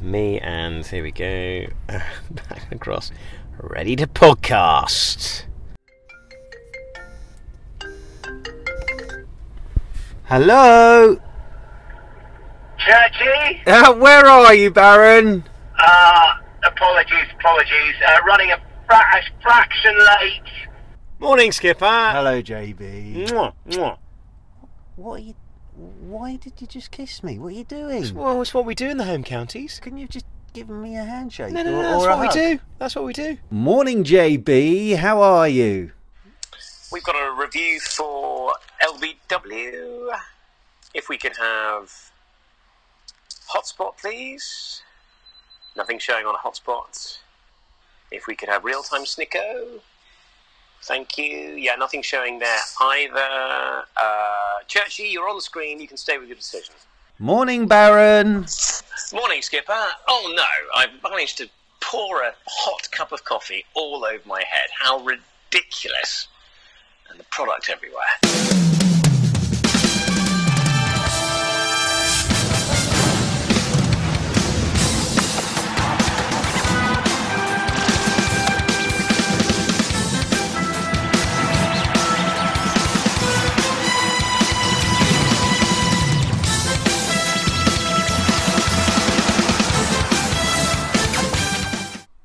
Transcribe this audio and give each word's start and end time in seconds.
me, 0.00 0.38
and 0.40 0.86
here 0.86 1.02
we 1.02 1.10
go. 1.12 1.66
Back 1.88 2.70
across. 2.70 3.10
Ready 3.58 3.96
to 3.96 4.06
podcast. 4.06 5.44
Hello? 10.24 11.20
Churchy? 12.78 13.62
Uh, 13.66 13.94
where 13.94 14.26
are 14.26 14.54
you, 14.54 14.70
Baron? 14.70 15.44
Uh, 15.78 16.34
apologies, 16.64 17.26
apologies. 17.38 17.94
Uh, 18.06 18.18
running 18.26 18.50
a, 18.50 18.56
fra- 18.86 19.04
a 19.16 19.42
fraction 19.42 19.94
late. 19.98 20.42
Morning, 21.18 21.52
Skipper. 21.52 21.84
Hello, 21.86 22.42
JB. 22.42 23.28
Mwah, 23.28 23.52
mwah. 23.68 23.98
What 24.96 25.20
are 25.20 25.22
you? 25.22 25.34
Why 25.74 26.36
did 26.36 26.60
you 26.60 26.66
just 26.66 26.90
kiss 26.90 27.22
me? 27.22 27.38
What 27.38 27.48
are 27.48 27.56
you 27.56 27.64
doing? 27.64 28.14
Well, 28.14 28.40
it's 28.42 28.52
what 28.52 28.64
we 28.64 28.74
do 28.74 28.88
in 28.88 28.98
the 28.98 29.04
home 29.04 29.24
counties. 29.24 29.80
Can 29.80 29.96
you 29.96 30.06
just 30.06 30.26
give 30.52 30.68
me 30.68 30.96
a 30.96 31.04
handshake? 31.04 31.52
No, 31.52 31.62
no, 31.62 31.70
or, 31.70 31.82
no, 31.82 31.90
that's 31.90 32.04
or 32.04 32.10
a 32.10 32.16
what 32.16 32.34
we 32.34 32.40
do. 32.40 32.60
That's 32.78 32.94
what 32.94 33.04
we 33.04 33.12
do. 33.12 33.38
Morning, 33.50 34.04
JB. 34.04 34.96
How 34.96 35.22
are 35.22 35.48
you? 35.48 35.92
We've 36.92 37.02
got 37.02 37.14
a 37.14 37.40
review 37.40 37.80
for 37.80 38.52
LBW. 38.82 40.10
If 40.92 41.08
we 41.08 41.16
could 41.16 41.36
have 41.38 41.90
hotspot, 43.50 43.96
please. 43.96 44.82
Nothing 45.74 45.98
showing 45.98 46.26
on 46.26 46.34
a 46.34 46.38
hotspot. 46.38 47.18
If 48.10 48.26
we 48.26 48.36
could 48.36 48.50
have 48.50 48.62
real 48.64 48.82
time 48.82 49.04
Snicko. 49.04 49.80
Thank 50.82 51.16
you. 51.16 51.54
Yeah, 51.54 51.76
nothing 51.76 52.02
showing 52.02 52.38
there 52.38 52.58
either. 52.80 53.84
Uh, 53.96 54.58
Churchy, 54.66 55.04
you're 55.04 55.28
on 55.28 55.36
the 55.36 55.42
screen. 55.42 55.80
You 55.80 55.86
can 55.86 55.96
stay 55.96 56.18
with 56.18 56.28
your 56.28 56.36
decision. 56.36 56.74
Morning, 57.18 57.66
Baron. 57.66 58.46
Morning, 59.12 59.42
Skipper. 59.42 59.86
Oh 60.08 60.32
no, 60.36 60.44
I've 60.74 60.90
managed 61.02 61.38
to 61.38 61.48
pour 61.80 62.22
a 62.22 62.32
hot 62.46 62.90
cup 62.90 63.12
of 63.12 63.24
coffee 63.24 63.64
all 63.74 64.04
over 64.04 64.22
my 64.26 64.42
head. 64.48 64.68
How 64.80 64.98
ridiculous! 65.04 66.28
And 67.10 67.20
the 67.20 67.24
product 67.24 67.68
everywhere. 67.70 68.71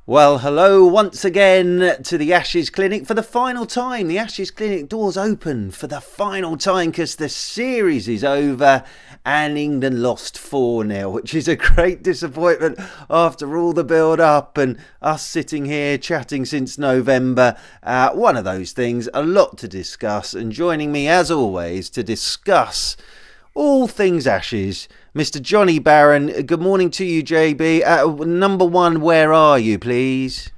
Well, 0.09 0.37
hello 0.37 0.85
once 0.85 1.25
again 1.25 1.97
to 2.03 2.17
the 2.17 2.31
Ashes 2.31 2.69
Clinic 2.69 3.05
for 3.05 3.13
the 3.13 3.21
final 3.21 3.65
time. 3.65 4.07
The 4.07 4.17
Ashes 4.17 4.51
Clinic 4.51 4.87
doors 4.87 5.17
open 5.17 5.69
for 5.69 5.87
the 5.87 5.99
final 5.99 6.55
time 6.55 6.91
because 6.91 7.17
the 7.17 7.27
series 7.27 8.07
is 8.07 8.23
over 8.23 8.85
and 9.25 9.57
England 9.57 10.01
lost 10.01 10.37
4 10.37 10.87
0, 10.87 11.09
which 11.09 11.33
is 11.33 11.49
a 11.49 11.57
great 11.57 12.03
disappointment 12.03 12.79
after 13.09 13.57
all 13.57 13.73
the 13.73 13.83
build 13.83 14.21
up 14.21 14.57
and 14.57 14.77
us 15.01 15.25
sitting 15.25 15.65
here 15.65 15.97
chatting 15.97 16.45
since 16.45 16.77
November. 16.77 17.57
Uh, 17.83 18.11
one 18.11 18.37
of 18.37 18.45
those 18.45 18.71
things, 18.71 19.09
a 19.13 19.21
lot 19.21 19.57
to 19.57 19.67
discuss, 19.67 20.33
and 20.33 20.53
joining 20.53 20.93
me 20.93 21.09
as 21.09 21.29
always 21.29 21.89
to 21.89 22.01
discuss 22.01 22.95
all 23.57 23.87
things 23.87 24.25
Ashes. 24.25 24.87
Mr. 25.17 25.41
Johnny 25.41 25.79
Barron, 25.79 26.27
good 26.45 26.61
morning 26.61 26.91
to 26.91 27.03
you, 27.03 27.23
JB. 27.23 27.81
Uh, 27.83 28.23
number 28.23 28.63
one, 28.63 29.01
where 29.01 29.33
are 29.33 29.57
you, 29.57 29.79
please? 29.79 30.51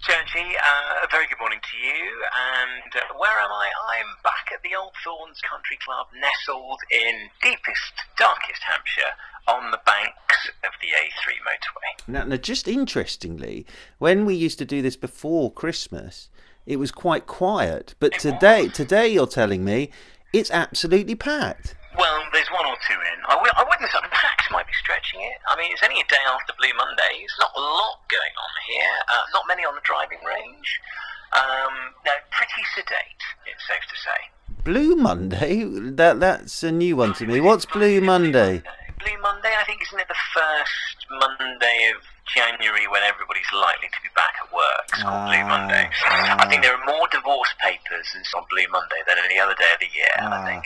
Churchy, 0.00 0.46
uh, 0.62 1.02
a 1.02 1.08
very 1.10 1.26
good 1.26 1.40
morning 1.40 1.58
to 1.58 1.76
you. 1.76 2.22
And 2.54 2.94
uh, 2.94 3.18
where 3.18 3.36
am 3.36 3.50
I? 3.50 3.68
I'm 3.98 4.06
back 4.22 4.54
at 4.54 4.62
the 4.62 4.76
Old 4.78 4.92
Thorns 5.02 5.40
Country 5.50 5.76
Club, 5.84 6.06
nestled 6.20 6.78
in 6.92 7.30
deepest, 7.42 7.94
darkest 8.16 8.62
Hampshire, 8.62 9.10
on 9.48 9.72
the 9.72 9.80
banks 9.84 10.50
of 10.62 10.70
the 10.80 10.86
A3 10.86 11.42
motorway. 11.42 12.06
Now, 12.06 12.22
now, 12.26 12.36
just 12.36 12.68
interestingly, 12.68 13.66
when 13.98 14.24
we 14.24 14.36
used 14.36 14.60
to 14.60 14.64
do 14.64 14.82
this 14.82 14.94
before 14.94 15.50
Christmas, 15.50 16.30
it 16.64 16.76
was 16.76 16.92
quite 16.92 17.26
quiet. 17.26 17.96
But 17.98 18.12
today, 18.20 18.68
today 18.68 19.08
you're 19.08 19.26
telling 19.26 19.64
me 19.64 19.90
it's 20.32 20.52
absolutely 20.52 21.16
packed. 21.16 21.74
Well, 21.96 22.22
there's 22.32 22.48
one 22.52 22.66
or 22.68 22.76
two 22.84 22.98
in. 23.00 23.18
I, 23.24 23.34
w- 23.40 23.56
I 23.56 23.64
wouldn't 23.64 23.88
say 23.90 23.98
packed 24.12 24.52
might 24.52 24.66
be 24.68 24.76
stretching 24.76 25.20
it. 25.20 25.38
I 25.48 25.56
mean, 25.56 25.72
it's 25.72 25.82
only 25.82 26.00
a 26.00 26.08
day 26.12 26.20
after 26.28 26.52
Blue 26.60 26.72
Monday. 26.76 27.24
It's 27.24 27.36
not 27.40 27.50
a 27.56 27.60
lot 27.60 28.04
going 28.12 28.34
on 28.36 28.52
here. 28.68 28.92
Uh, 29.08 29.24
not 29.32 29.44
many 29.48 29.64
on 29.64 29.74
the 29.74 29.84
driving 29.84 30.20
range. 30.20 30.68
Um, 31.32 31.96
no, 32.04 32.12
pretty 32.30 32.62
sedate, 32.76 33.22
it's 33.48 33.64
safe 33.66 33.82
to 33.88 33.96
say. 33.98 34.20
Blue 34.64 34.96
Monday? 34.96 35.64
That 35.64 36.20
that's 36.20 36.62
a 36.62 36.72
new 36.72 36.96
one 36.96 37.14
to 37.14 37.26
me. 37.26 37.40
What's 37.40 37.64
Blue 37.66 38.00
Monday? 38.00 38.62
Blue 38.98 39.18
Monday, 39.20 39.52
I 39.56 39.64
think, 39.64 39.82
isn't 39.82 40.00
it 40.00 40.08
the 40.08 40.22
first 40.32 40.96
Monday 41.10 41.92
of 41.94 42.02
January 42.34 42.88
when 42.88 43.02
everybody's 43.04 43.46
likely 43.52 43.88
to 43.88 44.00
be 44.02 44.08
back 44.16 44.32
at 44.42 44.48
work? 44.52 44.84
It's 44.92 45.02
called 45.02 45.28
Blue 45.28 45.44
Ah, 45.44 45.48
Monday. 45.60 45.84
ah. 46.06 46.36
I 46.40 46.48
think 46.48 46.62
there 46.62 46.74
are 46.74 46.84
more 46.86 47.06
divorce 47.12 47.52
papers 47.62 48.06
on 48.34 48.42
Blue 48.50 48.66
Monday 48.72 49.00
than 49.06 49.16
any 49.22 49.38
other 49.38 49.54
day 49.54 49.70
of 49.74 49.80
the 49.80 49.90
year, 49.94 50.14
I 50.18 50.24
Ah. 50.26 50.44
think. 50.46 50.64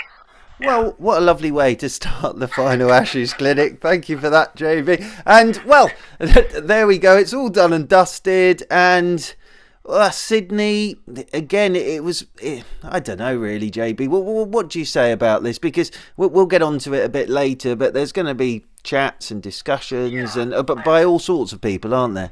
Well, 0.62 0.94
what 0.98 1.18
a 1.18 1.20
lovely 1.20 1.50
way 1.50 1.74
to 1.76 1.88
start 1.88 2.38
the 2.38 2.48
final 2.48 2.92
Ashes 2.92 3.32
clinic. 3.32 3.80
Thank 3.80 4.08
you 4.08 4.18
for 4.18 4.28
that, 4.30 4.56
JB. 4.56 5.22
And, 5.26 5.56
well, 5.64 5.90
there 6.18 6.86
we 6.86 6.98
go. 6.98 7.16
It's 7.16 7.32
all 7.32 7.48
done 7.48 7.72
and 7.72 7.88
dusted. 7.88 8.64
And 8.70 9.34
uh, 9.88 10.10
Sydney, 10.10 10.96
again, 11.32 11.74
it 11.74 12.04
was, 12.04 12.26
eh, 12.42 12.62
I 12.82 13.00
don't 13.00 13.18
know 13.18 13.34
really, 13.36 13.70
JB. 13.70 14.08
What, 14.08 14.24
what, 14.24 14.48
what 14.48 14.68
do 14.68 14.78
you 14.78 14.84
say 14.84 15.12
about 15.12 15.42
this? 15.42 15.58
Because 15.58 15.90
we'll, 16.18 16.28
we'll 16.28 16.46
get 16.46 16.62
onto 16.62 16.94
it 16.94 17.04
a 17.04 17.08
bit 17.08 17.30
later, 17.30 17.74
but 17.74 17.94
there's 17.94 18.12
going 18.12 18.26
to 18.26 18.34
be 18.34 18.66
chats 18.82 19.30
and 19.30 19.42
discussions, 19.42 20.36
and 20.36 20.52
uh, 20.54 20.62
but 20.62 20.84
by 20.84 21.04
all 21.04 21.18
sorts 21.18 21.52
of 21.52 21.60
people, 21.60 21.94
aren't 21.94 22.14
there? 22.14 22.30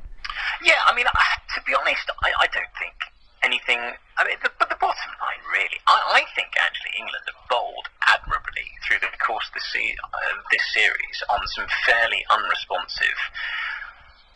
Yeah, 0.65 0.75
I 0.87 0.95
mean, 0.95 1.06
I- 1.15 1.25
to 1.55 1.62
be 1.66 1.75
honest, 1.75 2.10
I, 2.22 2.31
I 2.41 2.47
don't 2.47 2.66
think 2.78 2.95
anything. 3.43 3.78
I 4.19 4.25
mean, 4.26 4.38
the, 4.43 4.50
but 4.59 4.69
the 4.69 4.81
bottom 4.81 5.12
line, 5.22 5.43
really, 5.54 5.78
I, 5.87 6.21
I 6.21 6.22
think 6.34 6.54
actually 6.59 6.99
England 6.99 7.25
have 7.31 7.41
bowled 7.49 7.87
admirably 8.06 8.66
through 8.87 8.99
the 9.00 9.12
course 9.22 9.47
of 9.49 9.54
this, 9.54 9.69
se- 9.71 9.99
uh, 10.03 10.37
this 10.50 10.65
series 10.75 11.19
on 11.31 11.41
some 11.54 11.66
fairly 11.87 12.25
unresponsive. 12.31 13.19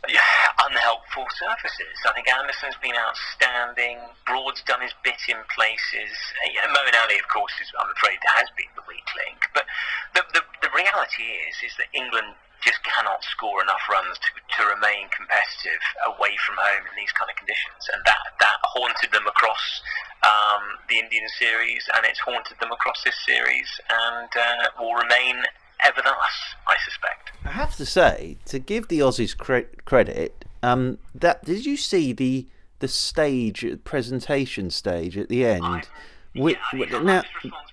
yeah, 0.09 0.23
Unhelpful 0.67 1.27
surfaces. 1.39 1.97
I 2.07 2.13
think 2.15 2.27
Anderson's 2.31 2.79
been 2.83 2.95
outstanding. 2.95 3.99
Broad's 4.27 4.63
done 4.67 4.83
his 4.83 4.95
bit 5.03 5.19
in 5.29 5.39
places. 5.51 6.13
Uh, 6.43 6.51
yeah, 6.55 6.67
Moeen 6.71 6.95
Ali, 7.03 7.19
of 7.19 7.27
course, 7.29 7.53
is, 7.63 7.71
I'm 7.79 7.91
afraid, 7.91 8.19
has 8.39 8.49
been 8.55 8.71
the 8.75 8.87
weak 8.87 9.07
link. 9.19 9.47
But 9.55 9.67
the, 10.15 10.23
the, 10.35 10.43
the 10.63 10.71
reality 10.75 11.27
is, 11.51 11.55
is 11.67 11.75
that 11.79 11.91
England 11.95 12.35
just 12.65 12.79
cannot 12.85 13.23
score 13.25 13.63
enough 13.63 13.83
runs 13.91 14.17
to, 14.23 14.31
to 14.57 14.61
remain 14.71 15.11
competitive 15.11 15.83
away 16.07 16.35
from 16.47 16.57
home 16.59 16.87
in 16.87 16.95
these 16.97 17.13
kind 17.13 17.29
of 17.31 17.37
conditions, 17.37 17.83
and 17.93 18.01
that 18.07 18.23
that 18.41 18.59
haunted 18.63 19.11
them 19.13 19.27
across 19.27 19.83
um, 20.23 20.63
the 20.89 20.99
Indian 20.99 21.27
series, 21.39 21.83
and 21.97 22.07
it's 22.07 22.21
haunted 22.21 22.57
them 22.61 22.71
across 22.73 23.03
this 23.05 23.17
series, 23.27 23.67
and 23.91 24.31
uh, 24.39 24.69
will 24.81 24.95
remain 24.95 25.43
ever 25.85 26.01
thus, 26.03 26.35
I 26.67 26.77
suspect. 26.85 27.33
I 27.45 27.51
have 27.51 27.77
to 27.77 27.87
say, 27.87 28.39
to 28.47 28.59
give 28.59 28.89
the 28.89 29.01
Aussies 29.01 29.37
cre- 29.37 29.75
credit, 29.85 30.45
um, 30.63 30.99
that 31.15 31.45
did 31.45 31.67
you 31.67 31.77
see 31.77 32.13
the 32.13 32.47
the 32.79 32.89
stage 32.89 33.65
presentation 33.85 34.71
stage 34.71 35.17
at 35.17 35.29
the 35.29 35.45
end? 35.45 35.89
Wi- 36.35 36.53
yeah, 36.53 36.59
wi- 36.73 36.87
if 36.89 36.95
I'm 36.95 37.07
now, 37.07 37.23
responsible 37.23 37.41
for 37.43 37.49
that, 37.49 37.72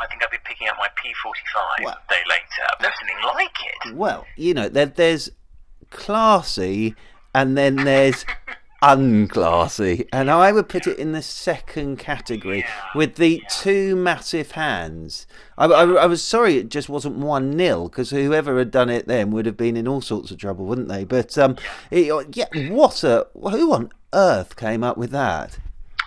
I 0.00 0.06
think 0.08 0.22
I'll 0.22 0.30
be 0.30 0.38
picking 0.44 0.68
up 0.68 0.76
my 0.78 0.88
P45 0.88 1.84
Well- 1.84 1.98
a 2.08 2.12
day 2.12 2.20
later. 2.28 2.42
I've 2.72 2.80
never 2.80 2.94
seen 3.00 3.08
anything 3.10 3.34
like 3.34 3.50
it. 3.86 3.94
well, 3.96 4.26
you 4.36 4.54
know, 4.54 4.68
there, 4.68 4.86
there's 4.86 5.30
classy, 5.90 6.94
and 7.34 7.56
then 7.56 7.76
there's 7.76 8.24
unclassy, 8.82 10.06
and 10.12 10.30
I 10.30 10.52
would 10.52 10.68
put 10.68 10.86
it 10.86 10.98
in 10.98 11.12
the 11.12 11.22
second 11.22 11.98
category 11.98 12.64
with 12.94 13.16
the 13.16 13.42
two 13.50 13.96
massive 13.96 14.52
hands. 14.52 15.26
I, 15.56 15.66
I, 15.66 15.82
I 15.84 16.06
was 16.06 16.22
sorry 16.22 16.56
it 16.58 16.68
just 16.68 16.88
wasn't 16.88 17.16
one 17.16 17.50
nil 17.56 17.88
because 17.88 18.10
whoever 18.10 18.58
had 18.58 18.70
done 18.70 18.90
it 18.90 19.06
then 19.06 19.30
would 19.30 19.46
have 19.46 19.56
been 19.56 19.76
in 19.76 19.88
all 19.88 20.00
sorts 20.00 20.30
of 20.30 20.38
trouble, 20.38 20.66
wouldn't 20.66 20.88
they? 20.88 21.04
But 21.04 21.36
um, 21.38 21.56
it, 21.90 22.36
yeah, 22.36 22.46
what 22.70 23.02
a 23.04 23.26
who 23.34 23.72
on 23.72 23.90
earth 24.12 24.56
came 24.56 24.84
up 24.84 24.96
with 24.98 25.10
that? 25.10 25.58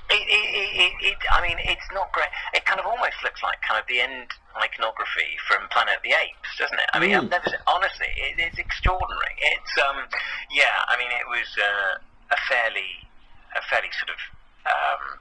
It, 0.09 0.13
it, 0.13 0.21
it, 0.29 0.79
it, 0.79 0.93
it, 1.05 1.15
I 1.31 1.41
mean, 1.41 1.57
it's 1.59 1.87
not 1.93 2.11
great. 2.13 2.29
It 2.53 2.65
kind 2.65 2.79
of 2.79 2.85
almost 2.85 3.15
looks 3.23 3.41
like 3.43 3.61
kind 3.61 3.79
of 3.79 3.85
the 3.87 3.99
end 4.01 4.27
iconography 4.55 5.37
from 5.47 5.67
Planet 5.69 5.97
of 5.97 6.03
the 6.03 6.13
Apes, 6.15 6.51
doesn't 6.57 6.79
it? 6.79 6.89
I 6.93 6.99
mean, 6.99 7.13
I've 7.15 7.23
Mm. 7.27 7.31
never 7.31 7.49
seen, 7.49 7.59
honestly, 7.67 8.07
it, 8.17 8.35
it's 8.39 8.57
extraordinary. 8.57 9.35
It's, 9.39 9.73
um, 9.83 10.07
yeah, 10.51 10.83
I 10.87 10.97
mean, 10.97 11.11
it 11.11 11.27
was 11.27 11.47
uh, 11.57 11.97
a 12.31 12.37
fairly, 12.49 13.05
a 13.55 13.61
fairly 13.69 13.89
sort 13.99 14.11
of, 14.15 14.19
um, 14.65 15.19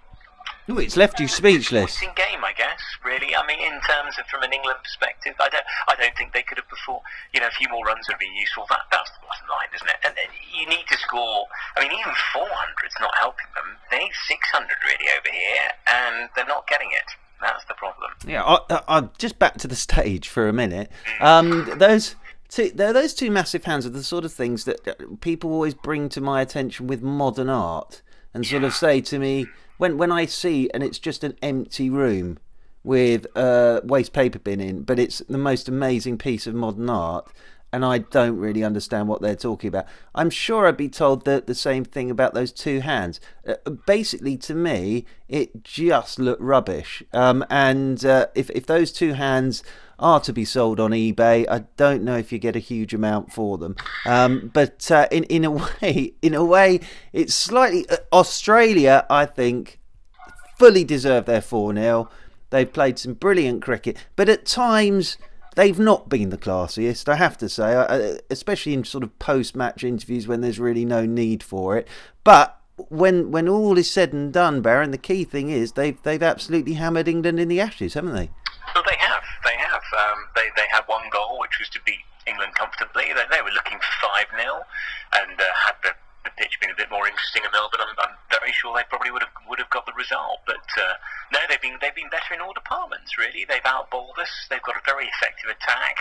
it's 0.68 0.96
left 0.96 1.20
you 1.20 1.28
speechless. 1.28 1.94
It's 1.94 2.02
in 2.02 2.10
game, 2.16 2.42
I 2.42 2.52
guess. 2.52 2.82
Really, 3.04 3.36
I 3.36 3.46
mean, 3.46 3.60
in 3.60 3.78
terms 3.86 4.18
of 4.18 4.26
from 4.26 4.42
an 4.42 4.52
England 4.52 4.82
perspective, 4.82 5.34
I 5.38 5.48
don't, 5.48 5.64
I 5.86 5.94
don't 5.94 6.16
think 6.18 6.32
they 6.32 6.42
could 6.42 6.58
have 6.58 6.68
before. 6.68 7.02
You 7.32 7.40
know, 7.40 7.46
a 7.46 7.54
few 7.54 7.68
more 7.70 7.86
runs 7.86 8.08
would 8.08 8.18
have 8.18 8.20
been 8.20 8.34
useful. 8.34 8.66
That, 8.68 8.82
that's 8.90 9.10
the 9.14 9.22
bottom 9.22 9.46
line, 9.46 9.70
isn't 9.70 9.86
it? 9.86 10.00
And 10.02 10.14
you 10.50 10.66
need 10.66 10.82
to 10.90 10.98
score. 10.98 11.46
I 11.76 11.86
mean, 11.86 11.94
even 11.94 12.12
400's 12.34 12.98
not 12.98 13.14
helping 13.14 13.46
them. 13.54 13.78
They 13.90 14.10
need 14.10 14.12
600 14.26 14.66
really 14.82 15.06
over 15.14 15.30
here, 15.30 15.70
and 15.86 16.28
they're 16.34 16.50
not 16.50 16.66
getting 16.66 16.90
it. 16.90 17.08
That's 17.40 17.64
the 17.66 17.74
problem. 17.74 18.10
Yeah, 18.26 18.42
I, 18.42 18.98
am 18.98 19.10
just 19.18 19.38
back 19.38 19.58
to 19.58 19.68
the 19.68 19.76
stage 19.76 20.28
for 20.28 20.48
a 20.48 20.52
minute. 20.52 20.90
Um, 21.20 21.78
those. 21.78 22.16
Two, 22.48 22.70
those 22.70 23.12
two 23.12 23.28
massive 23.32 23.64
hands 23.64 23.84
are 23.86 23.90
the 23.90 24.04
sort 24.04 24.24
of 24.24 24.32
things 24.32 24.66
that 24.66 25.20
people 25.20 25.50
always 25.50 25.74
bring 25.74 26.08
to 26.10 26.20
my 26.20 26.40
attention 26.40 26.86
with 26.86 27.02
modern 27.02 27.48
art 27.48 28.02
and 28.32 28.46
sort 28.46 28.62
yeah. 28.62 28.68
of 28.68 28.74
say 28.74 29.00
to 29.00 29.18
me, 29.18 29.48
when 29.78 29.98
when 29.98 30.12
I 30.12 30.26
see 30.26 30.70
and 30.72 30.82
it's 30.82 30.98
just 30.98 31.24
an 31.24 31.36
empty 31.42 31.90
room 31.90 32.38
with 32.82 33.26
a 33.36 33.80
waste 33.84 34.12
paper 34.12 34.38
bin 34.38 34.60
in, 34.60 34.82
but 34.82 34.98
it's 34.98 35.18
the 35.28 35.38
most 35.38 35.68
amazing 35.68 36.18
piece 36.18 36.46
of 36.46 36.54
modern 36.54 36.88
art 36.88 37.32
and 37.72 37.84
I 37.84 37.98
don't 37.98 38.38
really 38.38 38.64
understand 38.64 39.08
what 39.08 39.20
they're 39.20 39.36
talking 39.36 39.68
about. 39.68 39.86
I'm 40.14 40.30
sure 40.30 40.66
I'd 40.66 40.76
be 40.76 40.88
told 40.88 41.24
that 41.24 41.46
the 41.46 41.54
same 41.54 41.84
thing 41.84 42.10
about 42.10 42.32
those 42.32 42.52
two 42.52 42.80
hands. 42.80 43.20
Uh, 43.46 43.56
basically, 43.86 44.36
to 44.38 44.54
me, 44.54 45.04
it 45.28 45.62
just 45.64 46.18
looked 46.18 46.40
rubbish. 46.40 47.02
Um, 47.12 47.44
and 47.50 48.04
uh, 48.04 48.28
if 48.34 48.50
if 48.50 48.66
those 48.66 48.92
two 48.92 49.14
hands 49.14 49.62
are 49.98 50.20
to 50.20 50.32
be 50.32 50.44
sold 50.44 50.78
on 50.80 50.90
eBay, 50.90 51.46
I 51.48 51.64
don't 51.76 52.02
know 52.02 52.16
if 52.16 52.32
you 52.32 52.38
get 52.38 52.56
a 52.56 52.60
huge 52.60 52.92
amount 52.92 53.32
for 53.32 53.58
them. 53.58 53.76
Um, 54.04 54.50
but 54.52 54.90
uh, 54.90 55.08
in 55.10 55.24
in 55.24 55.44
a 55.44 55.50
way, 55.82 56.14
in 56.22 56.34
a 56.34 56.44
way, 56.44 56.80
it's 57.12 57.34
slightly 57.34 57.88
uh, 57.88 57.96
Australia. 58.12 59.06
I 59.08 59.26
think 59.26 59.80
fully 60.58 60.84
deserve 60.84 61.26
their 61.26 61.42
four 61.42 61.74
0 61.74 62.08
They've 62.50 62.72
played 62.72 62.98
some 62.98 63.14
brilliant 63.14 63.62
cricket, 63.62 63.96
but 64.14 64.28
at 64.28 64.46
times 64.46 65.18
they've 65.56 65.78
not 65.78 66.08
been 66.08 66.30
the 66.30 66.38
classiest, 66.38 67.08
I 67.08 67.16
have 67.16 67.36
to 67.38 67.48
say, 67.48 68.20
especially 68.30 68.72
in 68.72 68.84
sort 68.84 69.02
of 69.02 69.18
post-match 69.18 69.82
interviews 69.82 70.28
when 70.28 70.42
there's 70.42 70.60
really 70.60 70.84
no 70.84 71.04
need 71.04 71.42
for 71.42 71.76
it. 71.76 71.88
But 72.22 72.60
when 72.88 73.30
when 73.30 73.48
all 73.48 73.78
is 73.78 73.90
said 73.90 74.12
and 74.12 74.32
done, 74.32 74.60
Baron, 74.60 74.90
the 74.90 74.98
key 74.98 75.24
thing 75.24 75.48
is 75.48 75.72
they've 75.72 76.00
they've 76.02 76.22
absolutely 76.22 76.74
hammered 76.74 77.08
England 77.08 77.40
in 77.40 77.48
the 77.48 77.60
Ashes, 77.60 77.94
haven't 77.94 78.14
they 78.86 78.96
have. 78.98 79.22
They 79.44 79.56
have. 79.56 79.82
Um, 79.98 80.25
they 80.36 80.52
they 80.54 80.68
had 80.70 80.84
one 80.86 81.08
goal, 81.10 81.40
which 81.40 81.58
was 81.58 81.68
to 81.72 81.80
beat 81.82 82.04
England 82.26 82.54
comfortably. 82.54 83.10
They, 83.10 83.26
they 83.32 83.42
were 83.42 83.56
looking 83.56 83.80
for 83.80 83.92
five 84.06 84.28
0 84.36 84.62
and 85.16 85.40
uh, 85.40 85.48
had 85.64 85.80
the 85.82 85.96
the 86.26 86.34
pitch 86.34 86.58
been 86.58 86.74
a 86.74 86.76
bit 86.76 86.90
more 86.90 87.06
interesting 87.06 87.46
in 87.46 87.50
Melbourne, 87.54 87.86
I'm, 87.86 87.94
I'm 88.02 88.18
very 88.28 88.50
sure 88.50 88.74
they 88.74 88.82
probably 88.90 89.14
would 89.14 89.22
have 89.22 89.30
would 89.46 89.62
have 89.62 89.70
got 89.70 89.86
the 89.86 89.94
result. 89.94 90.42
But 90.42 90.66
uh, 90.74 90.98
no, 91.30 91.38
they've 91.46 91.62
been 91.62 91.78
they've 91.78 91.94
been 91.94 92.10
better 92.10 92.34
in 92.34 92.42
all 92.42 92.52
departments. 92.52 93.14
Really, 93.14 93.46
they've 93.46 93.64
outbowled 93.64 94.18
us. 94.18 94.30
They've 94.50 94.66
got 94.66 94.74
a 94.74 94.82
very 94.84 95.06
effective 95.06 95.54
attack. 95.54 95.96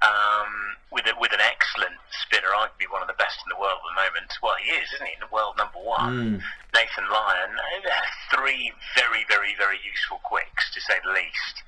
Um, 0.00 0.80
with 0.88 1.04
a, 1.04 1.12
with 1.20 1.28
an 1.36 1.44
excellent 1.44 2.00
spinner, 2.24 2.56
arguably 2.56 2.88
one 2.88 3.04
of 3.04 3.10
the 3.12 3.20
best 3.20 3.36
in 3.44 3.52
the 3.52 3.60
world 3.60 3.84
at 3.84 3.88
the 3.92 4.00
moment. 4.00 4.32
Well, 4.40 4.56
he 4.56 4.72
is, 4.72 4.88
isn't 4.96 5.04
he? 5.04 5.12
The 5.20 5.28
world 5.28 5.60
number 5.60 5.76
one, 5.76 6.40
mm. 6.40 6.72
Nathan 6.72 7.04
Lyon. 7.12 7.52
Three 8.32 8.72
very, 8.96 9.28
very, 9.28 9.52
very 9.60 9.76
useful 9.84 10.24
quicks, 10.24 10.72
to 10.72 10.80
say 10.80 10.96
the 11.04 11.12
least. 11.12 11.60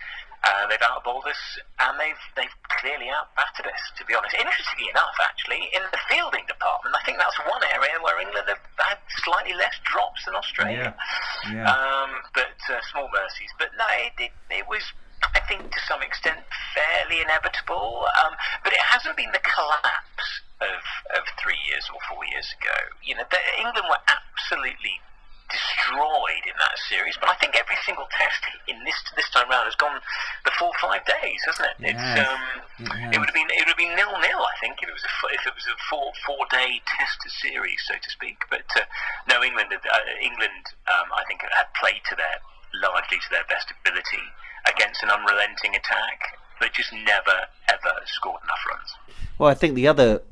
Uh, 0.43 0.67
they've 0.67 0.83
outbowled 0.83 1.23
us, 1.31 1.39
and 1.79 1.95
they've 2.03 2.19
they've 2.35 2.57
clearly 2.83 3.07
outbatted 3.07 3.63
us. 3.63 3.83
To 3.95 4.03
be 4.05 4.15
honest, 4.15 4.35
interestingly 4.35 4.91
enough, 4.91 5.15
actually, 5.23 5.71
in 5.71 5.83
the 5.95 6.03
fielding 6.11 6.43
department, 6.51 6.99
I 6.99 7.03
think 7.07 7.23
that's 7.23 7.39
one 7.47 7.63
area 7.71 7.95
where 8.03 8.19
England 8.19 8.51
have 8.51 8.63
had 8.75 8.99
slightly 9.23 9.55
less 9.55 9.79
drops 9.87 10.27
than 10.27 10.35
Australia. 10.35 10.95
Yeah. 11.47 11.63
Yeah. 11.63 11.71
Um, 11.71 12.11
but 12.35 12.59
uh, 12.67 12.83
small 12.91 13.07
mercies. 13.15 13.55
But 13.59 13.71
no, 13.79 13.87
it, 14.03 14.19
it, 14.19 14.35
it, 14.51 14.67
was. 14.67 14.83
I 15.23 15.39
think 15.47 15.63
to 15.63 15.81
some 15.87 16.03
extent 16.03 16.43
fairly 16.75 17.23
inevitable, 17.23 18.03
um, 18.19 18.35
but 18.67 18.75
it 18.75 18.83
hasn't 18.83 19.17
been 19.17 19.31
the 19.31 19.45
collapse 19.47 20.27
of, 20.59 20.83
of 21.15 21.23
three 21.39 21.59
years 21.71 21.87
or 21.95 22.03
four 22.11 22.27
years 22.27 22.51
ago. 22.59 22.75
You 23.07 23.15
know, 23.15 23.27
the, 23.31 23.39
England 23.63 23.87
were 23.87 24.03
absolutely 24.11 24.99
destroyed 25.53 26.45
in 26.49 26.57
that 26.57 26.75
series. 26.89 27.15
But 27.21 27.29
I 27.29 27.37
think 27.37 27.55
every 27.55 27.77
single 27.85 28.09
test 28.11 28.41
in 28.67 28.81
this 28.83 28.97
this 29.15 29.29
time 29.31 29.49
round 29.53 29.69
has 29.69 29.77
gone 29.77 30.01
the 30.49 30.53
full 30.57 30.73
five 30.81 31.05
days, 31.05 31.41
hasn't 31.47 31.69
it? 31.69 31.93
It's 31.93 32.09
um, 32.19 32.43
it 33.13 33.21
would 33.21 33.29
have 33.29 33.37
been 33.37 33.53
it 33.53 33.61
would 33.63 33.73
have 33.77 33.81
been 33.81 33.95
nil 33.95 34.17
nil. 34.19 34.43
I 34.43 34.57
think 34.65 34.81
if 34.81 34.89
it 34.89 34.97
was 34.97 35.05
a 35.05 35.13
if 35.37 35.45
it 35.47 35.55
was 35.55 35.69
a 35.69 35.77
four 35.93 36.11
four 36.25 36.43
day 36.51 36.81
test 36.89 37.21
series, 37.45 37.79
so 37.87 37.95
to 37.95 38.11
speak. 38.11 38.41
But 38.49 38.67
uh, 38.75 38.89
no, 39.29 39.45
England 39.45 39.71
uh, 39.77 40.05
England 40.19 40.65
um, 40.89 41.13
I 41.13 41.23
think 41.29 41.45
had 41.45 41.69
played 41.77 42.03
to 42.09 42.17
their 42.17 42.41
largely 42.81 43.21
to 43.21 43.31
their 43.31 43.45
best 43.47 43.69
ability 43.69 44.25
against 44.65 45.03
an 45.03 45.11
unrelenting 45.11 45.77
attack, 45.77 46.41
but 46.59 46.73
just 46.73 46.93
never 46.93 47.47
ever 47.69 47.93
scored 48.07 48.41
enough 48.43 48.65
runs. 48.65 48.91
Well, 49.39 49.51
I 49.51 49.55
think 49.55 49.75
the 49.75 49.89
other 49.89 50.23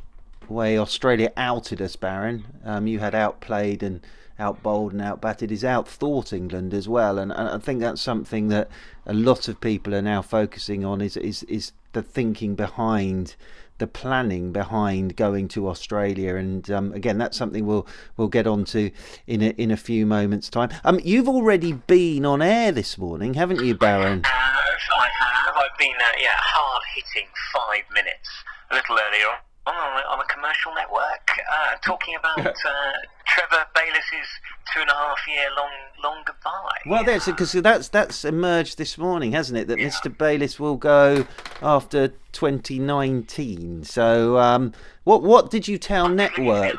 way 0.49 0.79
Australia 0.79 1.33
outed 1.37 1.81
us, 1.81 1.97
Baron, 1.97 2.45
um, 2.65 2.87
you 2.87 2.99
had 2.99 3.15
outplayed 3.15 3.83
and 3.83 4.01
outbowled 4.41 4.93
and 4.93 5.01
outbatted 5.01 5.53
is 5.53 5.63
outthought 5.63 6.33
England 6.33 6.75
as 6.75 6.89
well, 6.89 7.19
and, 7.19 7.31
and 7.31 7.49
I 7.49 7.59
think 7.59 7.81
that's 7.81 8.01
something 8.01 8.49
that 8.49 8.69
a 9.07 9.15
lot 9.15 9.49
of 9.49 9.61
people 9.61 9.95
are 9.95 10.03
now 10.03 10.23
focusing 10.23 10.85
on 10.85 11.01
is 11.01 11.17
is 11.17 11.43
is 11.45 11.73
the 11.93 12.03
thinking 12.03 12.55
behind 12.55 13.37
the 13.81 13.87
planning 13.87 14.53
behind 14.53 15.17
going 15.17 15.49
to 15.49 15.69
Australia, 15.69 16.37
and 16.37 16.71
um, 16.71 16.93
again, 16.93 17.19
that's 17.19 17.37
something 17.37 17.67
we'll 17.67 17.87
we'll 18.17 18.29
get 18.29 18.47
onto 18.47 18.91
in 19.27 19.43
a, 19.43 19.49
in 19.57 19.71
a 19.73 19.77
few 19.77 20.07
moments' 20.07 20.49
time. 20.49 20.69
Um, 20.85 21.01
you've 21.03 21.29
already 21.29 21.73
been 21.73 22.25
on 22.25 22.41
air 22.41 22.71
this 22.71 22.97
morning, 22.97 23.35
haven't 23.35 23.65
you, 23.65 23.75
Baron? 23.75 24.23
I 24.25 24.29
have. 24.29 24.81
I 24.97 25.09
have. 25.19 25.57
I've 25.57 25.79
been 25.79 25.97
uh, 25.99 26.17
yeah 26.21 26.37
hard 26.37 26.83
hitting 26.95 27.29
five 27.53 27.85
minutes 27.93 28.29
a 28.71 28.75
little 28.77 28.97
earlier 28.97 29.27
on 29.67 29.75
on 29.75 30.21
a 30.21 30.25
commercial 30.33 30.75
network, 30.75 31.31
uh, 31.51 31.77
talking 31.83 32.15
about 32.15 32.47
uh, 32.47 32.93
Trevor 33.31 33.65
Bayliss's 33.75 34.29
two 34.73 34.81
and 34.81 34.91
a 34.91 34.95
half 34.95 35.19
year 35.29 35.49
long 35.57 35.71
long 36.03 36.23
goodbye. 36.25 36.51
Well, 36.87 37.05
that's 37.05 37.27
because 37.27 37.53
that's 37.53 37.89
that's 37.89 38.25
emerged 38.25 38.79
this 38.79 38.99
morning, 38.99 39.33
hasn't 39.33 39.59
it? 39.59 39.69
That 39.69 39.79
yeah. 39.79 39.89
Mr. 39.89 40.17
Bayliss 40.17 40.59
will 40.59 40.77
go 40.77 41.27
after 41.63 42.09
2019. 42.33 43.85
So, 43.85 44.39
um, 44.39 44.73
what 45.05 45.23
what 45.23 45.51
did 45.51 45.69
you 45.69 45.79
tell 45.79 46.07
I'm 46.07 46.17
Network? 46.17 46.79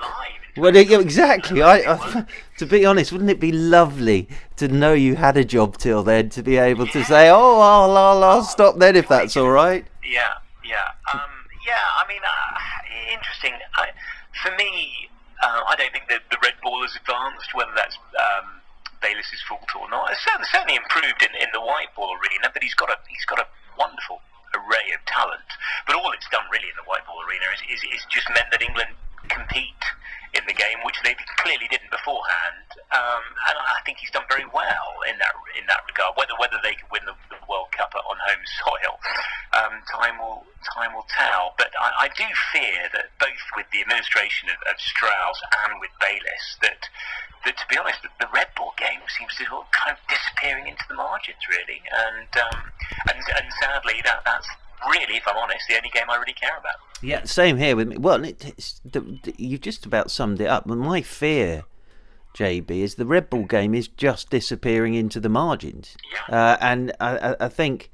Well, 0.57 0.75
exactly. 0.75 1.62
I, 1.62 1.77
I, 1.77 2.25
to 2.57 2.65
be 2.65 2.86
honest, 2.86 3.13
wouldn't 3.13 3.30
it 3.30 3.39
be 3.39 3.53
lovely 3.53 4.27
to 4.57 4.68
know 4.68 4.94
you 4.94 5.15
had 5.15 5.38
a 5.38 5.45
job 5.45 5.77
till 5.77 6.03
then 6.03 6.30
to 6.31 6.44
be 6.44 6.57
able 6.57 6.86
yeah. 6.88 6.92
to 6.92 7.03
say, 7.06 7.30
"Oh, 7.30 7.59
I'll, 7.59 7.95
I'll, 7.95 8.24
I'll 8.24 8.44
stop 8.44 8.77
then 8.77 8.95
if 8.95 9.07
that's 9.07 9.38
all 9.38 9.50
right." 9.50 9.86
Yeah, 10.03 10.33
yeah. 10.65 10.89
Um, 11.13 11.21
yeah, 11.65 11.74
I 11.74 12.07
mean, 12.09 12.21
uh, 12.21 13.13
interesting. 13.13 13.53
I, 13.75 13.89
for 14.44 14.53
me, 14.57 15.09
uh, 15.41 15.61
I 15.67 15.75
don't 15.75 15.91
think 15.91 16.07
the, 16.07 16.21
the 16.29 16.38
red 16.41 16.53
ball 16.62 16.81
has 16.86 16.93
advanced, 16.95 17.53
whether 17.53 17.74
that's 17.75 17.98
um, 18.17 18.62
fault 19.51 19.67
or 19.75 19.89
not. 19.89 20.12
It's 20.12 20.24
certainly, 20.24 20.48
certainly 20.48 20.77
improved 20.77 21.21
in, 21.25 21.33
in 21.41 21.50
the 21.51 21.60
white 21.60 21.91
ball 21.95 22.13
arena, 22.15 22.48
but 22.53 22.63
he's 22.63 22.75
got 22.75 22.89
a 22.89 22.98
he's 23.10 23.25
got 23.25 23.39
a 23.39 23.48
wonderful 23.75 24.21
array 24.55 24.93
of 24.95 25.01
talent. 25.07 25.50
But 25.88 26.00
all 26.00 26.12
it's 26.15 26.27
done 26.31 26.45
really 26.51 26.69
in 26.69 26.77
the 26.79 26.88
white 26.88 27.03
ball 27.07 27.19
arena 27.27 27.48
is, 27.55 27.62
is, 27.67 27.81
is 27.91 28.03
just 28.07 28.27
meant 28.31 28.48
that 28.51 28.62
England 28.62 28.95
compete 29.27 29.83
in 30.33 30.43
the 30.47 30.55
game, 30.55 30.79
which 30.88 30.95
they 31.03 31.15
clearly 31.43 31.67
didn't 31.67 31.91
beforehand. 31.91 32.67
Um, 32.91 33.23
and 33.51 33.55
I 33.59 33.79
think 33.83 34.00
he's 34.00 34.11
done 34.11 34.27
very 34.31 34.47
well 34.55 34.91
in 35.07 35.19
that 35.19 35.35
in 35.59 35.67
that 35.67 35.83
regard. 35.88 36.15
Whether 36.15 36.35
whether 36.39 36.59
they 36.63 36.75
can 36.75 36.88
win 36.91 37.03
the, 37.03 37.15
the 37.27 37.39
World 37.47 37.71
Cup 37.75 37.91
on 37.95 38.15
home 38.15 38.43
soil, 38.63 38.93
um, 39.51 39.73
time 39.91 40.15
will 40.19 40.47
time 40.75 40.95
will 40.95 41.07
tell. 41.11 41.55
But 41.59 41.75
I, 41.75 42.07
I, 42.07 42.15
do 42.15 42.27
fear 42.55 42.88
that 42.95 43.11
both 43.19 43.43
with 43.55 43.67
the 43.75 43.81
administration 43.81 44.47
of, 44.47 44.59
of 44.71 44.79
Strauss 44.79 45.39
and 45.67 45.79
with 45.83 45.91
Bayliss, 46.00 46.45
that 46.63 46.79
that 47.43 47.57
to 47.57 47.65
be 47.67 47.75
honest, 47.75 48.00
the, 48.03 48.11
the 48.19 48.31
red 48.31 48.47
ball 48.55 48.71
game 48.77 49.03
seems 49.17 49.35
to 49.35 49.43
be 49.43 49.50
kind 49.75 49.91
of 49.91 50.00
disappearing 50.07 50.67
into 50.67 50.85
the 50.88 50.95
margins, 50.95 51.43
really. 51.51 51.83
And 51.91 52.31
um, 52.39 52.59
and 53.11 53.19
and 53.19 53.47
sadly, 53.59 54.00
that 54.07 54.23
that's 54.23 54.47
really, 54.89 55.17
if 55.17 55.27
I'm 55.27 55.38
honest, 55.38 55.67
the 55.67 55.77
only 55.77 55.89
game 55.89 56.05
I 56.09 56.15
really 56.17 56.33
care 56.33 56.57
about. 56.57 56.75
Yeah, 57.01 57.23
same 57.23 57.57
here 57.57 57.75
with 57.75 57.88
me. 57.88 57.97
Well, 57.97 58.19
the, 58.19 59.19
you've 59.38 59.61
just 59.61 59.85
about 59.85 60.11
summed 60.11 60.41
it 60.41 60.47
up. 60.47 60.65
My 60.65 61.01
fear, 61.01 61.63
JB, 62.35 62.69
is 62.71 62.95
the 62.95 63.05
red 63.05 63.29
ball 63.29 63.45
game 63.45 63.73
is 63.73 63.88
just 63.88 64.29
disappearing 64.29 64.93
into 64.93 65.19
the 65.19 65.29
margins. 65.29 65.95
Yeah. 66.29 66.35
Uh, 66.35 66.57
and 66.61 66.91
I, 67.00 67.35
I 67.39 67.47
think, 67.47 67.91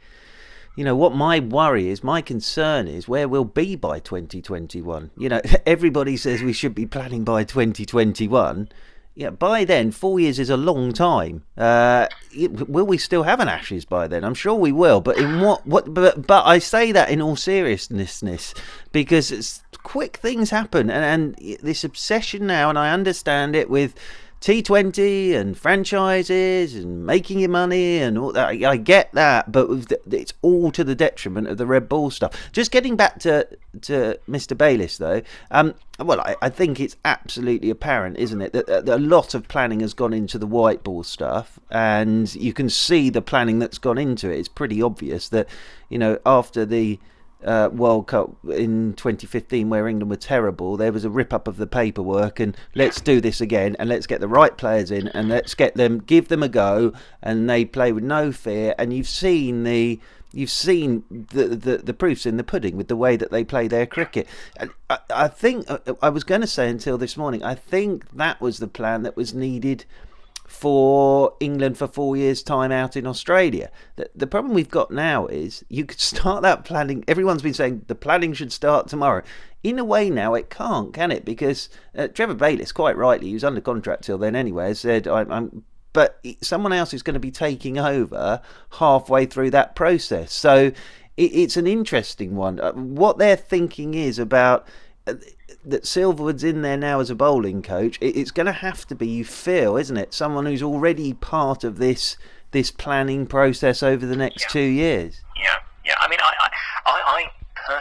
you 0.75 0.83
know, 0.83 0.95
what 0.95 1.15
my 1.15 1.39
worry 1.39 1.89
is, 1.89 2.03
my 2.03 2.21
concern 2.21 2.87
is 2.87 3.07
where 3.07 3.27
we'll 3.27 3.45
be 3.45 3.75
by 3.75 3.99
2021. 3.99 5.11
You 5.17 5.29
know, 5.29 5.41
everybody 5.65 6.17
says 6.17 6.43
we 6.43 6.53
should 6.53 6.75
be 6.75 6.85
planning 6.85 7.23
by 7.23 7.43
2021 7.43 8.69
yeah, 9.17 9.31
by 9.31 9.65
then, 9.65 9.89
four 9.89 10.19
years 10.19 10.37
is 10.37 10.51
a 10.51 10.55
long 10.55 10.93
time. 10.93 11.41
Uh, 11.57 12.05
will 12.35 12.85
we 12.85 12.99
still 12.99 13.23
have 13.23 13.39
an 13.39 13.47
Ashes 13.47 13.83
by 13.83 14.07
then? 14.07 14.23
I'm 14.23 14.35
sure 14.35 14.53
we 14.53 14.71
will. 14.71 15.01
But 15.01 15.17
in 15.17 15.41
what? 15.41 15.65
What? 15.65 15.91
But, 15.91 16.27
but 16.27 16.45
I 16.45 16.59
say 16.59 16.91
that 16.91 17.09
in 17.09 17.19
all 17.19 17.35
seriousness 17.35 18.53
because 18.91 19.63
quick 19.81 20.17
things 20.17 20.51
happen, 20.51 20.91
and, 20.91 21.35
and 21.39 21.57
this 21.63 21.83
obsession 21.83 22.45
now, 22.45 22.69
and 22.69 22.77
I 22.77 22.93
understand 22.93 23.55
it 23.55 23.71
with 23.71 23.95
T20 24.41 25.33
and 25.33 25.57
franchises 25.57 26.75
and 26.75 27.05
making 27.05 27.39
your 27.39 27.49
money 27.49 27.97
and 27.99 28.17
all 28.17 28.31
that. 28.33 28.49
I 28.63 28.77
get 28.77 29.11
that, 29.13 29.51
but 29.51 29.69
it's 30.11 30.33
all 30.41 30.71
to 30.71 30.83
the 30.83 30.95
detriment 30.95 31.47
of 31.47 31.57
the 31.57 31.65
red 31.65 31.89
ball 31.89 32.11
stuff. 32.11 32.49
Just 32.51 32.71
getting 32.71 32.95
back 32.95 33.19
to 33.19 33.47
to 33.81 34.19
Mr. 34.29 34.57
Bayliss, 34.57 34.97
though. 34.97 35.21
Um, 35.51 35.75
well, 35.99 36.21
I, 36.21 36.35
I, 36.41 36.49
think 36.49 36.79
it's 36.79 36.95
absolutely 37.05 37.69
apparent, 37.69 38.17
isn't 38.17 38.41
it, 38.41 38.53
that, 38.53 38.67
that, 38.67 38.87
a 38.87 38.97
lot 38.97 39.33
of 39.33 39.47
planning 39.47 39.79
has 39.79 39.93
gone 39.93 40.13
into 40.13 40.37
the 40.37 40.47
white 40.47 40.83
ball 40.83 41.03
stuff, 41.03 41.59
and 41.71 42.33
you 42.35 42.53
can 42.53 42.69
see 42.69 43.09
the 43.09 43.21
planning 43.21 43.59
that's 43.59 43.77
gone 43.77 43.97
into 43.97 44.31
it. 44.31 44.39
It's 44.39 44.47
pretty 44.47 44.81
obvious 44.81 45.29
that, 45.29 45.47
you 45.89 45.97
know, 45.97 46.19
after 46.25 46.65
the 46.65 46.99
uh, 47.43 47.69
World 47.71 48.07
Cup 48.07 48.35
in 48.45 48.93
2015 48.93 49.69
where 49.69 49.87
England 49.87 50.09
were 50.09 50.15
terrible, 50.15 50.77
there 50.77 50.91
was 50.91 51.05
a 51.05 51.09
rip 51.09 51.33
up 51.33 51.47
of 51.47 51.57
the 51.57 51.67
paperwork 51.67 52.39
and 52.39 52.55
let's 52.75 53.01
do 53.01 53.21
this 53.21 53.41
again 53.41 53.75
and 53.79 53.89
let's 53.89 54.07
get 54.07 54.19
the 54.19 54.27
right 54.27 54.57
players 54.57 54.91
in 54.91 55.07
and 55.09 55.29
let's 55.29 55.53
get 55.53 55.75
them, 55.75 55.99
give 55.99 56.27
them 56.27 56.43
a 56.43 56.49
go, 56.49 56.93
and 57.21 57.49
they 57.49 57.65
play 57.65 57.91
with 57.91 58.03
no 58.03 58.31
fear. 58.31 58.73
And 58.77 58.93
you've 58.93 59.07
seen 59.07 59.63
the 59.63 59.99
you've 60.33 60.51
seen 60.51 61.03
the, 61.09 61.47
the, 61.47 61.77
the 61.77 61.93
proofs 61.93 62.25
in 62.25 62.37
the 62.37 62.43
pudding 62.43 62.75
with 62.75 62.89
the 62.89 62.95
way 62.95 63.15
that 63.15 63.31
they 63.31 63.43
play 63.43 63.67
their 63.67 63.85
cricket. 63.85 64.27
And 64.57 64.71
I, 64.89 64.99
I 65.09 65.27
think 65.27 65.67
I 66.01 66.09
was 66.09 66.23
going 66.23 66.41
to 66.41 66.47
say 66.47 66.69
until 66.69 66.97
this 66.97 67.17
morning, 67.17 67.43
I 67.43 67.55
think 67.55 68.11
that 68.11 68.41
was 68.41 68.59
the 68.59 68.67
plan 68.67 69.03
that 69.03 69.15
was 69.15 69.33
needed 69.33 69.85
for 70.47 71.35
England 71.41 71.77
for 71.77 71.87
four 71.87 72.15
years' 72.17 72.41
time 72.41 72.71
out 72.71 72.95
in 72.95 73.05
Australia. 73.05 73.69
The, 73.97 74.09
the 74.15 74.25
problem 74.25 74.53
we've 74.53 74.69
got 74.69 74.89
now 74.89 75.27
is 75.27 75.63
you 75.69 75.85
could 75.85 75.99
start 75.99 76.41
that 76.41 76.63
planning. 76.65 77.03
Everyone's 77.07 77.41
been 77.41 77.53
saying 77.53 77.83
the 77.87 77.95
planning 77.95 78.33
should 78.33 78.53
start 78.53 78.87
tomorrow. 78.87 79.21
In 79.63 79.77
a 79.77 79.83
way, 79.83 80.09
now 80.09 80.33
it 80.33 80.49
can't, 80.49 80.93
can 80.93 81.11
it? 81.11 81.25
Because 81.25 81.67
uh, 81.95 82.07
Trevor 82.07 82.33
Bayliss, 82.33 82.71
quite 82.71 82.95
rightly, 82.95 83.29
who's 83.29 83.43
under 83.43 83.59
contract 83.59 84.05
till 84.05 84.17
then 84.17 84.35
anyway, 84.35 84.73
said, 84.73 85.07
I'm, 85.07 85.31
I'm 85.31 85.63
but 85.93 86.23
someone 86.41 86.73
else 86.73 86.93
is 86.93 87.01
going 87.01 87.15
to 87.15 87.19
be 87.19 87.31
taking 87.31 87.79
over 87.79 88.41
halfway 88.73 89.25
through 89.25 89.49
that 89.51 89.75
process. 89.75 90.31
So 90.31 90.71
it, 91.17 91.31
it's 91.33 91.57
an 91.57 91.67
interesting 91.67 92.35
one. 92.35 92.59
Uh, 92.59 92.71
what 92.73 93.17
they're 93.17 93.35
thinking 93.35 93.95
is 93.95 94.19
about 94.19 94.67
that 95.65 95.83
Silverwood's 95.83 96.43
in 96.43 96.61
there 96.61 96.77
now 96.77 96.99
as 96.99 97.09
a 97.09 97.15
bowling 97.15 97.61
coach, 97.61 97.97
it, 98.01 98.15
it's 98.15 98.31
going 98.31 98.45
to 98.45 98.51
have 98.51 98.85
to 98.87 98.95
be, 98.95 99.07
you 99.07 99.25
feel, 99.25 99.77
isn't 99.77 99.97
it? 99.97 100.13
Someone 100.13 100.45
who's 100.45 100.63
already 100.63 101.13
part 101.13 101.63
of 101.63 101.77
this 101.77 102.17
this 102.51 102.71
planning 102.71 103.25
process 103.25 103.83
over 103.83 104.05
the 104.05 104.15
next 104.15 104.43
yeah. 104.43 104.47
two 104.47 104.59
years. 104.61 105.21
Yeah, 105.35 105.57
yeah. 105.85 105.95
I 105.99 106.07
mean, 106.07 106.19
I, 106.21 106.31
I, 106.39 106.49
I, 106.85 107.29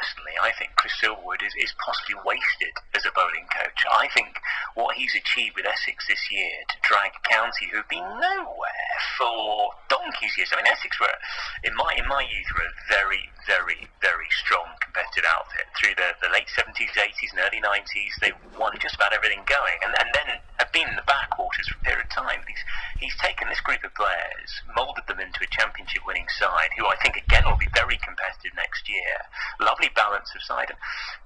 personally, 0.06 0.38
I 0.38 0.52
think 0.54 0.70
Chris 0.76 0.94
Silverwood 1.02 1.42
is, 1.42 1.52
is 1.58 1.74
possibly 1.82 2.14
wasted 2.22 2.74
as 2.94 3.04
a 3.06 3.10
bowling 3.10 3.46
coach. 3.50 3.82
I 3.90 4.08
think 4.14 4.38
what 4.74 4.94
he's 4.94 5.14
achieved 5.14 5.56
with 5.56 5.66
Essex 5.66 6.06
this 6.06 6.30
year 6.30 6.62
to 6.68 6.76
drag 6.86 7.10
County, 7.26 7.66
who've 7.72 7.88
been 7.88 8.06
nowhere 8.06 8.94
for 9.18 9.74
donkey's 9.88 10.36
years. 10.38 10.50
I 10.52 10.62
mean, 10.62 10.70
Essex 10.70 10.94
were, 11.00 11.18
in 11.64 11.74
my 11.74 11.90
in 11.98 12.06
my 12.06 12.22
youth, 12.22 12.50
were 12.54 12.70
a 12.70 12.74
very, 12.86 13.30
very, 13.46 13.88
very 13.98 14.30
strong 14.46 14.78
competitive 14.78 15.26
outfit. 15.26 15.66
Through 15.74 15.98
the, 15.98 16.14
the 16.22 16.30
late 16.30 16.48
70s, 16.54 16.94
80s, 16.94 17.34
and 17.34 17.42
early 17.42 17.60
90s, 17.60 18.14
they 18.22 18.32
won 18.58 18.78
just 18.78 18.94
about 18.94 19.12
everything 19.12 19.42
going, 19.46 19.78
and, 19.82 19.92
and 19.98 20.08
then 20.14 20.38
have 20.62 20.72
been 20.72 20.88
in 20.88 20.96
the 20.96 21.06
backwaters 21.06 21.68
for 21.68 21.78
a 21.78 21.84
period 21.84 22.06
of 22.06 22.12
time. 22.12 22.40
He's, 22.46 22.62
he's 22.98 23.16
taken 23.20 23.48
this 23.48 23.60
group 23.60 23.84
of 23.84 23.92
players, 23.94 24.50
moulded 24.72 25.04
them 25.06 25.20
into 25.20 25.44
a 25.44 25.50
championship 25.52 26.04
winning 26.06 26.28
side, 26.38 26.72
who 26.76 26.86
I 26.86 26.96
think 27.02 27.16
again 27.16 27.44
will 27.44 27.60
be 27.60 27.68
very 27.74 27.98
competitive 28.00 28.56
next 28.56 28.88
year. 28.88 29.16
Lovely 29.60 29.90
balance 29.96 30.28
of 30.36 30.44
side. 30.44 30.68
And 30.68 30.78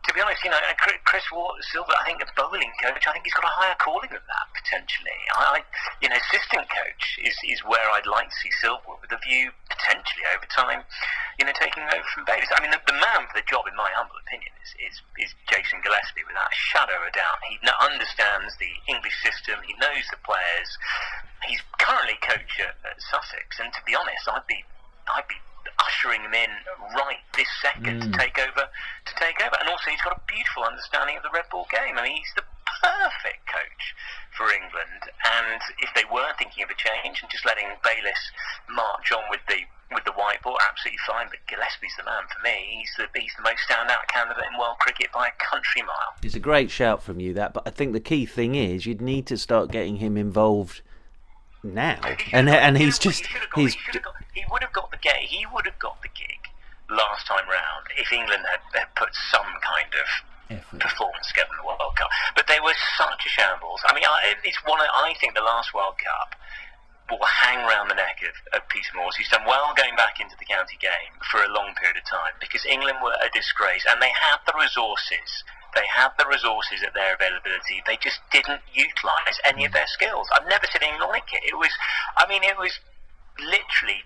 to 0.06 0.10
be 0.14 0.22
honest, 0.22 0.40
you 0.46 0.50
know, 0.50 0.62
Chris 1.04 1.26
Silver, 1.26 1.94
I 1.98 2.06
think 2.06 2.22
a 2.22 2.30
bowling 2.38 2.70
coach, 2.78 3.04
I 3.04 3.12
think 3.12 3.26
he's 3.26 3.36
got 3.36 3.44
a 3.44 3.52
higher 3.52 3.76
calling 3.82 4.08
than 4.08 4.22
that 4.22 4.46
potentially. 4.54 5.20
I, 5.34 5.60
you 6.00 6.08
know, 6.08 6.16
assistant 6.16 6.70
coach 6.70 7.04
is, 7.20 7.34
is 7.44 7.60
where 7.66 7.84
I'd 7.90 8.06
like 8.06 8.30
to 8.30 8.38
see 8.38 8.54
Silver 8.62 8.96
with 9.02 9.10
a 9.10 9.20
view 9.26 9.50
potentially 9.68 10.24
over 10.30 10.46
time, 10.48 10.86
you 11.36 11.44
know, 11.44 11.54
taking 11.58 11.82
over 11.84 12.06
from 12.14 12.24
Bayliss. 12.24 12.48
I 12.54 12.62
mean, 12.62 12.70
the, 12.70 12.80
the 12.86 12.96
man 12.96 13.26
for 13.26 13.36
the 13.36 13.46
job, 13.50 13.66
in 13.66 13.74
my 13.74 13.90
humble 13.92 14.16
opinion, 14.24 14.54
is, 14.62 14.70
is, 14.78 14.94
is 15.18 15.30
Jason 15.50 15.82
Gillespie 15.82 16.24
without 16.24 16.48
a 16.48 16.56
shadow 16.56 16.96
of 17.02 17.10
a 17.10 17.12
doubt. 17.12 17.42
He 17.50 17.58
understands 17.82 18.54
the 18.62 18.70
English 18.86 19.18
system, 19.20 19.58
he 19.66 19.74
knows 19.82 20.06
the 20.08 20.20
players. 20.22 20.70
He's 21.48 21.60
currently 21.80 22.20
coach 22.20 22.60
at, 22.60 22.76
at 22.84 23.00
Sussex, 23.00 23.58
and 23.58 23.72
to 23.72 23.80
be 23.88 23.96
honest, 23.96 24.28
I'd 24.28 24.46
be 24.46 24.62
I'd 25.08 25.26
be 25.26 25.40
ushering 25.86 26.22
him 26.22 26.34
in 26.34 26.50
right 26.96 27.22
this 27.36 27.48
second 27.62 28.00
mm. 28.00 28.04
to 28.04 28.08
take 28.18 28.38
over 28.38 28.68
to 28.68 29.12
take 29.18 29.40
over. 29.40 29.56
And 29.60 29.68
also 29.68 29.90
he's 29.90 30.02
got 30.02 30.16
a 30.16 30.22
beautiful 30.26 30.64
understanding 30.64 31.16
of 31.16 31.22
the 31.22 31.32
red 31.32 31.48
ball 31.50 31.66
game. 31.70 31.98
I 31.98 32.04
mean 32.04 32.16
he's 32.16 32.34
the 32.36 32.46
perfect 32.80 33.44
coach 33.48 33.84
for 34.36 34.48
England 34.48 35.10
and 35.20 35.60
if 35.84 35.90
they 35.92 36.06
were 36.08 36.32
thinking 36.38 36.64
of 36.64 36.70
a 36.70 36.78
change 36.78 37.20
and 37.20 37.28
just 37.28 37.44
letting 37.44 37.68
Bayliss 37.84 38.22
march 38.72 39.12
on 39.12 39.24
with 39.28 39.44
the 39.48 39.66
with 39.92 40.04
the 40.04 40.12
white 40.12 40.42
ball, 40.42 40.56
absolutely 40.68 40.98
fine. 41.06 41.26
But 41.30 41.40
Gillespie's 41.48 41.92
the 41.98 42.04
man 42.04 42.22
for 42.30 42.42
me. 42.42 42.78
He's 42.78 42.92
the 42.96 43.06
he's 43.18 43.34
the 43.36 43.42
most 43.42 43.60
standout 43.68 44.06
candidate 44.08 44.44
in 44.52 44.58
world 44.58 44.78
cricket 44.78 45.08
by 45.12 45.28
a 45.28 45.44
country 45.44 45.82
mile. 45.82 46.14
It's 46.22 46.34
a 46.34 46.40
great 46.40 46.70
shout 46.70 47.02
from 47.02 47.20
you 47.20 47.34
that, 47.34 47.52
but 47.52 47.66
I 47.66 47.70
think 47.70 47.92
the 47.92 48.00
key 48.00 48.26
thing 48.26 48.54
is 48.54 48.86
you'd 48.86 49.00
need 49.00 49.26
to 49.26 49.36
start 49.36 49.70
getting 49.70 49.96
him 49.96 50.16
involved 50.16 50.82
now, 51.62 52.00
and 52.32 52.48
and 52.48 52.78
he's 52.78 52.98
just 52.98 53.26
he 53.26 53.62
he's 53.62 53.74
he, 53.92 53.98
got, 53.98 54.14
he 54.32 54.44
would 54.50 54.62
have 54.62 54.72
got 54.72 54.90
the 54.90 54.96
gig. 54.96 55.28
He 55.28 55.44
would 55.52 55.66
have 55.66 55.78
got 55.78 56.00
the 56.02 56.08
gig 56.08 56.48
last 56.88 57.26
time 57.26 57.46
round 57.46 57.86
if 57.96 58.12
England 58.12 58.44
had, 58.50 58.62
had 58.74 58.94
put 58.96 59.14
some 59.30 59.46
kind 59.62 59.92
of 59.94 60.08
Effort. 60.58 60.80
performance 60.80 61.28
together 61.28 61.54
in 61.54 61.62
the 61.62 61.68
World 61.68 61.94
Cup. 61.94 62.10
But 62.34 62.46
they 62.48 62.58
were 62.58 62.74
such 62.96 63.22
a 63.26 63.30
shambles. 63.30 63.80
I 63.86 63.94
mean, 63.94 64.04
I, 64.04 64.34
it's 64.42 64.58
one. 64.64 64.80
Of, 64.80 64.88
I 64.90 65.14
think 65.20 65.34
the 65.34 65.46
last 65.46 65.74
World 65.74 65.94
Cup 66.00 66.34
will 67.10 67.22
hang 67.26 67.58
around 67.66 67.88
the 67.90 67.98
neck 67.98 68.22
of, 68.22 68.34
of 68.54 68.68
Peter 68.68 68.94
Moores. 68.94 69.16
He's 69.16 69.28
done 69.28 69.42
well 69.46 69.74
going 69.74 69.96
back 69.96 70.18
into 70.22 70.36
the 70.38 70.46
county 70.46 70.78
game 70.78 71.14
for 71.30 71.42
a 71.42 71.50
long 71.50 71.74
period 71.78 71.98
of 71.98 72.06
time 72.06 72.34
because 72.38 72.64
England 72.64 72.98
were 73.02 73.14
a 73.18 73.30
disgrace 73.34 73.82
and 73.90 74.00
they 74.00 74.14
had 74.14 74.38
the 74.46 74.54
resources 74.54 75.42
they 75.74 75.86
had 75.86 76.10
the 76.18 76.26
resources 76.26 76.82
at 76.86 76.94
their 76.94 77.14
availability. 77.14 77.82
They 77.86 77.96
just 77.96 78.20
didn't 78.32 78.62
utilise 78.72 79.38
any 79.44 79.64
of 79.64 79.72
their 79.72 79.86
skills. 79.86 80.28
I've 80.34 80.48
never 80.48 80.66
seen 80.66 80.82
anything 80.82 81.08
like 81.08 81.32
it. 81.32 81.42
It 81.46 81.56
was, 81.56 81.70
I 82.16 82.28
mean, 82.28 82.42
it 82.42 82.58
was 82.58 82.72
literally, 83.38 84.02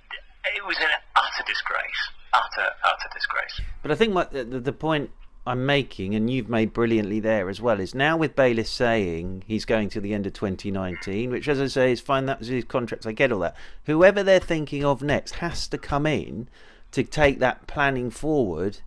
it 0.55 0.65
was 0.67 0.77
an 0.79 0.91
utter 1.17 1.45
disgrace. 1.47 2.03
Utter, 2.35 2.71
utter 2.85 3.11
disgrace. 3.15 3.61
But 3.83 3.93
I 3.93 3.95
think 3.95 4.13
my, 4.13 4.25
the, 4.25 4.45
the 4.45 4.73
point 4.73 5.11
I'm 5.47 5.67
making, 5.67 6.15
and 6.15 6.31
you've 6.31 6.49
made 6.49 6.73
brilliantly 6.73 7.21
there 7.21 7.49
as 7.49 7.61
well, 7.61 7.79
is 7.79 7.95
now 7.95 8.17
with 8.17 8.35
Bayliss 8.35 8.71
saying 8.71 9.45
he's 9.47 9.65
going 9.65 9.91
to 9.91 10.01
the 10.01 10.15
end 10.15 10.27
of 10.27 10.33
2019, 10.33 11.31
which, 11.31 11.49
as 11.49 11.61
I 11.61 11.67
say, 11.67 11.93
is 11.93 12.01
fine. 12.01 12.27
That 12.27 12.39
was 12.39 12.49
his 12.49 12.65
contract. 12.65 13.07
I 13.07 13.13
get 13.13 13.31
all 13.31 13.41
that. 13.41 13.57
Whoever 13.85 14.23
they're 14.23 14.41
thinking 14.41 14.85
of 14.85 15.03
next 15.03 15.37
has 15.37 15.69
to 15.69 15.79
come 15.79 16.07
in 16.07 16.49
to 16.93 17.05
take 17.05 17.41
that 17.41 17.67
planning 17.67 18.11
forward 18.11 18.79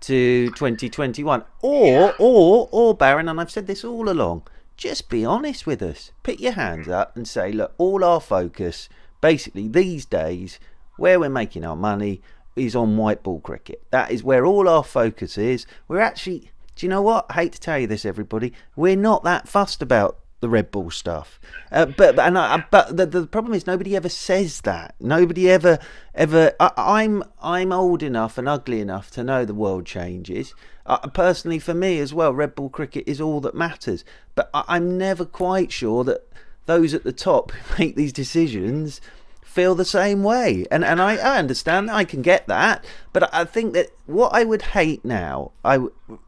to 0.00 0.46
2021. 0.50 1.44
Or, 1.62 2.14
or, 2.18 2.68
or, 2.70 2.94
Baron, 2.94 3.28
and 3.28 3.40
I've 3.40 3.50
said 3.50 3.66
this 3.66 3.84
all 3.84 4.08
along, 4.08 4.42
just 4.76 5.08
be 5.08 5.24
honest 5.24 5.66
with 5.66 5.82
us. 5.82 6.12
Put 6.22 6.40
your 6.40 6.52
hands 6.52 6.88
up 6.88 7.16
and 7.16 7.28
say, 7.28 7.52
look, 7.52 7.74
all 7.78 8.02
our 8.04 8.20
focus, 8.20 8.88
basically 9.20 9.68
these 9.68 10.06
days, 10.06 10.58
where 10.96 11.20
we're 11.20 11.28
making 11.28 11.64
our 11.64 11.76
money, 11.76 12.22
is 12.56 12.74
on 12.74 12.96
white 12.96 13.22
ball 13.22 13.40
cricket. 13.40 13.82
That 13.90 14.10
is 14.10 14.22
where 14.22 14.44
all 14.44 14.68
our 14.68 14.84
focus 14.84 15.38
is. 15.38 15.66
We're 15.88 16.00
actually, 16.00 16.50
do 16.76 16.86
you 16.86 16.90
know 16.90 17.02
what? 17.02 17.26
I 17.30 17.34
hate 17.34 17.52
to 17.52 17.60
tell 17.60 17.78
you 17.78 17.86
this, 17.86 18.04
everybody. 18.04 18.52
We're 18.76 18.96
not 18.96 19.24
that 19.24 19.48
fussed 19.48 19.82
about 19.82 20.18
the 20.40 20.48
red 20.48 20.70
ball 20.70 20.90
stuff. 20.90 21.38
Uh, 21.70 21.86
but 21.86 22.18
and 22.18 22.36
I, 22.36 22.64
but 22.70 22.96
the, 22.96 23.06
the 23.06 23.26
problem 23.26 23.54
is 23.54 23.66
nobody 23.66 23.94
ever 23.94 24.08
says 24.08 24.62
that. 24.62 24.94
Nobody 24.98 25.50
ever 25.50 25.78
ever. 26.14 26.52
I, 26.58 27.02
am 27.04 27.22
I'm, 27.22 27.30
I'm 27.42 27.72
old 27.72 28.02
enough 28.02 28.38
and 28.38 28.48
ugly 28.48 28.80
enough 28.80 29.10
to 29.12 29.22
know 29.22 29.44
the 29.44 29.54
world 29.54 29.86
changes. 29.86 30.54
Uh, 30.86 30.98
personally, 31.08 31.58
for 31.58 31.74
me 31.74 32.00
as 32.00 32.12
well, 32.12 32.34
red 32.34 32.54
ball 32.54 32.70
cricket 32.70 33.04
is 33.06 33.20
all 33.20 33.40
that 33.42 33.54
matters. 33.54 34.04
But 34.34 34.50
I, 34.52 34.64
I'm 34.68 34.96
never 34.96 35.24
quite 35.24 35.70
sure 35.70 36.04
that 36.04 36.26
those 36.66 36.94
at 36.94 37.04
the 37.04 37.12
top 37.12 37.52
who 37.52 37.78
make 37.84 37.96
these 37.96 38.12
decisions 38.12 39.00
feel 39.42 39.74
the 39.74 39.84
same 39.84 40.22
way. 40.22 40.64
And 40.70 40.84
and 40.84 41.02
I, 41.02 41.16
I 41.16 41.38
understand 41.38 41.90
I 41.90 42.04
can 42.04 42.22
get 42.22 42.46
that, 42.46 42.84
but 43.12 43.32
I 43.34 43.44
think 43.44 43.74
that 43.74 43.88
what 44.06 44.32
I 44.32 44.44
would 44.44 44.62
hate 44.62 45.04
now, 45.04 45.52
I 45.64 45.80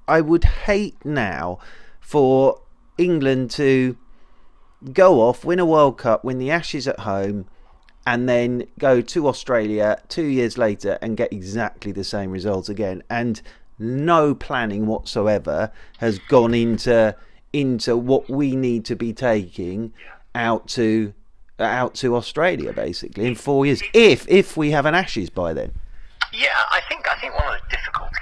I 0.07 0.21
would 0.21 0.45
hate 0.45 1.03
now 1.05 1.59
for 2.01 2.61
England 2.99 3.51
to 3.53 3.97
go 4.93 5.21
off, 5.21 5.45
win 5.45 5.59
a 5.59 5.67
World 5.67 5.99
Cup, 5.99 6.25
win 6.25 6.39
the 6.39 6.51
Ashes 6.51 6.89
at 6.89 7.01
home, 7.01 7.47
and 8.07 8.29
then 8.29 8.65
go 8.79 9.01
to 9.01 9.29
Australia 9.29 10.01
two 10.09 10.25
years 10.25 10.59
later 10.59 10.99
and 11.01 11.17
get 11.17 11.33
exactly 11.33 11.93
the 11.93 12.05
same 12.05 12.31
results 12.31 12.69
again. 12.69 13.03
And 13.09 13.41
no 13.79 14.35
planning 14.35 14.87
whatsoever 14.87 15.71
has 15.99 16.19
gone 16.29 16.55
into 16.55 17.17
into 17.53 17.97
what 17.97 18.31
we 18.31 18.57
need 18.57 18.85
to 18.87 18.97
be 18.97 19.13
taking 19.13 19.93
out 20.35 20.67
to 20.67 21.13
out 21.59 21.95
to 21.95 22.17
Australia 22.17 22.73
basically 22.73 23.27
in 23.27 23.35
four 23.35 23.67
years 23.67 23.83
if 23.93 24.27
if 24.29 24.57
we 24.57 24.71
have 24.71 24.87
an 24.87 24.95
Ashes 24.95 25.31
by 25.31 25.53
then. 25.53 25.73
Yeah, 26.33 26.49
I 26.71 26.81
think 26.89 27.07
I 27.11 27.21
think 27.21 27.35
one 27.35 27.55
of 27.55 27.61
the 27.61 27.77
difficulties 27.77 28.19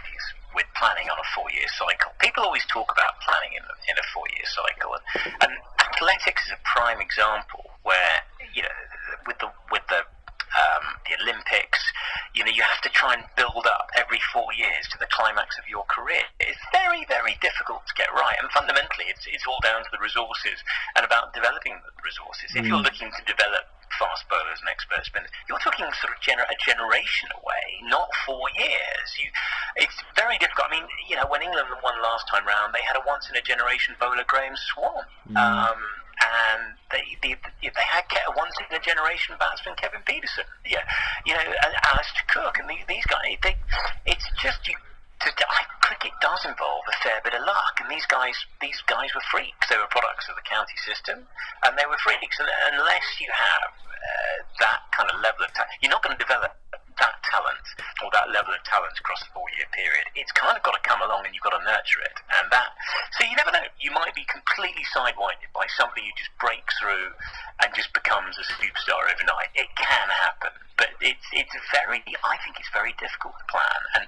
with 0.55 0.69
planning 0.77 1.09
on 1.09 1.17
a 1.17 1.29
four-year 1.35 1.71
cycle, 1.79 2.13
people 2.21 2.45
always 2.45 2.67
talk 2.69 2.91
about 2.93 3.17
planning 3.25 3.57
in, 3.57 3.65
in 3.89 3.97
a 3.97 4.07
four-year 4.13 4.47
cycle, 4.47 4.93
and, 4.95 5.05
and 5.47 5.53
athletics 5.81 6.45
is 6.47 6.53
a 6.53 6.61
prime 6.69 6.91
prime 6.91 7.01
example 7.01 7.65
where 7.83 8.17
you 8.55 8.63
know 8.63 8.69
with 9.27 9.39
the 9.39 9.49
with 9.71 9.83
the 9.89 10.01
um, 10.57 10.85
the 11.07 11.15
Olympics, 11.23 11.81
you 12.35 12.45
know, 12.45 12.51
you 12.51 12.63
have 12.63 12.81
to 12.83 12.91
try 12.91 13.15
and 13.15 13.25
build 13.37 13.67
up 13.67 13.91
every 13.97 14.21
four 14.33 14.51
years 14.55 14.87
to 14.91 14.99
the 14.99 15.07
climax 15.11 15.59
of 15.59 15.67
your 15.69 15.85
career. 15.87 16.23
It's 16.39 16.61
very, 16.73 17.05
very 17.07 17.39
difficult 17.43 17.87
to 17.87 17.95
get 17.95 18.11
right, 18.15 18.37
and 18.41 18.51
fundamentally, 18.51 19.07
it's, 19.11 19.27
it's 19.31 19.47
all 19.47 19.59
down 19.63 19.83
to 19.83 19.91
the 19.93 20.03
resources 20.03 20.59
and 20.97 21.05
about 21.05 21.35
developing 21.35 21.79
the 21.83 21.93
resources. 22.03 22.51
If 22.55 22.67
you're 22.67 22.83
looking 22.83 23.11
to 23.11 23.23
develop 23.27 23.67
fast 23.99 24.23
bowlers 24.31 24.59
and 24.63 24.71
expert 24.71 25.03
spinners, 25.05 25.31
you're 25.49 25.61
talking 25.61 25.85
sort 25.99 26.15
of 26.15 26.19
gener- 26.23 26.47
a 26.49 26.57
generation 26.63 27.29
away, 27.43 27.67
not 27.91 28.09
four 28.27 28.47
years. 28.59 29.07
You, 29.19 29.29
it's 29.77 29.99
very 30.17 30.39
difficult. 30.39 30.71
I 30.71 30.81
mean, 30.81 30.87
you 31.11 31.17
know, 31.17 31.27
when 31.29 31.43
England 31.43 31.69
won 31.83 31.95
last 32.03 32.27
time 32.31 32.47
round, 32.47 32.73
they 32.75 32.83
had 32.87 32.97
a 32.97 33.05
once 33.07 33.29
in 33.31 33.37
a 33.37 33.43
generation 33.43 33.95
bowler, 33.99 34.25
Graeme 34.27 34.57
Swann. 34.73 35.05
Um, 35.37 35.79
and 36.21 36.77
they 36.93 37.05
they, 37.23 37.35
they 37.63 37.87
had 37.89 38.05
once 38.37 38.55
in 38.61 38.77
a 38.77 38.81
generation 38.81 39.37
batsman 39.39 39.75
Kevin 39.77 40.05
Pietersen, 40.05 40.47
yeah, 40.69 40.85
you 41.25 41.35
know, 41.35 41.41
and 41.41 41.73
Alastair 41.89 42.27
Cook, 42.29 42.59
and 42.59 42.69
these, 42.69 42.85
these 42.89 43.07
guys. 43.07 43.37
They, 43.43 43.57
it's 44.07 44.27
just 44.41 44.67
you. 44.69 44.77
To, 45.21 45.29
I, 45.29 45.69
cricket 45.85 46.17
does 46.25 46.41
involve 46.49 46.81
a 46.89 46.97
fair 47.05 47.21
bit 47.21 47.37
of 47.37 47.45
luck, 47.45 47.77
and 47.83 47.91
these 47.93 48.07
guys 48.09 48.33
these 48.61 48.81
guys 48.89 49.13
were 49.13 49.25
freaks. 49.29 49.69
They 49.69 49.77
were 49.77 49.91
products 49.93 50.29
of 50.33 50.37
the 50.37 50.47
county 50.49 50.77
system, 50.87 51.29
and 51.67 51.77
they 51.77 51.85
were 51.85 52.01
freaks. 52.01 52.41
And 52.41 52.49
unless 52.73 53.05
you 53.21 53.29
have 53.29 53.69
uh, 53.85 54.37
that 54.65 54.81
kind 54.97 55.11
of 55.13 55.21
level 55.21 55.45
of 55.45 55.53
talent, 55.53 55.77
you're 55.85 55.93
not 55.93 56.01
going 56.01 56.17
to 56.17 56.23
develop 56.25 56.57
that 57.01 57.17
talent 57.25 57.67
or 58.05 58.09
that 58.13 58.29
level 58.31 58.53
of 58.53 58.63
talent 58.69 58.93
across 59.01 59.25
a 59.25 59.31
four-year 59.33 59.67
period. 59.73 60.07
It's 60.15 60.33
kind 60.37 60.55
of 60.55 60.63
got 60.63 60.77
to 60.77 60.85
come 60.85 61.01
along, 61.01 61.25
and 61.25 61.33
you've 61.33 61.45
got 61.45 61.57
to 61.57 61.65
nurture 61.65 62.05
it. 62.05 62.17
And 62.41 62.47
that, 62.53 62.71
so 63.19 63.27
you 63.27 63.35
never 63.35 63.51
know. 63.51 63.65
You 63.81 63.91
might 63.91 64.13
be 64.15 64.25
completely 64.29 64.85
sidewinded 64.93 65.51
by 65.57 65.67
somebody 65.75 66.07
who 66.07 66.13
just 66.15 66.33
breaks 66.39 66.77
through 66.79 67.11
and 67.65 67.69
just 67.73 67.91
becomes 67.97 68.37
a 68.37 68.45
superstar 68.61 69.09
overnight. 69.09 69.51
It 69.57 69.69
can 69.77 70.07
happen, 70.09 70.55
but 70.77 70.93
it's 71.01 71.27
it's 71.33 71.57
very. 71.73 72.05
I 72.05 72.37
think 72.45 72.61
it's 72.61 72.73
very 72.73 72.95
difficult 73.01 73.35
to 73.41 73.47
plan. 73.49 73.81
And 73.97 74.05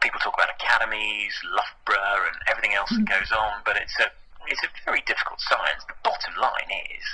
people 0.00 0.20
talk 0.20 0.36
about 0.36 0.52
academies, 0.54 1.34
Loughborough, 1.48 2.28
and 2.28 2.36
everything 2.48 2.76
else 2.76 2.90
that 2.92 3.04
mm. 3.04 3.10
goes 3.10 3.32
on, 3.32 3.64
but 3.64 3.76
it's 3.76 3.96
a 3.98 4.08
it's 4.46 4.62
a 4.64 4.70
very 4.84 5.02
difficult 5.04 5.40
science. 5.40 5.84
The 5.88 5.98
bottom 6.04 6.34
line 6.40 6.70
is 6.92 7.06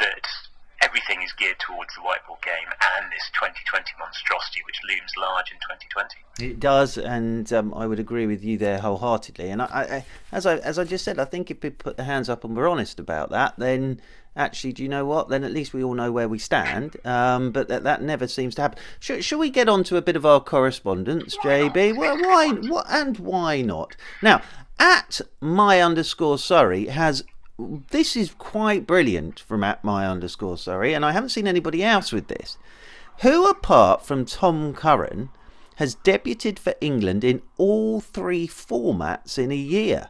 that 0.00 0.24
everything 0.92 1.24
is 1.24 1.32
geared 1.32 1.58
towards 1.58 1.94
the 1.94 2.02
white 2.02 2.20
ball 2.26 2.38
game 2.44 2.68
and 2.68 3.10
this 3.10 3.30
2020 3.34 3.92
monstrosity, 3.98 4.60
which 4.66 4.78
looms 4.88 5.12
large 5.18 5.50
in 5.50 5.56
2020. 5.58 6.52
It 6.52 6.60
does, 6.60 6.98
and 6.98 7.50
um, 7.52 7.72
I 7.74 7.86
would 7.86 7.98
agree 7.98 8.26
with 8.26 8.44
you 8.44 8.58
there 8.58 8.78
wholeheartedly. 8.78 9.48
And 9.48 9.62
I, 9.62 9.66
I, 9.66 10.04
as 10.32 10.44
I 10.44 10.58
as 10.58 10.78
I 10.78 10.84
just 10.84 11.04
said, 11.04 11.18
I 11.18 11.24
think 11.24 11.50
if 11.50 11.62
we 11.62 11.70
put 11.70 11.96
the 11.96 12.04
hands 12.04 12.28
up 12.28 12.44
and 12.44 12.54
we're 12.54 12.68
honest 12.68 13.00
about 13.00 13.30
that, 13.30 13.54
then 13.56 14.02
actually, 14.36 14.74
do 14.74 14.82
you 14.82 14.88
know 14.88 15.06
what? 15.06 15.28
Then 15.28 15.44
at 15.44 15.52
least 15.52 15.72
we 15.72 15.82
all 15.82 15.94
know 15.94 16.12
where 16.12 16.28
we 16.28 16.38
stand. 16.38 16.96
Um, 17.06 17.52
but 17.52 17.68
that 17.68 17.84
that 17.84 18.02
never 18.02 18.28
seems 18.28 18.54
to 18.56 18.62
happen. 18.62 18.78
Should, 19.00 19.24
should 19.24 19.38
we 19.38 19.48
get 19.48 19.68
on 19.68 19.84
to 19.84 19.96
a 19.96 20.02
bit 20.02 20.16
of 20.16 20.26
our 20.26 20.40
correspondence, 20.40 21.36
JB? 21.38 21.96
Well, 21.96 22.18
why? 22.18 22.48
What 22.48 22.86
and 22.90 23.18
why 23.18 23.62
not? 23.62 23.96
Now, 24.20 24.42
at 24.78 25.22
my 25.40 25.80
underscore 25.80 26.38
Surrey 26.38 26.86
has 26.86 27.24
this 27.58 28.16
is 28.16 28.34
quite 28.38 28.86
brilliant 28.86 29.40
from 29.40 29.62
at 29.64 29.84
my 29.84 30.06
underscore 30.06 30.56
Surrey, 30.56 30.94
and 30.94 31.04
I 31.04 31.12
haven't 31.12 31.30
seen 31.30 31.46
anybody 31.46 31.82
else 31.82 32.12
with 32.12 32.28
this. 32.28 32.58
Who 33.20 33.48
apart 33.48 34.04
from 34.04 34.24
Tom 34.24 34.74
Curran 34.74 35.28
has 35.76 35.96
debuted 35.96 36.58
for 36.58 36.74
England 36.80 37.24
in 37.24 37.42
all 37.56 38.00
three 38.00 38.48
formats 38.48 39.38
in 39.38 39.52
a 39.52 39.56
year? 39.56 40.08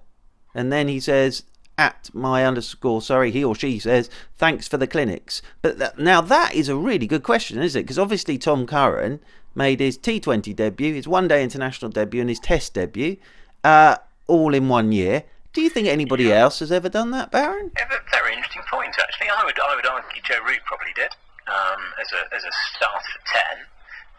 And 0.54 0.72
then 0.72 0.88
he 0.88 1.00
says, 1.00 1.44
at 1.78 2.10
my 2.12 2.44
underscore 2.44 3.02
Surrey, 3.02 3.30
he 3.30 3.42
or 3.42 3.54
she 3.54 3.78
says, 3.78 4.10
thanks 4.36 4.68
for 4.68 4.76
the 4.76 4.86
clinics. 4.86 5.42
But 5.62 5.78
that, 5.78 5.98
now 5.98 6.20
that 6.20 6.54
is 6.54 6.68
a 6.68 6.76
really 6.76 7.06
good 7.06 7.22
question, 7.22 7.60
isn't 7.60 7.78
it? 7.78 7.82
Because 7.84 7.98
obviously 7.98 8.38
Tom 8.38 8.66
Curran 8.66 9.20
made 9.54 9.80
his 9.80 9.98
T20 9.98 10.54
debut, 10.54 10.94
his 10.94 11.08
one 11.08 11.28
day 11.28 11.42
international 11.42 11.90
debut, 11.90 12.20
and 12.20 12.30
his 12.30 12.40
test 12.40 12.74
debut 12.74 13.16
uh, 13.64 13.96
all 14.26 14.54
in 14.54 14.68
one 14.68 14.92
year. 14.92 15.24
Do 15.52 15.60
you 15.60 15.68
think 15.68 15.88
anybody 15.88 16.24
yeah. 16.24 16.40
else 16.40 16.60
has 16.60 16.72
ever 16.72 16.88
done 16.88 17.10
that, 17.10 17.30
Baron? 17.30 17.70
Yeah, 17.76 17.88
very 18.10 18.32
interesting 18.34 18.62
point, 18.70 18.94
actually. 18.98 19.28
I 19.28 19.44
would, 19.44 19.58
I 19.60 19.76
would 19.76 19.86
argue 19.86 20.22
Joe 20.22 20.40
Root 20.46 20.60
probably 20.64 20.92
did 20.96 21.12
um, 21.46 21.80
as 22.00 22.08
a 22.12 22.22
as 22.34 22.42
a 22.44 22.52
start 22.72 23.02
for 23.02 23.20
ten. 23.28 23.66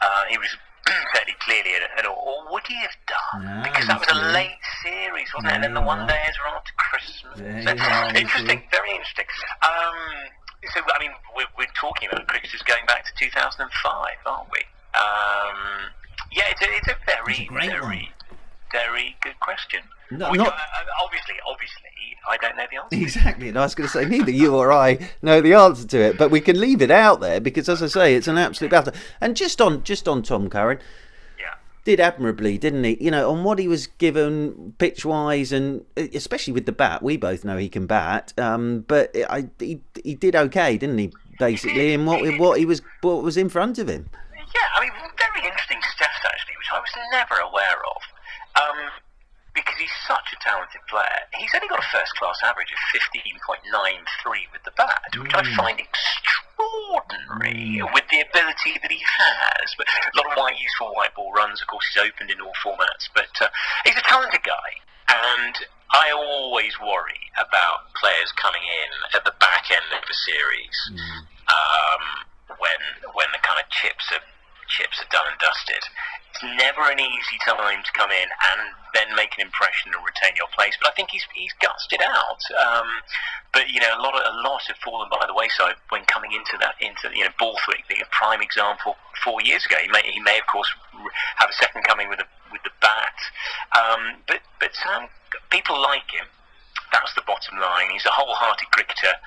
Uh, 0.01 0.23
he 0.29 0.37
was 0.37 0.49
fairly 1.13 1.35
clearly 1.39 1.71
at, 1.97 2.05
all. 2.05 2.45
Or 2.45 2.53
would 2.53 2.67
he 2.67 2.75
have 2.75 2.97
done? 3.07 3.45
No, 3.45 3.63
because 3.63 3.87
that 3.87 3.99
was 3.99 4.09
a 4.11 4.31
late 4.33 4.61
series, 4.83 5.27
wasn't 5.33 5.51
it? 5.51 5.55
And 5.55 5.63
then 5.63 5.73
the 5.73 5.81
one 5.81 6.05
days 6.07 6.35
were 6.37 6.53
after 6.53 6.73
Christmas. 6.77 7.39
interesting, 8.21 8.61
very 8.69 8.91
interesting. 8.91 9.25
Um, 9.63 9.97
so, 10.73 10.79
I 10.83 10.99
mean, 10.99 11.11
we're, 11.35 11.49
we're 11.57 11.73
talking 11.75 12.09
about 12.11 12.27
cricketers 12.27 12.61
going 12.63 12.85
back 12.85 13.05
to 13.05 13.11
2005, 13.17 13.67
aren't 14.25 14.51
we? 14.51 14.61
Um, 14.95 15.89
yeah, 16.31 16.51
it's 16.51 16.61
a, 16.61 16.69
it's 16.71 16.87
a 16.87 16.97
very, 17.07 17.47
it's 17.47 17.51
a 17.51 17.79
very, 17.79 17.81
one. 17.81 18.37
very 18.71 19.15
good 19.21 19.39
question. 19.39 19.81
No, 20.11 20.31
not... 20.31 20.55
Obviously, 21.03 21.35
obviously, 21.47 21.89
I 22.29 22.37
don't 22.37 22.55
know 22.55 22.65
the 22.69 22.77
answer. 22.77 22.95
Exactly, 22.95 23.49
and 23.49 23.57
I 23.57 23.63
was 23.63 23.75
going 23.75 23.87
to 23.87 23.93
say 23.93 24.05
neither 24.05 24.31
you 24.31 24.55
or 24.55 24.71
I 24.71 25.09
know 25.21 25.41
the 25.41 25.53
answer 25.53 25.87
to 25.87 25.99
it, 25.99 26.17
but 26.17 26.31
we 26.31 26.39
can 26.39 26.59
leave 26.59 26.81
it 26.81 26.91
out 26.91 27.19
there 27.19 27.41
because, 27.41 27.67
as 27.67 27.81
I 27.81 27.87
say, 27.87 28.15
it's 28.15 28.27
an 28.27 28.37
absolute 28.37 28.71
battle. 28.71 28.93
And 29.19 29.35
just 29.35 29.59
on 29.61 29.83
just 29.83 30.07
on 30.07 30.23
Tom 30.23 30.49
Curran, 30.49 30.79
yeah, 31.39 31.55
did 31.83 31.99
admirably, 31.99 32.57
didn't 32.57 32.83
he? 32.83 32.97
You 33.01 33.11
know, 33.11 33.29
on 33.31 33.43
what 33.43 33.59
he 33.59 33.67
was 33.67 33.87
given 33.87 34.73
pitch 34.77 35.03
wise, 35.03 35.51
and 35.51 35.85
uh, 35.97 36.07
especially 36.13 36.53
with 36.53 36.65
the 36.65 36.71
bat, 36.71 37.03
we 37.03 37.17
both 37.17 37.43
know 37.43 37.57
he 37.57 37.69
can 37.69 37.87
bat. 37.87 38.33
Um, 38.37 38.85
but 38.87 39.15
I, 39.29 39.49
he, 39.59 39.81
he 40.03 40.15
did 40.15 40.35
okay, 40.35 40.77
didn't 40.77 40.97
he? 40.97 41.11
Basically, 41.39 41.93
in 41.93 42.05
what 42.05 42.21
what 42.37 42.59
he 42.59 42.65
was 42.65 42.81
what 43.01 43.23
was 43.23 43.37
in 43.37 43.49
front 43.49 43.79
of 43.79 43.89
him. 43.89 44.09
Yeah, 44.35 44.67
I 44.77 44.81
mean, 44.81 44.91
very 45.17 45.47
interesting 45.47 45.79
stuff 45.95 46.11
actually, 46.23 46.55
which 46.57 46.71
I 46.71 46.79
was 46.79 46.93
never 47.11 47.35
aware 47.41 47.77
of. 47.77 48.01
Um, 48.55 48.91
because 49.73 49.89
he's 49.89 49.97
such 50.05 50.29
a 50.33 50.37
talented 50.37 50.81
player. 50.85 51.25
He's 51.33 51.49
only 51.57 51.67
got 51.67 51.81
a 51.81 51.89
first 51.89 52.13
class 52.21 52.37
average 52.45 52.69
of 52.69 52.77
15.93 52.93 54.53
with 54.53 54.61
the 54.63 54.71
bat, 54.77 55.01
which 55.17 55.33
mm. 55.33 55.41
I 55.41 55.43
find 55.57 55.81
extraordinary 55.81 57.81
mm. 57.81 57.89
with 57.93 58.05
the 58.13 58.21
ability 58.21 58.77
that 58.77 58.91
he 58.93 59.01
has. 59.01 59.73
But 59.73 59.89
a 59.89 60.13
lot 60.13 60.29
of 60.29 60.37
white 60.37 60.61
useful 60.61 60.93
white 60.93 61.17
ball 61.17 61.33
runs, 61.33 61.57
of 61.61 61.67
course, 61.67 61.85
he's 61.89 62.05
opened 62.05 62.29
in 62.29 62.41
all 62.41 62.53
formats, 62.61 63.09
but 63.17 63.33
uh, 63.41 63.49
he's 63.85 63.97
a 63.97 64.05
talented 64.05 64.45
guy. 64.45 64.69
And 65.09 65.57
I 65.89 66.13
always 66.13 66.77
worry 66.77 67.33
about 67.41 67.89
players 67.97 68.29
coming 68.37 68.61
in 68.61 68.93
at 69.17 69.25
the 69.25 69.33
back 69.41 69.73
end 69.73 69.89
of 69.89 70.05
a 70.05 70.13
series 70.13 70.77
mm. 70.93 71.25
um, 71.49 72.29
when 72.61 72.77
when 73.17 73.33
the 73.33 73.41
kind 73.41 73.57
of 73.57 73.65
chips 73.73 74.05
are 74.13 74.21
chips 74.67 75.01
are 75.01 75.11
done 75.11 75.27
and 75.29 75.39
dusted. 75.39 75.83
It's 76.33 76.43
never 76.57 76.89
an 76.89 76.99
easy 76.99 77.37
time 77.45 77.83
to 77.83 77.91
come 77.93 78.09
in 78.09 78.25
and 78.25 78.59
then 78.93 79.15
make 79.15 79.37
an 79.37 79.45
impression 79.45 79.93
and 79.93 80.01
retain 80.01 80.33
your 80.35 80.49
place. 80.57 80.73
But 80.81 80.89
I 80.89 80.93
think 80.97 81.13
he's 81.13 81.25
he's 81.33 81.53
gutsed 81.61 81.93
out. 82.01 82.41
Um, 82.57 82.87
but 83.53 83.69
you 83.69 83.79
know, 83.79 83.93
a 83.93 84.01
lot 84.01 84.17
of, 84.17 84.25
a 84.25 84.35
lot 84.41 84.65
have 84.67 84.81
fallen 84.81 85.09
by 85.13 85.21
the 85.27 85.33
wayside 85.33 85.77
when 85.89 86.05
coming 86.05 86.33
into 86.33 86.57
that 86.57 86.73
into 86.81 87.13
you 87.13 87.23
know 87.23 87.33
Borthwick 87.37 87.85
being 87.87 88.01
a 88.01 88.09
prime 88.09 88.41
example 88.41 88.97
four 89.23 89.41
years 89.41 89.65
ago. 89.65 89.77
He 89.77 89.89
may 89.93 90.01
he 90.09 90.19
may 90.19 90.39
of 90.39 90.47
course 90.49 90.69
have 91.37 91.49
a 91.49 91.57
second 91.61 91.83
coming 91.85 92.09
with 92.09 92.19
a 92.19 92.27
with 92.51 92.63
the 92.65 92.73
bat. 92.81 93.17
Um, 93.77 94.17
but 94.27 94.41
but 94.59 94.73
Sam, 94.73 95.07
people 95.49 95.79
like 95.81 96.09
him. 96.09 96.25
That's 96.91 97.13
the 97.13 97.25
bottom 97.25 97.57
line. 97.57 97.89
He's 97.91 98.05
a 98.05 98.13
wholehearted 98.13 98.69
cricketer 98.69 99.17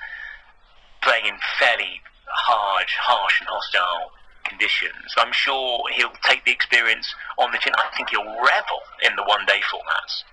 playing 1.03 1.25
in 1.25 1.35
fairly 1.59 1.99
hard, 2.27 2.87
harsh, 2.99 3.39
and 3.39 3.47
hostile 3.47 4.11
conditions. 4.47 5.13
I'm 5.17 5.31
sure 5.31 5.83
he'll 5.95 6.15
take 6.23 6.45
the 6.45 6.51
experience 6.51 7.13
on 7.37 7.51
the 7.51 7.57
chin. 7.57 7.73
I 7.77 7.89
think 7.95 8.09
he'll 8.09 8.25
revel 8.25 8.81
in 9.03 9.15
the 9.15 9.23
one 9.23 9.45
day 9.45 9.59
formats 9.67 10.23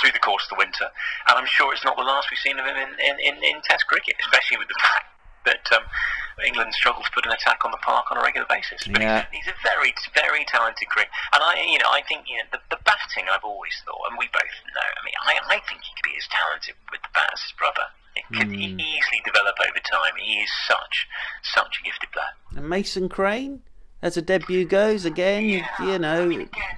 through 0.00 0.12
the 0.12 0.22
course 0.22 0.44
of 0.48 0.56
the 0.56 0.60
winter. 0.60 0.88
And 1.28 1.36
I'm 1.36 1.48
sure 1.48 1.72
it's 1.72 1.84
not 1.84 1.96
the 1.96 2.06
last 2.06 2.28
we've 2.30 2.40
seen 2.40 2.58
of 2.58 2.64
him 2.64 2.76
in, 2.76 2.90
in, 3.00 3.16
in, 3.20 3.36
in 3.44 3.60
Test 3.64 3.86
cricket, 3.86 4.16
especially 4.20 4.56
with 4.56 4.68
the 4.68 4.80
fact 4.80 5.10
that 5.44 5.64
um, 5.72 5.84
England 6.44 6.72
struggle 6.72 7.02
to 7.02 7.12
put 7.12 7.24
an 7.24 7.32
attack 7.32 7.64
on 7.64 7.70
the 7.70 7.80
park 7.80 8.08
on 8.12 8.16
a 8.16 8.22
regular 8.22 8.46
basis. 8.48 8.84
But 8.88 9.00
yeah. 9.00 9.24
he's, 9.32 9.44
he's, 9.44 9.52
a 9.52 9.56
very, 9.64 9.92
very 10.12 10.44
talented 10.44 10.88
cricketer. 10.88 11.12
And 11.32 11.40
I, 11.40 11.64
you 11.64 11.80
know, 11.80 11.88
I 11.88 12.04
think 12.04 12.28
you 12.28 12.36
know 12.40 12.48
the, 12.52 12.60
the 12.76 12.80
batting. 12.84 13.28
I've 13.28 13.44
always 13.44 13.72
thought, 13.84 14.04
and 14.08 14.20
we 14.20 14.28
both 14.32 14.56
know. 14.72 14.88
I 14.88 15.00
mean, 15.04 15.16
I, 15.24 15.56
I 15.56 15.58
think 15.64 15.80
he 15.84 15.92
could 15.96 16.08
be 16.08 16.16
as 16.16 16.28
talented 16.28 16.76
with 16.92 17.00
the 17.00 17.12
bat 17.12 17.32
as 17.32 17.40
his 17.40 17.56
brother. 17.56 17.88
It 18.16 18.24
could 18.32 18.48
mm. 18.48 18.80
easily 18.80 19.20
develop 19.24 19.56
over 19.60 19.78
time. 19.78 20.12
He 20.18 20.40
is 20.40 20.50
such, 20.66 21.08
such 21.42 21.80
a 21.80 21.84
gifted 21.84 22.10
player. 22.12 22.34
And 22.56 22.68
Mason 22.68 23.08
Crane, 23.08 23.62
as 24.02 24.16
a 24.16 24.22
debut 24.22 24.64
goes, 24.64 25.04
again, 25.04 25.44
yeah, 25.44 25.66
you 25.80 25.98
know. 25.98 26.22
I 26.22 26.26
mean, 26.26 26.40
again, 26.40 26.76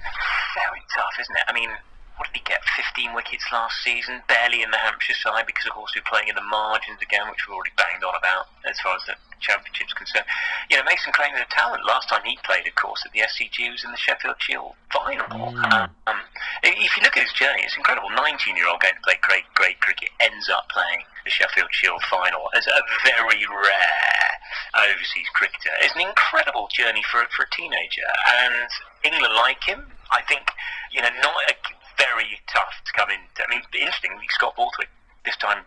very 0.55 0.81
tough, 0.95 1.13
isn't 1.19 1.35
it? 1.35 1.43
I 1.47 1.53
mean, 1.53 1.69
what 2.17 2.31
did 2.31 2.39
he 2.39 2.45
get? 2.45 2.61
15 2.77 3.13
wickets 3.13 3.45
last 3.51 3.81
season, 3.83 4.21
barely 4.27 4.61
in 4.61 4.71
the 4.71 4.77
Hampshire 4.77 5.17
side 5.17 5.45
because, 5.45 5.65
of 5.65 5.73
course, 5.73 5.91
we're 5.95 6.05
playing 6.05 6.27
in 6.29 6.35
the 6.35 6.45
margins 6.45 7.01
again, 7.01 7.25
which 7.29 7.47
we've 7.47 7.55
already 7.55 7.73
banged 7.77 8.03
on 8.03 8.13
about 8.15 8.47
as 8.69 8.79
far 8.81 8.95
as 8.95 9.03
the 9.09 9.15
championship's 9.41 9.93
concerned. 9.93 10.25
You 10.69 10.77
know, 10.77 10.83
Mason 10.85 11.11
Crane 11.11 11.33
is 11.35 11.41
a 11.41 11.49
talent. 11.49 11.85
Last 11.85 12.09
time 12.09 12.21
he 12.23 12.37
played, 12.45 12.67
of 12.67 12.75
course, 12.75 13.01
at 13.05 13.11
the 13.11 13.25
SCG 13.25 13.71
was 13.71 13.83
in 13.83 13.91
the 13.91 13.97
Sheffield 13.97 14.37
Shield 14.39 14.73
final. 14.93 15.25
Mm. 15.27 15.89
Um, 16.07 16.19
if 16.63 16.95
you 16.95 17.03
look 17.03 17.17
at 17.17 17.23
his 17.23 17.33
journey, 17.33 17.63
it's 17.65 17.77
incredible. 17.77 18.09
19 18.09 18.55
year 18.55 18.67
old 18.69 18.79
going 18.79 18.95
to 18.95 19.01
play 19.01 19.17
great, 19.21 19.43
great 19.55 19.79
cricket 19.81 20.09
ends 20.21 20.49
up 20.49 20.69
playing 20.69 21.03
the 21.23 21.31
Sheffield 21.31 21.69
Shield 21.71 22.01
final 22.09 22.49
as 22.55 22.67
a 22.67 22.79
very 23.03 23.43
rare 23.47 24.29
overseas 24.75 25.27
cricketer. 25.33 25.71
It's 25.81 25.95
an 25.95 26.01
incredible 26.01 26.67
journey 26.73 27.03
for, 27.11 27.23
for 27.35 27.43
a 27.45 27.51
teenager. 27.55 28.09
And 28.27 28.69
England 29.03 29.33
like 29.35 29.63
him. 29.63 29.91
I 30.11 30.21
think, 30.27 30.45
you 30.91 31.01
know, 31.01 31.09
not 31.21 31.35
a, 31.49 31.55
very 31.97 32.39
tough 32.51 32.73
to 32.85 32.91
come 32.93 33.09
in. 33.09 33.21
I 33.37 33.47
mean, 33.49 33.61
interestingly, 33.73 34.25
Scott 34.29 34.55
Borthwick 34.55 34.89
this 35.25 35.37
time 35.37 35.65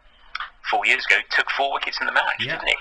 four 0.71 0.85
years 0.85 1.07
ago 1.07 1.23
took 1.31 1.49
four 1.51 1.73
wickets 1.73 1.99
in 2.01 2.07
the 2.07 2.13
match, 2.13 2.41
yeah. 2.41 2.59
didn't 2.59 2.69
he, 2.69 2.77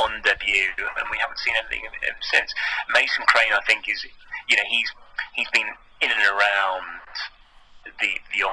on 0.00 0.22
debut, 0.22 0.70
and 0.78 1.06
we 1.10 1.18
haven't 1.18 1.38
seen 1.38 1.54
anything 1.58 1.86
of 1.86 1.92
him 1.92 2.14
since. 2.32 2.54
Mason 2.92 3.24
Crane, 3.26 3.52
I 3.52 3.62
think, 3.66 3.88
is 3.88 4.04
you 4.48 4.56
know 4.56 4.66
he's 4.70 4.90
he's 5.34 5.50
been 5.50 5.66
in 6.00 6.10
and 6.10 6.24
around 6.30 6.86
the 8.00 8.10
the 8.32 8.46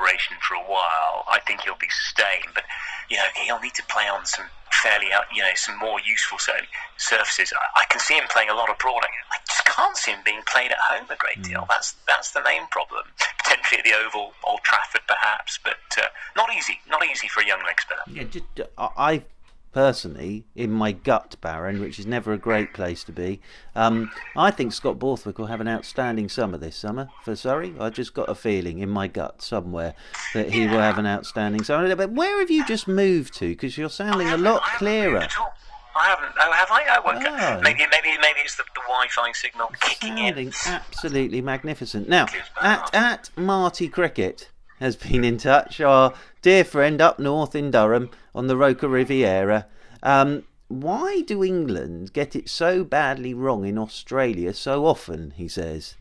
operation 0.00 0.36
for 0.40 0.54
a 0.54 0.64
while. 0.64 1.24
I 1.28 1.40
think 1.46 1.62
he'll 1.62 1.76
be 1.76 1.90
sustained, 1.90 2.52
but 2.54 2.64
you 3.08 3.16
know 3.16 3.24
he'll 3.44 3.60
need 3.60 3.74
to 3.74 3.84
play 3.84 4.08
on 4.08 4.24
some 4.24 4.46
fairly, 4.72 5.12
uh, 5.12 5.20
you 5.34 5.42
know, 5.42 5.50
some 5.54 5.78
more 5.78 6.00
useful 6.00 6.38
surfaces. 6.96 7.52
I, 7.76 7.84
can 7.90 8.00
see 8.00 8.14
him 8.14 8.24
playing 8.30 8.50
a 8.50 8.54
lot 8.54 8.70
abroad. 8.70 9.02
I 9.04 9.36
just 9.46 9.64
can't 9.64 9.96
see 9.96 10.12
him 10.12 10.20
being 10.24 10.42
played 10.46 10.70
at 10.70 10.78
home 10.78 11.06
a 11.10 11.16
great 11.16 11.42
deal. 11.42 11.62
Mm. 11.62 11.68
That's 11.68 11.96
that's 12.06 12.30
the 12.30 12.42
main 12.42 12.66
problem. 12.70 13.04
Potentially 13.42 13.78
at 13.80 13.84
the 13.84 13.94
Oval, 14.06 14.32
Old 14.44 14.60
Trafford, 14.62 15.02
perhaps, 15.06 15.58
but 15.62 15.76
uh, 15.98 16.06
not 16.36 16.54
easy. 16.56 16.78
Not 16.88 17.04
easy 17.04 17.28
for 17.28 17.40
a 17.40 17.46
young 17.46 17.62
leg 17.64 17.80
spinner. 17.80 18.02
Yeah, 18.06 18.24
just, 18.24 18.70
uh, 18.78 18.88
I 18.96 19.22
personally, 19.72 20.44
in 20.54 20.70
my 20.70 20.92
gut, 20.92 21.36
Baron, 21.40 21.80
which 21.80 21.98
is 21.98 22.06
never 22.06 22.32
a 22.32 22.38
great 22.38 22.72
place 22.74 23.04
to 23.04 23.12
be, 23.12 23.40
um, 23.74 24.10
I 24.36 24.50
think 24.50 24.72
Scott 24.72 24.98
Borthwick 24.98 25.38
will 25.38 25.46
have 25.46 25.60
an 25.60 25.68
outstanding 25.68 26.28
summer 26.28 26.58
this 26.58 26.76
summer 26.76 27.08
for 27.24 27.36
Surrey. 27.36 27.74
I 27.78 27.90
just 27.90 28.14
got 28.14 28.28
a 28.28 28.34
feeling 28.34 28.78
in 28.78 28.88
my 28.88 29.06
gut 29.06 29.42
somewhere 29.42 29.94
that 30.34 30.50
he 30.50 30.64
yeah. 30.64 30.72
will 30.72 30.80
have 30.80 30.98
an 30.98 31.06
outstanding 31.06 31.64
summer. 31.64 31.94
But 31.94 32.12
where 32.12 32.40
have 32.40 32.50
you 32.50 32.64
just 32.66 32.88
moved 32.88 33.34
to? 33.34 33.48
Because 33.48 33.78
you're 33.78 33.90
sounding 33.90 34.28
a 34.28 34.36
lot 34.36 34.62
clearer. 34.76 35.26
I 35.96 36.06
haven't. 36.06 36.32
Oh, 36.40 36.52
have 36.52 36.68
I? 36.70 36.84
Oh, 36.88 37.02
oh. 37.04 37.60
Maybe, 37.62 37.84
maybe, 37.90 38.16
maybe 38.20 38.40
it's 38.44 38.56
the, 38.56 38.62
the 38.74 38.80
Wi-Fi 38.82 39.32
signal 39.32 39.72
kicking 39.80 40.18
in. 40.18 40.52
absolutely 40.66 41.40
magnificent. 41.40 42.08
Now, 42.08 42.26
at 42.60 42.94
at 42.94 43.30
Marty 43.36 43.88
Cricket 43.88 44.49
has 44.80 44.96
been 44.96 45.22
in 45.24 45.38
touch. 45.38 45.80
Our 45.80 46.14
dear 46.42 46.64
friend 46.64 47.00
up 47.00 47.18
north 47.18 47.54
in 47.54 47.70
Durham 47.70 48.10
on 48.34 48.48
the 48.48 48.56
Roker 48.56 48.88
Riviera. 48.88 49.66
Um, 50.02 50.44
why 50.68 51.22
do 51.22 51.44
England 51.44 52.12
get 52.12 52.34
it 52.34 52.48
so 52.48 52.84
badly 52.84 53.34
wrong 53.34 53.66
in 53.66 53.76
Australia 53.78 54.54
so 54.54 54.86
often? 54.86 55.32
He 55.32 55.48
says. 55.48 55.96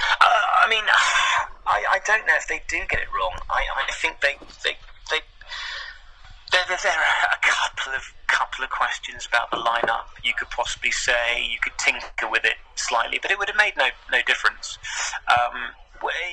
Uh, 0.00 0.24
I 0.64 0.68
mean, 0.70 0.84
I, 1.66 1.84
I 1.92 2.00
don't 2.06 2.26
know 2.26 2.36
if 2.36 2.48
they 2.48 2.62
do 2.68 2.78
get 2.88 3.00
it 3.00 3.08
wrong. 3.14 3.36
I, 3.50 3.64
I 3.76 3.92
think 3.92 4.20
they 4.20 4.36
they 4.64 4.76
they 5.10 5.20
there, 6.52 6.62
there, 6.68 6.78
there 6.82 6.92
are 6.92 7.28
a 7.32 7.38
couple 7.42 7.92
of 7.94 8.02
couple 8.28 8.64
of 8.64 8.70
questions 8.70 9.26
about 9.26 9.50
the 9.50 9.58
lineup. 9.58 10.06
You 10.22 10.32
could 10.38 10.50
possibly 10.50 10.90
say 10.90 11.44
you 11.44 11.58
could 11.62 11.76
tinker 11.76 12.30
with 12.30 12.44
it 12.44 12.56
slightly, 12.76 13.18
but 13.20 13.30
it 13.30 13.38
would 13.38 13.48
have 13.48 13.58
made 13.58 13.76
no 13.76 13.88
no 14.12 14.20
difference. 14.26 14.78
Um, 15.28 15.74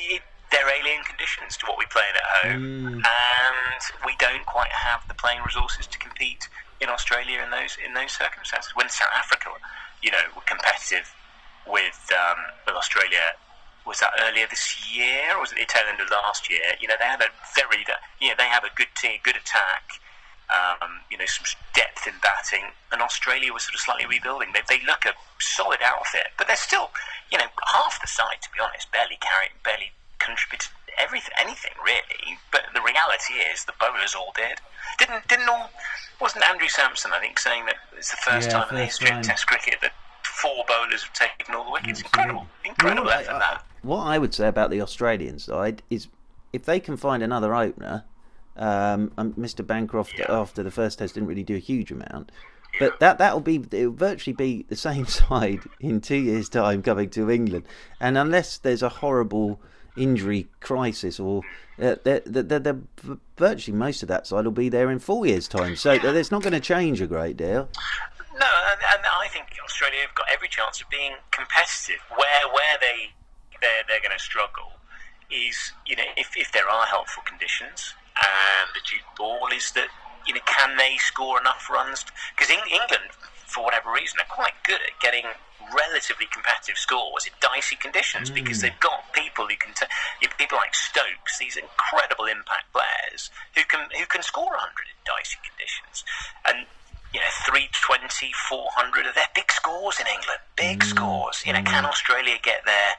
it, 0.09 0.21
they're 0.53 0.69
alien 0.69 1.03
conditions 1.03 1.57
to 1.57 1.65
what 1.65 1.81
we 1.81 1.85
play 1.89 2.05
in 2.05 2.15
at 2.15 2.29
home, 2.37 2.63
mm. 2.63 3.01
and 3.01 3.81
we 4.05 4.13
don't 4.21 4.45
quite 4.45 4.69
have 4.69 5.01
the 5.09 5.17
playing 5.17 5.41
resources 5.41 5.87
to 5.87 5.97
compete 5.97 6.47
in 6.79 6.89
Australia 6.89 7.41
in 7.41 7.49
those 7.49 7.75
in 7.81 7.93
those 7.93 8.13
circumstances. 8.13 8.71
When 8.77 8.87
South 8.87 9.11
Africa, 9.17 9.49
you 10.05 10.11
know, 10.11 10.21
were 10.35 10.45
competitive 10.45 11.09
with 11.65 11.97
um, 12.13 12.37
with 12.69 12.75
Australia, 12.77 13.33
was 13.85 13.99
that 13.99 14.13
earlier 14.29 14.45
this 14.45 14.77
year 14.93 15.33
or 15.35 15.41
was 15.41 15.51
it 15.51 15.57
the 15.57 15.65
tail 15.65 15.89
end 15.89 15.99
of 15.99 16.09
last 16.13 16.49
year? 16.49 16.77
You 16.79 16.87
know, 16.87 16.95
they 17.01 17.09
had 17.09 17.21
a 17.21 17.33
very, 17.57 17.81
you 18.21 18.29
know, 18.29 18.35
they 18.37 18.47
have 18.47 18.63
a 18.63 18.71
good 18.77 18.93
team, 18.95 19.19
good 19.23 19.35
attack. 19.35 19.99
Um, 20.53 21.01
you 21.09 21.17
know, 21.17 21.25
some 21.25 21.47
depth 21.73 22.05
in 22.05 22.13
batting, 22.21 22.75
and 22.91 23.01
Australia 23.01 23.51
was 23.53 23.63
sort 23.63 23.73
of 23.73 23.79
slightly 23.79 24.05
rebuilding. 24.05 24.49
They, 24.53 24.61
they 24.69 24.85
look 24.85 25.01
a 25.07 25.15
solid 25.39 25.79
outfit, 25.81 26.29
but 26.37 26.45
they're 26.45 26.59
still, 26.59 26.91
you 27.31 27.39
know, 27.39 27.47
half 27.73 27.99
the 28.01 28.07
side, 28.07 28.43
to 28.43 28.49
be 28.53 28.59
honest, 28.59 28.91
barely 28.91 29.17
carrying, 29.17 29.55
barely 29.63 29.93
contributed 30.25 30.69
everything, 30.97 31.33
anything 31.39 31.71
really. 31.83 32.37
But 32.51 32.63
the 32.73 32.81
reality 32.81 33.33
is, 33.51 33.65
the 33.65 33.73
bowlers 33.79 34.15
all 34.15 34.33
did. 34.35 34.59
Didn't 34.99 35.27
didn't 35.27 35.49
all? 35.49 35.69
Wasn't 36.21 36.43
Andrew 36.43 36.67
Samson? 36.67 37.11
I 37.13 37.19
think 37.19 37.39
saying 37.39 37.65
that 37.65 37.75
it's 37.97 38.11
the 38.11 38.17
first 38.17 38.49
yeah, 38.49 38.59
time 38.59 38.69
in 38.69 38.75
the 38.75 38.85
history 38.85 39.09
of 39.09 39.21
Test 39.21 39.47
cricket 39.47 39.75
that 39.81 39.93
four 40.23 40.63
bowlers 40.67 41.03
have 41.03 41.13
taken 41.13 41.55
all 41.55 41.65
the 41.65 41.71
wickets. 41.71 42.01
Incredible, 42.01 42.47
incredible 42.63 43.05
well, 43.05 43.19
effort. 43.19 43.33
I, 43.33 43.39
that. 43.39 43.65
What 43.81 44.03
I 44.03 44.17
would 44.17 44.33
say 44.33 44.47
about 44.47 44.69
the 44.69 44.81
Australian 44.81 45.39
side 45.39 45.83
is, 45.89 46.07
if 46.51 46.63
they 46.63 46.79
can 46.79 46.97
find 46.97 47.23
another 47.23 47.55
opener. 47.55 48.05
Um, 48.55 49.09
Mr. 49.17 49.65
Bancroft 49.65 50.13
yeah. 50.19 50.27
after 50.29 50.61
the 50.61 50.69
first 50.69 50.99
test 50.99 51.15
didn't 51.15 51.27
really 51.27 51.41
do 51.41 51.55
a 51.55 51.59
huge 51.59 51.91
amount, 51.91 52.31
but 52.79 52.99
that 52.99 53.17
that'll 53.17 53.39
be 53.39 53.55
it'll 53.71 53.93
virtually 53.93 54.35
be 54.35 54.63
the 54.69 54.75
same 54.75 55.05
side 55.07 55.61
in 55.79 56.01
two 56.01 56.17
years' 56.17 56.49
time 56.49 56.83
coming 56.83 57.09
to 57.09 57.31
England, 57.31 57.65
and 57.99 58.15
unless 58.15 58.59
there's 58.59 58.83
a 58.83 58.89
horrible 58.89 59.59
injury 59.97 60.47
crisis, 60.59 61.19
or 61.19 61.43
uh, 61.81 61.95
they're, 62.03 62.21
they're, 62.25 62.59
they're, 62.59 62.79
virtually 63.37 63.75
most 63.77 64.03
of 64.03 64.09
that 64.09 64.27
side 64.27 64.45
will 64.45 64.51
be 64.51 64.69
there 64.69 64.91
in 64.91 64.99
four 64.99 65.25
years' 65.25 65.47
time. 65.47 65.75
So 65.75 65.91
it's 65.91 66.31
not 66.31 66.41
going 66.41 66.53
to 66.53 66.59
change 66.59 67.01
a 67.01 67.07
great 67.07 67.37
deal. 67.37 67.69
No, 68.39 68.49
and, 68.71 68.79
and, 68.93 69.05
I 69.05 69.27
think 69.29 69.45
Australia 69.63 69.99
have 70.05 70.15
got 70.15 70.27
every 70.31 70.47
chance 70.47 70.81
of 70.81 70.89
being 70.89 71.13
competitive. 71.31 72.01
Where 72.09 72.47
where 72.51 72.77
they 72.81 73.13
they're, 73.61 73.83
they're 73.87 74.01
going 74.01 74.17
to 74.17 74.23
struggle 74.23 74.73
is 75.31 75.71
you 75.85 75.95
know 75.95 76.03
if, 76.17 76.35
if 76.35 76.51
there 76.51 76.69
are 76.69 76.85
helpful 76.85 77.23
conditions 77.25 77.93
and 78.21 78.69
the 78.75 78.81
Duke 78.85 79.07
ball 79.17 79.47
is 79.53 79.71
that 79.71 79.87
you 80.27 80.33
know 80.33 80.41
can 80.45 80.77
they 80.77 80.97
score 80.97 81.39
enough 81.39 81.69
runs 81.69 82.05
because 82.35 82.51
England 82.51 83.09
for 83.47 83.63
whatever 83.63 83.91
reason 83.91 84.19
are 84.19 84.29
quite 84.29 84.53
good 84.65 84.81
at 84.81 84.99
getting 85.01 85.25
relatively 85.73 86.27
competitive 86.31 86.77
scores 86.77 87.25
in 87.25 87.33
dicey 87.41 87.75
conditions 87.75 88.29
mm. 88.29 88.35
because 88.35 88.61
they've 88.61 88.79
got 88.79 89.11
people 89.13 89.47
who 89.47 89.57
can 89.57 89.73
t- 89.73 89.89
people 90.37 90.57
like 90.57 90.75
Stokes, 90.75 91.39
these 91.39 91.57
incredible 91.57 92.25
impact 92.25 92.71
players 92.71 93.29
who 93.55 93.63
can 93.65 93.89
who 93.97 94.05
can 94.05 94.21
score 94.21 94.53
100 94.53 94.61
in 94.85 94.99
dicey 95.05 95.39
conditions, 95.41 96.03
and 96.45 96.67
you 97.13 97.19
know 97.19 97.33
320, 97.45 98.31
400 98.49 99.07
are 99.07 99.13
their 99.13 99.31
big 99.33 99.51
scores 99.51 99.99
in 99.99 100.07
England, 100.07 100.41
big 100.55 100.79
mm. 100.79 100.89
scores. 100.89 101.43
You 101.45 101.53
know, 101.53 101.63
can 101.63 101.83
mm. 101.83 101.89
Australia 101.89 102.37
get 102.41 102.65
there 102.65 102.93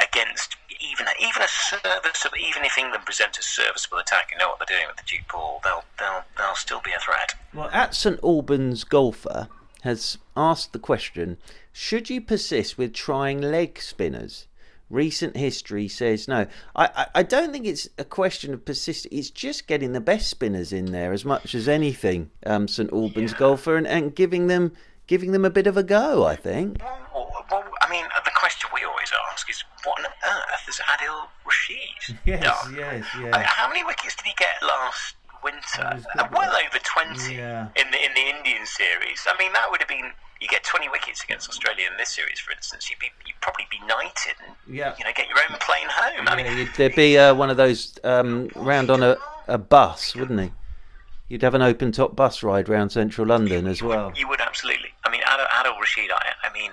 against 0.00 0.56
even 0.80 1.06
a, 1.06 1.14
even 1.20 1.42
a 1.42 1.48
serviceable, 1.48 2.38
even 2.38 2.64
if 2.64 2.78
England 2.78 3.04
present 3.04 3.36
a 3.38 3.42
serviceable 3.42 3.98
attack, 3.98 4.30
you 4.32 4.38
know 4.38 4.48
what 4.48 4.58
they're 4.58 4.76
doing 4.76 4.88
with 4.88 4.96
the 4.96 5.06
Duke 5.06 5.28
ball, 5.30 5.60
they'll 5.62 5.84
they'll 5.98 6.24
they'll 6.36 6.54
still 6.54 6.80
be 6.80 6.92
a 6.92 7.00
threat. 7.00 7.34
Well, 7.54 7.70
at 7.72 7.94
St 7.94 8.18
Albans 8.22 8.84
golfer 8.84 9.48
has 9.82 10.18
asked 10.36 10.72
the 10.72 10.78
question 10.78 11.38
should 11.72 12.10
you 12.10 12.20
persist 12.20 12.78
with 12.78 12.92
trying 12.92 13.40
leg 13.40 13.80
spinners? 13.80 14.46
Recent 14.88 15.36
history 15.36 15.86
says 15.86 16.26
no. 16.26 16.46
I, 16.74 16.86
I, 16.96 17.06
I 17.16 17.22
don't 17.22 17.52
think 17.52 17.64
it's 17.64 17.88
a 17.96 18.04
question 18.04 18.52
of 18.52 18.64
persisting. 18.64 19.16
It's 19.16 19.30
just 19.30 19.68
getting 19.68 19.92
the 19.92 20.00
best 20.00 20.28
spinners 20.28 20.72
in 20.72 20.86
there 20.86 21.12
as 21.12 21.24
much 21.24 21.54
as 21.54 21.68
anything, 21.68 22.30
um, 22.44 22.66
St 22.66 22.92
Albans 22.92 23.32
yeah. 23.32 23.38
golfer, 23.38 23.76
and, 23.76 23.86
and 23.86 24.14
giving 24.14 24.48
them 24.48 24.72
giving 25.06 25.30
them 25.30 25.44
a 25.44 25.50
bit 25.50 25.68
of 25.68 25.76
a 25.76 25.84
go. 25.84 26.24
I 26.24 26.34
think. 26.34 26.78
Well, 26.80 27.30
well, 27.50 27.64
I 27.82 27.90
mean, 27.90 28.04
the 28.24 28.30
question 28.34 28.68
we 28.74 28.84
always 28.84 29.10
ask 29.30 29.48
is, 29.48 29.62
what 29.84 29.98
on 30.00 30.06
earth 30.06 30.66
has 30.66 30.80
Adil 30.80 31.28
Rashid 31.46 32.18
yes, 32.26 32.42
done? 32.42 32.74
Yes, 32.74 33.04
yes, 33.20 33.34
uh, 33.34 33.42
How 33.44 33.68
many 33.68 33.84
wickets 33.84 34.16
did 34.16 34.26
he 34.26 34.34
get 34.38 34.62
last 34.62 35.14
winter? 35.42 36.02
Well 36.32 36.52
over 36.52 36.78
twenty 36.82 37.36
yeah. 37.36 37.68
in 37.76 37.90
the 37.90 37.98
in 38.04 38.12
the 38.14 38.26
Indian 38.36 38.66
series. 38.66 39.26
I 39.26 39.36
mean, 39.38 39.52
that 39.52 39.70
would 39.70 39.80
have 39.80 39.88
been 39.88 40.12
you 40.40 40.48
get 40.48 40.64
20 40.64 40.88
wickets 40.88 41.22
against 41.22 41.48
Australia 41.48 41.86
in 41.90 41.96
this 41.98 42.08
series, 42.08 42.40
for 42.40 42.50
instance, 42.52 42.88
you'd, 42.88 42.98
be, 42.98 43.08
you'd 43.26 43.38
probably 43.42 43.66
be 43.70 43.78
knighted 43.86 44.34
and 44.46 44.56
yeah. 44.66 44.94
you 44.98 45.04
know, 45.04 45.10
get 45.14 45.28
your 45.28 45.36
own 45.38 45.58
plane 45.60 45.86
home. 45.88 46.24
Yeah, 46.24 46.32
I 46.32 46.42
mean, 46.42 46.68
there'd 46.76 46.94
be 46.94 47.18
uh, 47.18 47.34
one 47.34 47.50
of 47.50 47.58
those 47.58 47.98
um, 48.04 48.48
round 48.56 48.90
on 48.90 49.02
a, 49.02 49.18
a 49.48 49.58
bus, 49.58 50.16
wouldn't 50.16 50.40
he? 50.40 50.50
You'd 51.28 51.42
have 51.42 51.54
an 51.54 51.62
open 51.62 51.92
top 51.92 52.16
bus 52.16 52.42
ride 52.42 52.68
round 52.68 52.90
central 52.90 53.26
London 53.26 53.66
you, 53.66 53.70
as 53.70 53.82
well. 53.82 54.06
Would, 54.06 54.18
you 54.18 54.28
would 54.28 54.40
absolutely. 54.40 54.88
I 55.04 55.10
mean, 55.10 55.20
Adil, 55.22 55.78
Rashid, 55.78 56.10
I, 56.10 56.32
I 56.42 56.52
mean, 56.52 56.72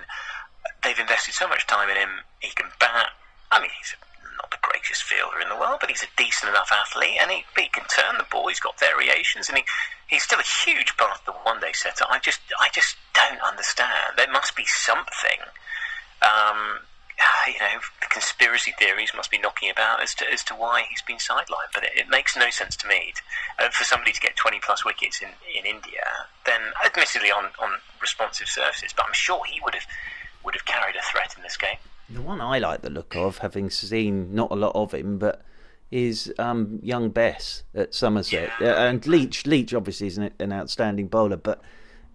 they've 0.82 0.98
invested 0.98 1.34
so 1.34 1.46
much 1.46 1.66
time 1.66 1.90
in 1.90 1.96
him. 1.96 2.08
He 2.40 2.50
can 2.54 2.66
bat. 2.80 3.10
I 3.52 3.60
mean, 3.60 3.70
he's 3.78 3.94
not 4.48 4.60
the 4.60 4.68
greatest 4.68 5.02
fielder 5.02 5.40
in 5.40 5.48
the 5.48 5.56
world, 5.56 5.78
but 5.80 5.90
he's 5.90 6.02
a 6.02 6.12
decent 6.16 6.50
enough 6.50 6.72
athlete, 6.72 7.18
and 7.20 7.30
he, 7.30 7.44
he 7.56 7.68
can 7.68 7.84
turn 7.84 8.16
the 8.16 8.26
ball. 8.30 8.48
He's 8.48 8.60
got 8.60 8.78
variations, 8.80 9.48
and 9.48 9.58
he, 9.58 9.64
he's 10.06 10.22
still 10.22 10.38
a 10.40 10.64
huge 10.64 10.96
part 10.96 11.18
of 11.18 11.24
the 11.24 11.32
one 11.32 11.60
day 11.60 11.72
setup. 11.72 12.08
I 12.10 12.18
just 12.18 12.40
I 12.60 12.68
just 12.72 12.96
don't 13.14 13.40
understand. 13.40 14.16
There 14.16 14.30
must 14.30 14.56
be 14.56 14.64
something. 14.64 15.40
Um, 16.22 16.80
you 17.46 17.58
know, 17.60 17.80
the 18.00 18.06
conspiracy 18.08 18.72
theories 18.78 19.12
must 19.14 19.30
be 19.30 19.38
knocking 19.38 19.70
about 19.70 20.02
as 20.02 20.14
to 20.16 20.32
as 20.32 20.42
to 20.44 20.54
why 20.54 20.84
he's 20.88 21.02
been 21.02 21.18
sidelined. 21.18 21.72
But 21.74 21.84
it, 21.84 21.92
it 21.96 22.08
makes 22.08 22.36
no 22.36 22.50
sense 22.50 22.76
to 22.76 22.88
me 22.88 23.12
uh, 23.58 23.68
for 23.70 23.84
somebody 23.84 24.12
to 24.12 24.20
get 24.20 24.36
20 24.36 24.60
plus 24.64 24.84
wickets 24.84 25.20
in, 25.20 25.28
in 25.52 25.66
India. 25.66 26.06
Then, 26.46 26.60
admittedly, 26.84 27.30
on, 27.30 27.46
on 27.60 27.78
responsive 28.00 28.48
surfaces, 28.48 28.94
but 28.96 29.04
I'm 29.06 29.14
sure 29.14 29.44
he 29.44 29.60
would 29.60 29.74
have 29.74 29.86
would 30.44 30.54
have 30.54 30.64
carried 30.64 30.96
a 30.96 31.02
threat 31.02 31.34
in 31.36 31.42
this 31.42 31.56
game. 31.56 31.76
The 32.10 32.22
one 32.22 32.40
I 32.40 32.58
like 32.58 32.82
the 32.82 32.90
look 32.90 33.14
of, 33.16 33.38
having 33.38 33.70
seen 33.70 34.34
not 34.34 34.50
a 34.50 34.54
lot 34.54 34.72
of 34.74 34.92
him, 34.92 35.18
but 35.18 35.42
is 35.90 36.32
um, 36.38 36.78
young 36.82 37.10
Bess 37.10 37.62
at 37.74 37.94
Somerset, 37.94 38.50
yeah. 38.60 38.72
uh, 38.72 38.88
and 38.88 39.06
Leach. 39.06 39.46
Leach 39.46 39.72
obviously 39.74 40.06
is 40.06 40.18
an, 40.18 40.30
an 40.38 40.52
outstanding 40.52 41.08
bowler, 41.08 41.36
but 41.36 41.62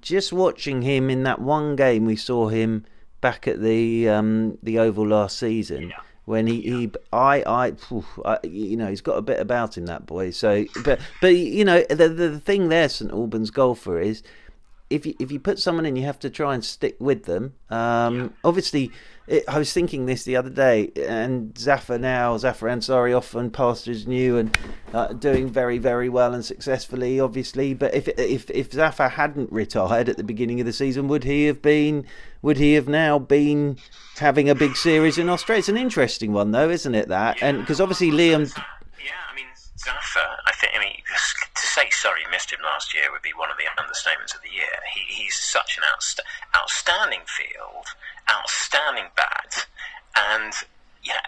just 0.01 0.33
watching 0.33 0.81
him 0.81 1.09
in 1.09 1.23
that 1.23 1.39
one 1.39 1.75
game 1.75 2.05
we 2.05 2.15
saw 2.15 2.49
him 2.49 2.85
back 3.21 3.47
at 3.47 3.61
the 3.61 4.09
um, 4.09 4.57
the 4.61 4.79
Oval 4.79 5.07
last 5.07 5.39
season. 5.39 5.89
Yeah. 5.89 5.99
When 6.25 6.47
he, 6.47 6.61
yeah. 6.61 6.77
he 6.77 6.91
I, 7.11 7.43
I, 7.45 7.71
phew, 7.71 8.05
I, 8.23 8.39
you 8.43 8.77
know, 8.77 8.87
he's 8.87 9.01
got 9.01 9.17
a 9.17 9.21
bit 9.21 9.39
about 9.39 9.77
him, 9.77 9.87
that 9.87 10.05
boy. 10.05 10.31
So, 10.31 10.65
but, 10.83 11.01
but 11.19 11.35
you 11.35 11.65
know, 11.65 11.83
the 11.89 12.07
the 12.09 12.39
thing 12.39 12.69
there, 12.69 12.87
St 12.87 13.11
Albans 13.11 13.51
golfer 13.51 13.99
is, 13.99 14.23
if 14.93 15.07
you 15.07 15.15
if 15.19 15.31
you 15.31 15.39
put 15.39 15.59
someone 15.59 15.85
in, 15.85 15.95
you 15.95 16.03
have 16.03 16.19
to 16.19 16.29
try 16.29 16.53
and 16.53 16.63
stick 16.63 16.95
with 16.99 17.25
them. 17.25 17.55
Um, 17.69 18.19
yeah. 18.19 18.27
Obviously, 18.43 18.91
it, 19.27 19.43
I 19.47 19.57
was 19.57 19.73
thinking 19.73 20.05
this 20.05 20.23
the 20.23 20.35
other 20.35 20.51
day, 20.51 20.91
and 20.95 21.57
Zafar 21.57 21.97
now, 21.97 22.37
Zafar 22.37 22.69
Ansari 22.69 23.15
often 23.15 23.49
pastures 23.49 24.05
new 24.05 24.37
and 24.37 24.55
uh, 24.93 25.07
doing 25.13 25.49
very, 25.49 25.79
very 25.79 26.09
well 26.09 26.33
and 26.33 26.45
successfully, 26.45 27.19
obviously. 27.19 27.73
But 27.73 27.95
if 27.95 28.07
if 28.07 28.51
if 28.51 28.71
Zafar 28.71 29.09
hadn't 29.09 29.51
retired 29.51 30.09
at 30.09 30.17
the 30.17 30.23
beginning 30.23 30.59
of 30.59 30.67
the 30.67 30.73
season, 30.73 31.07
would 31.07 31.23
he 31.23 31.45
have 31.45 31.61
been? 31.61 32.05
Would 32.43 32.57
he 32.57 32.73
have 32.73 32.87
now 32.87 33.17
been 33.17 33.77
having 34.17 34.47
a 34.49 34.55
big 34.55 34.75
series 34.75 35.17
in 35.17 35.27
Australia? 35.27 35.59
It's 35.59 35.69
an 35.69 35.77
interesting 35.77 36.33
one, 36.33 36.51
though, 36.51 36.69
isn't 36.69 36.93
it? 36.93 37.07
That 37.07 37.41
yeah, 37.41 37.47
and 37.47 37.59
because 37.61 37.81
obviously 37.81 38.11
Liam. 38.11 38.53
Yeah, 39.03 39.11
I 39.31 39.35
mean 39.35 39.47
Zafar. 39.75 40.37
I 40.45 40.51
think. 40.51 40.73
I 40.75 40.79
mean, 40.79 40.97
say 41.73 41.89
Surrey 41.89 42.21
missed 42.29 42.53
him 42.53 42.61
last 42.61 42.93
year 42.93 43.09
would 43.11 43.25
be 43.25 43.33
one 43.33 43.49
of 43.49 43.57
the 43.57 43.65
understatements 43.81 44.35
of 44.35 44.41
the 44.45 44.53
year. 44.53 44.77
He, 44.93 45.25
he's 45.25 45.35
such 45.35 45.77
an 45.77 45.83
outst- 45.91 46.21
outstanding 46.55 47.25
field 47.25 47.89
outstanding 48.29 49.09
bat 49.15 49.67
and 50.15 50.53
yeah, 51.03 51.19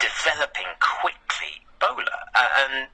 developing 0.00 0.66
quickly 0.80 1.62
bowler. 1.78 2.18
Uh, 2.34 2.48
and 2.66 2.88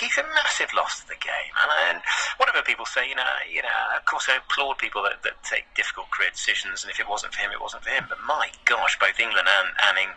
he's 0.00 0.18
a 0.18 0.24
massive 0.34 0.72
loss 0.74 1.00
to 1.00 1.08
the 1.08 1.20
game. 1.20 1.52
And, 1.62 1.96
and, 1.96 2.02
whatever 2.38 2.62
people 2.62 2.86
say, 2.86 3.08
you 3.08 3.14
know, 3.14 3.34
you 3.50 3.62
know, 3.62 3.78
of 3.96 4.04
course 4.04 4.26
I 4.28 4.36
applaud 4.36 4.78
people 4.78 5.02
that, 5.04 5.22
that 5.22 5.42
take 5.44 5.64
difficult 5.74 6.10
career 6.10 6.30
decisions. 6.30 6.82
And 6.82 6.90
if 6.90 7.00
it 7.00 7.08
wasn't 7.08 7.34
for 7.34 7.40
him, 7.40 7.50
it 7.52 7.60
wasn't 7.60 7.84
for 7.84 7.90
him. 7.90 8.04
But 8.08 8.18
my 8.26 8.50
gosh, 8.64 8.98
both 8.98 9.18
England 9.20 9.48
and, 9.48 9.68
and 9.98 10.10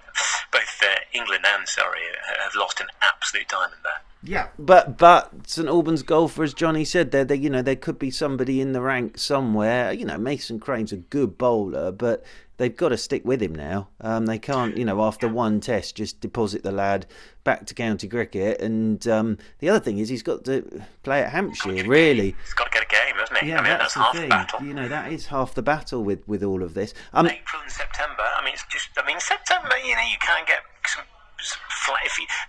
both 0.51 0.81
uh, 0.81 0.95
England 1.13 1.45
and 1.45 1.67
Surrey 1.67 2.01
have 2.41 2.55
lost 2.55 2.79
an 2.79 2.87
absolute 3.01 3.47
diamond 3.47 3.81
there. 3.83 4.01
Yeah, 4.23 4.47
but 4.57 4.97
but 4.97 5.47
St 5.47 5.67
Albans 5.67 6.01
golfer, 6.01 6.41
as 6.41 6.55
Johnny 6.55 6.83
said, 6.83 7.11
there, 7.11 7.23
there 7.23 7.37
you 7.37 7.49
know 7.49 7.61
there 7.61 7.75
could 7.75 7.99
be 7.99 8.09
somebody 8.09 8.59
in 8.59 8.71
the 8.71 8.81
ranks 8.81 9.21
somewhere. 9.21 9.93
You 9.93 10.05
know, 10.05 10.17
Mason 10.17 10.59
Crane's 10.59 10.91
a 10.91 10.97
good 10.97 11.37
bowler, 11.37 11.91
but 11.91 12.25
they've 12.57 12.75
got 12.75 12.89
to 12.89 12.97
stick 12.97 13.23
with 13.23 13.41
him 13.41 13.53
now. 13.53 13.89
Um, 14.01 14.25
they 14.25 14.39
can't, 14.39 14.77
you 14.77 14.85
know, 14.85 15.03
after 15.03 15.27
one 15.27 15.59
test, 15.59 15.95
just 15.97 16.21
deposit 16.21 16.63
the 16.63 16.71
lad 16.71 17.05
back 17.45 17.65
to 17.67 17.73
county 17.73 18.09
cricket. 18.09 18.59
And 18.59 19.07
um, 19.07 19.37
the 19.59 19.69
other 19.69 19.79
thing 19.79 19.99
is, 19.99 20.09
he's 20.09 20.23
got 20.23 20.43
to 20.43 20.83
play 21.03 21.21
at 21.21 21.31
Hampshire. 21.31 21.85
Really, 21.87 22.35
he's 22.43 22.53
got 22.53 22.65
to 22.65 22.71
get 22.71 22.83
a 22.83 22.87
game, 22.87 23.15
hasn't 23.15 23.39
he? 23.39 23.49
Yeah, 23.49 23.59
I 23.59 23.61
mean, 23.61 23.77
that's, 23.77 23.93
that's 23.93 24.11
the 24.11 24.19
thing. 24.19 24.29
The 24.29 24.65
you 24.65 24.73
know, 24.73 24.89
that 24.89 25.13
is 25.13 25.27
half 25.27 25.53
the 25.53 25.61
battle 25.61 26.03
with 26.03 26.27
with 26.27 26.43
all 26.43 26.61
of 26.61 26.73
this. 26.73 26.93
Um, 27.13 27.27
April 27.27 27.61
and 27.61 27.71
September. 27.71 28.23
I 28.37 28.43
mean, 28.43 28.53
it's 28.53 28.65
just. 28.69 28.89
I 28.97 29.07
mean, 29.07 29.19
September. 29.21 29.77
You 29.77 29.95
know, 29.95 30.01
you 30.11 30.17
can't 30.19 30.45
get 30.45 30.59
some 30.87 31.05
flat. 31.05 31.05
If 31.05 31.13
you, 31.13 31.24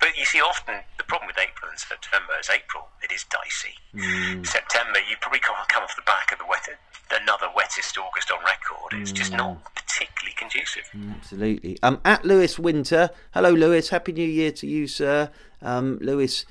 but 0.01 0.17
you 0.17 0.25
see, 0.25 0.41
often 0.41 0.75
the 0.99 1.05
problem 1.05 1.27
with 1.27 1.39
April 1.39 1.71
and 1.71 1.79
September 1.79 2.33
is 2.41 2.49
April. 2.51 2.89
It 3.03 3.13
is 3.13 3.25
dicey. 3.25 3.75
Mm. 3.95 4.47
September, 4.47 4.99
you 5.09 5.17
probably 5.21 5.41
can't 5.41 5.69
come 5.69 5.83
off 5.83 5.95
the 5.97 6.03
back 6.03 6.33
of 6.33 6.39
the 6.39 6.47
wet, 6.47 6.69
another 7.11 7.47
wettest 7.55 7.99
August 7.99 8.31
on 8.31 8.39
record. 8.45 9.01
It's 9.01 9.13
just 9.13 9.33
not 9.33 9.59
mm. 9.59 9.75
particularly 9.75 10.35
conducive. 10.37 10.85
Mm, 10.95 11.17
absolutely. 11.17 11.79
Um, 11.83 12.01
at 12.05 12.25
Lewis 12.25 12.59
Winter. 12.59 13.11
Hello, 13.33 13.51
Lewis. 13.51 13.91
Happy 13.91 14.13
New 14.13 14.29
Year 14.29 14.53
to 14.53 14.67
you, 14.67 14.87
sir. 14.87 15.31
Um, 15.61 15.99
Lewis 16.01 16.45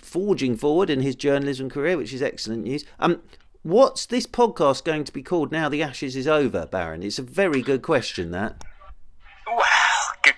forging 0.00 0.56
forward 0.56 0.90
in 0.90 1.00
his 1.00 1.16
journalism 1.16 1.68
career, 1.68 1.96
which 1.96 2.12
is 2.12 2.22
excellent 2.22 2.64
news. 2.64 2.84
Um, 2.98 3.22
what's 3.62 4.06
this 4.06 4.26
podcast 4.26 4.84
going 4.84 5.04
to 5.04 5.12
be 5.12 5.22
called 5.22 5.52
now 5.52 5.68
the 5.68 5.82
Ashes 5.82 6.16
is 6.16 6.28
over, 6.28 6.66
Baron? 6.66 7.02
It's 7.02 7.18
a 7.18 7.22
very 7.22 7.62
good 7.62 7.82
question, 7.82 8.30
that. 8.30 8.64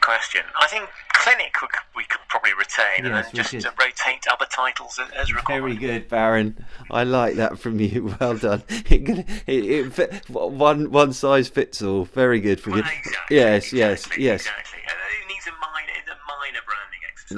Question. 0.09 0.41
I 0.59 0.67
think 0.69 0.89
clinic 1.13 1.53
we 1.61 1.69
could, 1.69 1.81
we 1.95 2.05
could 2.05 2.21
probably 2.29 2.55
retain 2.55 3.05
yes, 3.05 3.27
and 3.27 3.37
just 3.37 3.51
to 3.51 3.71
rotate 3.79 4.25
other 4.33 4.47
titles 4.51 4.99
as 5.15 5.35
required. 5.35 5.61
Very 5.61 5.77
good, 5.77 6.09
Baron. 6.09 6.65
I 6.91 7.05
like 7.05 7.35
that 7.35 7.59
from 7.59 7.79
you. 7.79 8.17
Well 8.19 8.39
done. 8.39 8.63
It, 8.89 9.27
it, 9.47 9.99
it, 9.99 10.31
one 10.31 10.91
one 10.91 11.13
size 11.13 11.51
fits 11.51 11.83
all. 11.83 12.05
Very 12.07 12.41
good 12.41 12.59
for 12.59 12.71
well, 12.71 12.79
you. 12.79 12.85
Exactly, 13.05 13.37
yes, 13.37 13.73
yes, 13.75 13.99
exactly, 14.07 14.25
yes. 14.25 14.41
Exactly. 14.41 14.78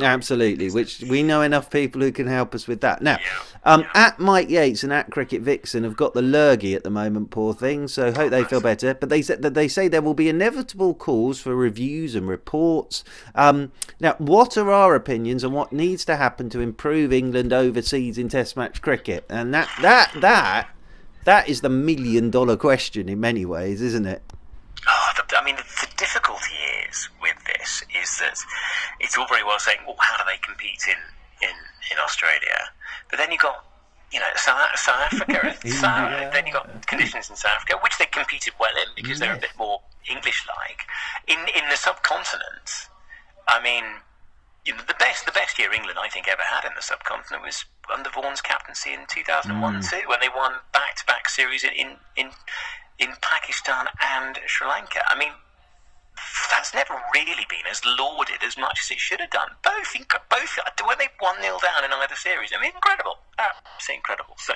Absolutely, 0.01 0.71
which 0.71 1.01
we 1.01 1.23
know 1.23 1.43
enough 1.43 1.71
people 1.71 2.01
who 2.01 2.13
can 2.13 2.27
help 2.27 2.55
us 2.55 2.67
with 2.67 2.81
that. 2.83 3.03
Now, 3.03 3.19
yeah. 3.21 3.43
Um, 3.65 3.81
yeah. 3.83 3.91
At 3.95 4.19
Mike 4.19 4.49
Yates 4.49 4.83
and 4.83 4.93
at 4.93 5.11
Cricket 5.11 5.43
Vixen 5.43 5.85
have 5.85 5.97
got 5.97 6.15
the 6.15 6.23
lurgy 6.23 6.75
at 6.75 6.85
the 6.85 6.91
moment, 6.91 7.31
poor 7.31 7.53
things. 7.53 7.93
So 7.93 8.13
hope 8.13 8.31
they 8.31 8.45
feel 8.45 8.61
better. 8.61 8.95
But 8.95 9.09
they 9.09 9.23
said 9.23 9.43
that 9.43 9.55
they 9.55 9.69
say 9.69 9.89
there 9.89 10.03
will 10.03 10.15
be 10.15 10.29
inevitable 10.29 10.95
calls 10.95 11.41
for 11.41 11.55
reviews 11.55 12.15
and 12.15 12.27
reports. 12.29 13.05
Um, 13.35 13.73
now, 13.99 14.15
what 14.19 14.57
are 14.57 14.71
our 14.71 14.95
opinions 14.95 15.45
on 15.45 15.53
what 15.53 15.73
needs 15.73 16.05
to 16.07 16.17
happen 16.17 16.49
to 16.51 16.61
improve 16.61 17.13
England 17.13 17.53
overseas 17.53 18.17
in 18.17 18.29
Test 18.29 18.57
match 18.57 18.81
cricket? 18.81 19.27
And 19.29 19.53
that 19.53 19.69
that 19.83 20.13
that 20.21 20.69
that 21.25 21.49
is 21.49 21.61
the 21.61 21.69
million 21.69 22.31
dollar 22.31 22.57
question 22.57 23.09
in 23.09 23.21
many 23.21 23.45
ways, 23.45 23.83
isn't 23.83 24.07
it? 24.07 24.23
Oh, 24.89 25.13
the, 25.17 25.37
I 25.37 25.45
mean, 25.45 25.57
the, 25.57 25.65
the 25.81 25.89
difficulty 25.97 26.57
is 26.89 27.09
with 27.21 27.37
this 27.45 27.83
is 28.01 28.19
that 28.19 28.39
it's 29.01 29.17
all 29.19 29.27
very 29.29 29.45
well 29.45 29.59
saying, 29.59 29.79
well, 29.87 29.97
how 29.99 30.17
do 30.17 30.25
they 30.31 30.39
compete 30.39 30.85
in 30.89 31.01
in 31.43 31.55
in 31.93 31.99
Australia? 31.99 32.71
But 33.11 33.19
then 33.19 33.31
you've 33.31 33.43
got 33.43 33.65
you 34.13 34.21
know 34.21 34.31
South, 34.37 34.77
South 34.77 35.13
Africa. 35.13 35.55
South, 35.69 36.11
yeah. 36.11 36.31
Then 36.31 36.47
you've 36.47 36.55
got 36.55 36.87
conditions 36.87 37.31
in 37.31 37.37
South 37.37 37.53
Africa, 37.57 37.79
which 37.83 37.99
they 37.99 38.07
competed 38.07 38.55
well 38.59 38.75
in 38.77 38.89
because 38.97 39.19
they're 39.19 39.35
a 39.35 39.39
bit 39.39 39.55
more 39.59 39.81
English-like. 40.09 40.87
In 41.27 41.39
in 41.55 41.69
the 41.69 41.77
subcontinent, 41.77 42.89
I 43.49 43.63
mean, 43.63 43.85
you 44.65 44.75
know, 44.75 44.83
the 44.87 44.95
best 44.99 45.27
the 45.27 45.33
best 45.33 45.59
year 45.59 45.73
England 45.73 45.99
I 46.01 46.09
think 46.09 46.29
ever 46.29 46.43
had 46.43 46.65
in 46.65 46.73
the 46.75 46.83
subcontinent 46.83 47.45
was 47.45 47.65
under 47.93 48.11
Vaughan's 48.11 48.41
captaincy 48.41 48.93
in 48.93 49.01
2001 49.09 49.75
mm. 49.75 49.91
too, 49.91 50.09
when 50.09 50.21
they 50.21 50.29
won 50.29 50.53
back-to-back 50.73 51.29
series 51.29 51.65
in 51.65 51.73
in 51.77 51.97
in 52.17 52.31
Pakistan 53.23 53.87
and 54.01 54.39
Sri 54.47 54.69
Lanka. 54.69 55.01
I 55.09 55.17
mean, 55.17 55.33
that's 56.51 56.75
never 56.75 57.01
really 57.15 57.47
been 57.49 57.65
as 57.71 57.81
lauded 57.85 58.43
as 58.45 58.59
much 58.59 58.81
as 58.85 58.91
it 58.91 59.01
should 59.01 59.21
have 59.21 59.31
done. 59.31 59.57
Both, 59.63 59.97
both 60.29 60.53
when 60.85 60.99
they 60.99 61.09
one 61.19 61.41
0 61.41 61.59
down 61.63 61.85
in 61.85 61.93
either 61.93 62.17
series, 62.17 62.53
I 62.53 62.61
mean, 62.61 62.73
incredible, 62.75 63.19
absolutely 63.39 63.97
incredible. 63.97 64.37
So, 64.37 64.53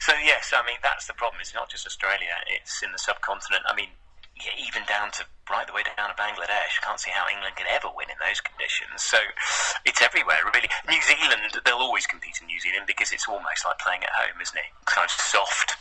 so 0.00 0.12
yes, 0.18 0.52
I 0.56 0.66
mean 0.66 0.80
that's 0.82 1.06
the 1.06 1.14
problem. 1.14 1.40
It's 1.40 1.54
not 1.54 1.70
just 1.70 1.86
Australia; 1.86 2.34
it's 2.50 2.82
in 2.82 2.90
the 2.90 2.98
subcontinent. 2.98 3.62
I 3.68 3.74
mean, 3.74 3.94
yeah, 4.34 4.56
even 4.58 4.82
down 4.88 5.10
to 5.20 5.24
right 5.50 5.66
the 5.66 5.72
way 5.72 5.86
down 5.86 6.10
to 6.10 6.18
Bangladesh. 6.18 6.82
I 6.82 6.82
can't 6.82 7.00
see 7.00 7.14
how 7.14 7.28
England 7.30 7.54
can 7.56 7.70
ever 7.70 7.88
win 7.94 8.10
in 8.10 8.18
those 8.18 8.40
conditions. 8.42 8.98
So 8.98 9.18
it's 9.86 10.02
everywhere, 10.02 10.42
really. 10.50 10.68
New 10.90 11.02
Zealand, 11.02 11.62
they'll 11.64 11.78
always 11.80 12.06
compete 12.06 12.38
in 12.42 12.50
New 12.50 12.58
Zealand 12.58 12.84
because 12.86 13.12
it's 13.12 13.28
almost 13.28 13.62
like 13.64 13.78
playing 13.78 14.02
at 14.02 14.10
home, 14.10 14.40
isn't 14.42 14.58
it? 14.58 14.70
Kind 14.84 15.06
of 15.06 15.14
soft, 15.14 15.78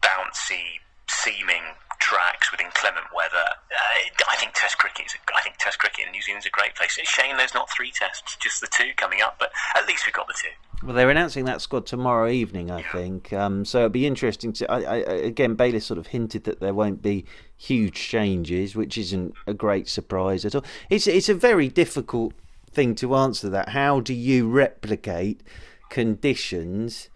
bouncy, 0.00 0.80
seaming 1.08 1.62
tracks 2.00 2.50
with 2.50 2.60
inclement 2.60 3.06
weather. 3.14 3.48
Uh, 3.72 4.24
I 4.30 4.36
think 4.36 4.52
Test 4.54 4.78
cricket 4.78 5.06
is. 5.06 5.14
A, 5.14 5.36
I 5.36 5.40
think 5.42 5.56
Test 5.58 5.78
cricket 5.78 6.06
in 6.06 6.12
New 6.12 6.22
Zealand's 6.22 6.46
a 6.46 6.50
great 6.50 6.74
place. 6.74 6.98
It's 6.98 7.08
a 7.08 7.20
shame 7.20 7.36
there's 7.36 7.54
not 7.54 7.70
three 7.70 7.90
Tests, 7.90 8.36
just 8.36 8.60
the 8.60 8.68
two 8.70 8.90
coming 8.96 9.22
up. 9.22 9.36
But 9.38 9.50
at 9.74 9.86
least 9.86 10.06
we've 10.06 10.14
got 10.14 10.26
the 10.26 10.34
two. 10.34 10.50
Well, 10.86 10.94
they're 10.94 11.08
announcing 11.08 11.46
that 11.46 11.62
squad 11.62 11.86
tomorrow 11.86 12.28
evening, 12.28 12.70
I 12.70 12.80
yeah. 12.80 12.92
think. 12.92 13.32
Um, 13.32 13.64
so 13.64 13.78
it'll 13.78 13.88
be 13.88 14.06
interesting 14.06 14.52
to. 14.54 14.70
I, 14.70 14.80
I, 14.80 14.96
again, 14.96 15.54
Bayliss 15.54 15.86
sort 15.86 15.98
of 15.98 16.08
hinted 16.08 16.44
that 16.44 16.60
there 16.60 16.74
won't 16.74 17.00
be 17.00 17.24
huge 17.56 17.94
changes, 17.94 18.76
which 18.76 18.98
isn't 18.98 19.34
a 19.46 19.54
great 19.54 19.88
surprise 19.88 20.44
at 20.44 20.54
all. 20.54 20.64
It's 20.90 21.06
it's 21.06 21.30
a 21.30 21.34
very 21.34 21.68
difficult 21.68 22.34
thing 22.70 22.94
to 22.96 23.14
answer. 23.14 23.48
That 23.48 23.70
how 23.70 24.00
do 24.00 24.12
you 24.12 24.48
replicate 24.48 25.42
conditions 25.88 27.08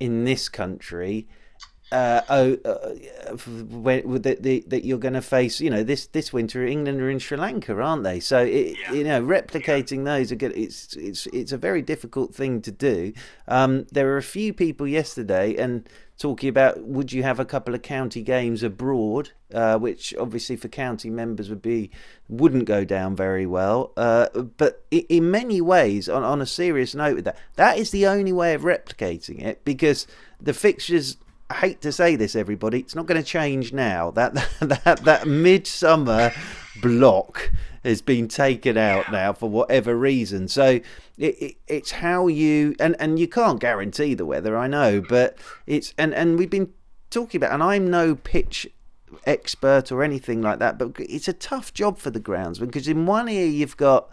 in 0.00 0.24
this 0.24 0.48
country? 0.48 1.28
Uh, 1.92 2.22
oh, 2.30 2.56
uh, 2.64 3.36
when, 3.36 4.22
that, 4.22 4.42
that 4.42 4.84
you're 4.84 4.98
going 4.98 5.14
to 5.14 5.22
face, 5.22 5.60
you 5.60 5.68
know, 5.68 5.82
this 5.82 6.06
this 6.06 6.32
winter, 6.32 6.66
England 6.66 7.00
are 7.00 7.10
in 7.10 7.18
Sri 7.18 7.36
Lanka, 7.36 7.78
aren't 7.78 8.02
they? 8.02 8.18
So, 8.18 8.38
it, 8.38 8.76
yeah. 8.80 8.92
you 8.92 9.04
know, 9.04 9.22
replicating 9.22 9.98
yeah. 9.98 10.16
those, 10.16 10.32
again, 10.32 10.52
it's 10.56 10.96
it's 10.96 11.26
it's 11.26 11.52
a 11.52 11.58
very 11.58 11.82
difficult 11.82 12.34
thing 12.34 12.62
to 12.62 12.72
do. 12.72 13.12
Um, 13.46 13.86
there 13.92 14.06
were 14.06 14.16
a 14.16 14.22
few 14.22 14.54
people 14.54 14.88
yesterday, 14.88 15.54
and 15.56 15.86
talking 16.18 16.48
about 16.48 16.82
would 16.82 17.12
you 17.12 17.24
have 17.24 17.38
a 17.38 17.44
couple 17.44 17.74
of 17.74 17.82
county 17.82 18.22
games 18.22 18.62
abroad, 18.62 19.32
uh, 19.52 19.76
which 19.76 20.14
obviously 20.18 20.56
for 20.56 20.68
county 20.68 21.10
members 21.10 21.50
would 21.50 21.60
be 21.60 21.90
wouldn't 22.28 22.64
go 22.64 22.84
down 22.84 23.14
very 23.14 23.44
well. 23.44 23.92
Uh, 23.98 24.28
but 24.56 24.82
in 24.90 25.30
many 25.30 25.60
ways, 25.60 26.08
on, 26.08 26.22
on 26.22 26.40
a 26.40 26.46
serious 26.46 26.94
note, 26.94 27.16
with 27.16 27.24
that, 27.26 27.36
that 27.56 27.76
is 27.76 27.90
the 27.90 28.06
only 28.06 28.32
way 28.32 28.54
of 28.54 28.62
replicating 28.62 29.42
it 29.42 29.62
because 29.64 30.06
the 30.40 30.54
fixtures 30.54 31.18
I 31.52 31.54
hate 31.56 31.82
to 31.82 31.92
say 31.92 32.16
this, 32.16 32.34
everybody, 32.34 32.80
it's 32.80 32.94
not 32.94 33.04
going 33.04 33.20
to 33.20 33.26
change 33.26 33.74
now. 33.74 34.10
That 34.10 34.34
that 34.60 34.84
that, 34.84 35.04
that 35.04 35.26
midsummer 35.26 36.32
block 36.80 37.52
has 37.84 38.00
been 38.00 38.26
taken 38.26 38.78
out 38.78 39.12
now 39.12 39.34
for 39.34 39.50
whatever 39.50 39.94
reason. 39.94 40.48
So 40.48 40.80
it, 41.18 41.42
it, 41.42 41.56
it's 41.66 41.90
how 41.90 42.26
you 42.28 42.74
and 42.80 42.96
and 42.98 43.18
you 43.18 43.28
can't 43.28 43.60
guarantee 43.60 44.14
the 44.14 44.24
weather. 44.24 44.56
I 44.56 44.66
know, 44.66 45.02
but 45.02 45.36
it's 45.66 45.92
and 45.98 46.14
and 46.14 46.38
we've 46.38 46.48
been 46.48 46.72
talking 47.10 47.38
about, 47.38 47.52
and 47.52 47.62
I'm 47.62 47.90
no 47.90 48.14
pitch 48.14 48.66
expert 49.26 49.92
or 49.92 50.02
anything 50.02 50.40
like 50.40 50.58
that, 50.58 50.78
but 50.78 50.92
it's 50.98 51.28
a 51.28 51.34
tough 51.34 51.74
job 51.74 51.98
for 51.98 52.08
the 52.08 52.20
groundsman 52.20 52.68
because 52.68 52.88
in 52.88 53.04
one 53.04 53.28
ear 53.28 53.46
you've 53.46 53.76
got 53.76 54.08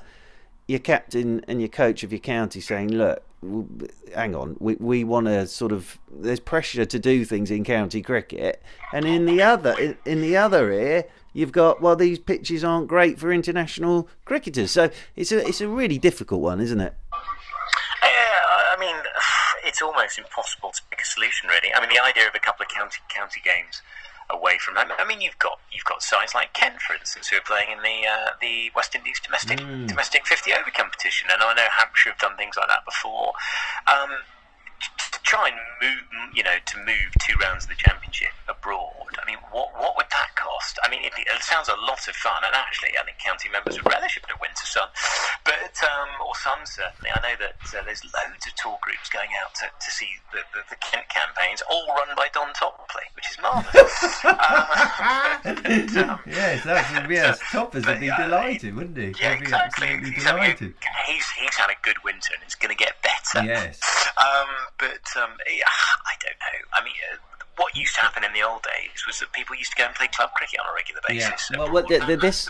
your 0.67 0.79
captain 0.79 1.45
and 1.47 1.61
your 1.61 1.69
coach 1.69 2.03
of 2.03 2.11
your 2.11 2.19
county 2.19 2.59
saying, 2.59 2.89
"Look, 2.89 3.23
hang 4.13 4.35
on, 4.35 4.57
we 4.59 4.75
we 4.75 5.03
want 5.03 5.27
to 5.27 5.47
sort 5.47 5.71
of 5.71 5.97
there's 6.11 6.39
pressure 6.39 6.85
to 6.85 6.99
do 6.99 7.23
things 7.23 7.49
in 7.49 7.63
county 7.63 8.01
cricket, 8.01 8.61
and 8.91 9.05
in 9.05 9.25
the 9.25 9.41
other 9.41 9.77
in, 9.79 9.97
in 10.05 10.21
the 10.21 10.35
other 10.35 10.71
ear 10.71 11.05
you've 11.31 11.51
got 11.51 11.81
well 11.81 11.95
these 11.95 12.19
pitches 12.19 12.63
aren't 12.63 12.87
great 12.87 13.17
for 13.17 13.31
international 13.31 14.09
cricketers, 14.25 14.71
so 14.71 14.89
it's 15.15 15.31
a 15.31 15.47
it's 15.47 15.61
a 15.61 15.67
really 15.67 15.97
difficult 15.97 16.41
one, 16.41 16.59
isn't 16.59 16.81
it? 16.81 16.93
Yeah, 18.03 18.09
I 18.09 18.77
mean, 18.79 18.95
it's 19.65 19.81
almost 19.81 20.17
impossible 20.17 20.71
to 20.71 20.81
pick 20.89 20.99
a 21.01 21.05
solution, 21.05 21.47
really. 21.47 21.73
I 21.73 21.79
mean, 21.79 21.89
the 21.89 22.03
idea 22.03 22.27
of 22.27 22.35
a 22.35 22.39
couple 22.39 22.63
of 22.63 22.69
county 22.69 22.99
county 23.09 23.41
games 23.43 23.81
away 24.29 24.57
from 24.59 24.75
that. 24.75 24.89
I 24.97 25.05
mean, 25.05 25.21
you've 25.21 25.39
got 25.39 25.59
you've 25.71 25.85
got 25.85 26.01
sides 26.01 26.33
like 26.33 26.53
Kent, 26.53 26.81
for 26.81 26.93
instance, 26.95 27.29
who 27.29 27.37
are 27.37 27.45
playing 27.45 27.71
in 27.71 27.81
the 27.81 28.07
uh, 28.07 28.31
the 28.41 28.71
West 28.75 28.95
Indies 28.95 29.19
domestic 29.19 29.59
mm. 29.59 29.87
domestic 29.87 30.25
50 30.25 30.53
over 30.53 30.71
competition, 30.71 31.29
and 31.31 31.41
I 31.41 31.53
know 31.53 31.67
Hampshire 31.71 32.11
have 32.11 32.19
done 32.19 32.37
things 32.37 32.55
like 32.57 32.67
that 32.67 32.85
before. 32.85 33.33
Um, 33.87 34.11
to 35.19 35.23
try 35.27 35.51
and 35.51 35.59
move, 35.83 36.03
you 36.33 36.43
know, 36.43 36.55
to 36.65 36.77
move 36.79 37.09
two 37.19 37.35
rounds 37.43 37.65
of 37.65 37.69
the 37.69 37.79
championship 37.79 38.31
abroad. 38.47 39.11
I 39.19 39.25
mean, 39.27 39.39
what 39.51 39.75
what 39.75 39.95
would 39.97 40.07
that 40.11 40.31
cost? 40.35 40.79
I 40.83 40.89
mean, 40.89 41.03
it, 41.03 41.13
it 41.17 41.43
sounds 41.43 41.67
a 41.67 41.75
lot 41.75 42.07
of 42.07 42.15
fun, 42.15 42.43
and 42.45 42.55
actually, 42.55 42.95
I 42.95 43.03
think 43.03 43.19
county 43.19 43.49
members 43.51 43.75
would 43.75 43.87
relish 43.91 44.17
a 44.17 44.21
bit 44.23 44.31
of 44.31 44.39
winter 44.39 44.65
sun, 44.65 44.87
but 45.43 45.75
um, 45.83 46.09
or 46.23 46.35
sun 46.35 46.63
certainly. 46.63 47.11
I 47.11 47.19
know 47.19 47.35
that 47.39 47.59
uh, 47.75 47.83
there's 47.83 48.03
loads 48.03 48.45
of 48.47 48.53
tour 48.55 48.77
groups 48.81 49.09
going 49.09 49.29
out 49.43 49.53
to, 49.59 49.65
to 49.67 49.89
see 49.91 50.07
the, 50.31 50.39
the, 50.53 50.61
the 50.69 50.77
Kent 50.79 51.09
campaigns, 51.09 51.61
all 51.69 51.87
run 51.89 52.15
by 52.15 52.27
Don 52.33 52.53
Topley, 52.53 53.07
which 53.15 53.27
is 53.31 53.37
marvellous. 53.41 54.25
um, 54.25 56.09
um, 56.09 56.19
yes, 56.25 56.65
yes, 57.09 57.39
Toppers 57.51 57.85
would 57.85 57.99
be 57.99 58.11
delighted, 58.15 58.75
wouldn't 58.75 58.97
he? 58.97 59.13
Yeah, 59.19 59.33
exactly. 59.33 59.87
He's, 60.03 60.23
delighted. 60.23 60.73
he's, 61.07 61.27
he's 61.31 61.55
had 61.55 61.69
a 61.69 61.77
good 61.81 61.97
winter, 62.03 62.31
and 62.33 62.43
it's 62.43 62.55
going 62.55 62.75
to 62.75 62.77
get 62.77 63.01
better. 63.01 63.45
Yes. 63.45 63.79
Um, 64.17 64.49
but 64.77 65.03
um, 65.15 65.31
yeah, 65.47 65.63
I 66.05 66.13
don't 66.21 66.39
know. 66.39 66.67
I 66.73 66.83
mean, 66.83 66.93
uh, 67.13 67.17
what 67.57 67.75
used 67.75 67.95
to 67.95 68.01
happen 68.01 68.23
in 68.23 68.31
the 68.33 68.41
old 68.41 68.63
days 68.63 69.05
was 69.05 69.19
that 69.19 69.31
people 69.33 69.55
used 69.55 69.71
to 69.71 69.77
go 69.77 69.85
and 69.85 69.93
play 69.93 70.07
club 70.07 70.31
cricket 70.33 70.59
on 70.61 70.71
a 70.71 70.73
regular 70.73 71.01
basis. 71.07 71.49
Yeah. 71.51 71.59
Well, 71.59 71.71
well 71.73 71.85
the, 71.87 71.99
the, 72.05 72.17
this. 72.17 72.49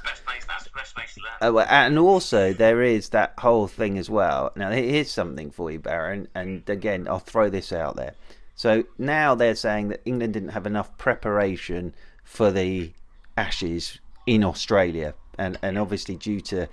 Uh, 1.42 1.52
well, 1.54 1.66
and 1.70 1.98
also 1.98 2.54
there 2.54 2.84
is 2.84 3.10
that 3.10 3.34
whole 3.40 3.68
thing 3.68 3.98
as 3.98 4.10
well. 4.10 4.52
Now 4.56 4.70
here's 4.70 5.10
something 5.10 5.52
for 5.52 5.72
you, 5.72 5.80
Baron. 5.80 6.28
And 6.36 6.68
again, 6.70 7.08
I'll 7.08 7.20
throw 7.20 7.50
this 7.50 7.74
out 7.74 7.96
there. 7.96 8.14
So 8.56 8.84
now 8.98 9.36
they're 9.36 9.56
saying 9.56 9.88
that 9.90 10.02
England 10.06 10.34
didn't 10.34 10.50
have 10.50 10.68
enough 10.68 10.96
preparation 10.98 11.94
for 12.24 12.52
the 12.52 12.92
Ashes 13.38 14.00
in 14.28 14.44
Australia, 14.44 15.16
and 15.38 15.58
and 15.62 15.78
obviously 15.78 16.16
due 16.16 16.42
to 16.42 16.68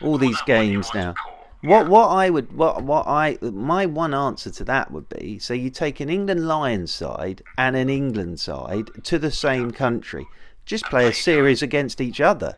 all 0.00 0.18
these 0.18 0.40
games 0.42 0.88
now. 0.94 1.14
What 1.62 1.88
what 1.88 2.08
I 2.08 2.28
would 2.28 2.52
what 2.56 2.82
what 2.82 3.06
I 3.06 3.38
my 3.40 3.86
one 3.86 4.14
answer 4.14 4.50
to 4.50 4.64
that 4.64 4.90
would 4.90 5.08
be 5.08 5.38
so 5.38 5.54
you 5.54 5.70
take 5.70 6.00
an 6.00 6.10
England 6.10 6.46
Lions 6.46 6.92
side 6.92 7.42
and 7.56 7.76
an 7.76 7.88
England 7.88 8.40
side 8.40 8.90
to 9.04 9.18
the 9.18 9.30
same 9.30 9.70
country, 9.70 10.26
just 10.66 10.84
play 10.86 11.08
a 11.08 11.12
series 11.12 11.62
against 11.62 12.00
each 12.00 12.20
other 12.20 12.56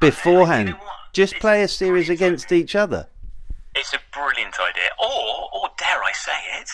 beforehand. 0.00 0.74
Just 1.12 1.34
play 1.36 1.62
a 1.62 1.68
series 1.68 2.08
against 2.08 2.50
each 2.50 2.74
other. 2.74 3.08
It's 3.74 3.92
a 3.92 3.98
brilliant 4.10 4.54
idea, 4.58 4.90
or 4.98 5.50
or 5.52 5.68
dare 5.78 6.02
I 6.02 6.12
say 6.12 6.32
it, 6.60 6.70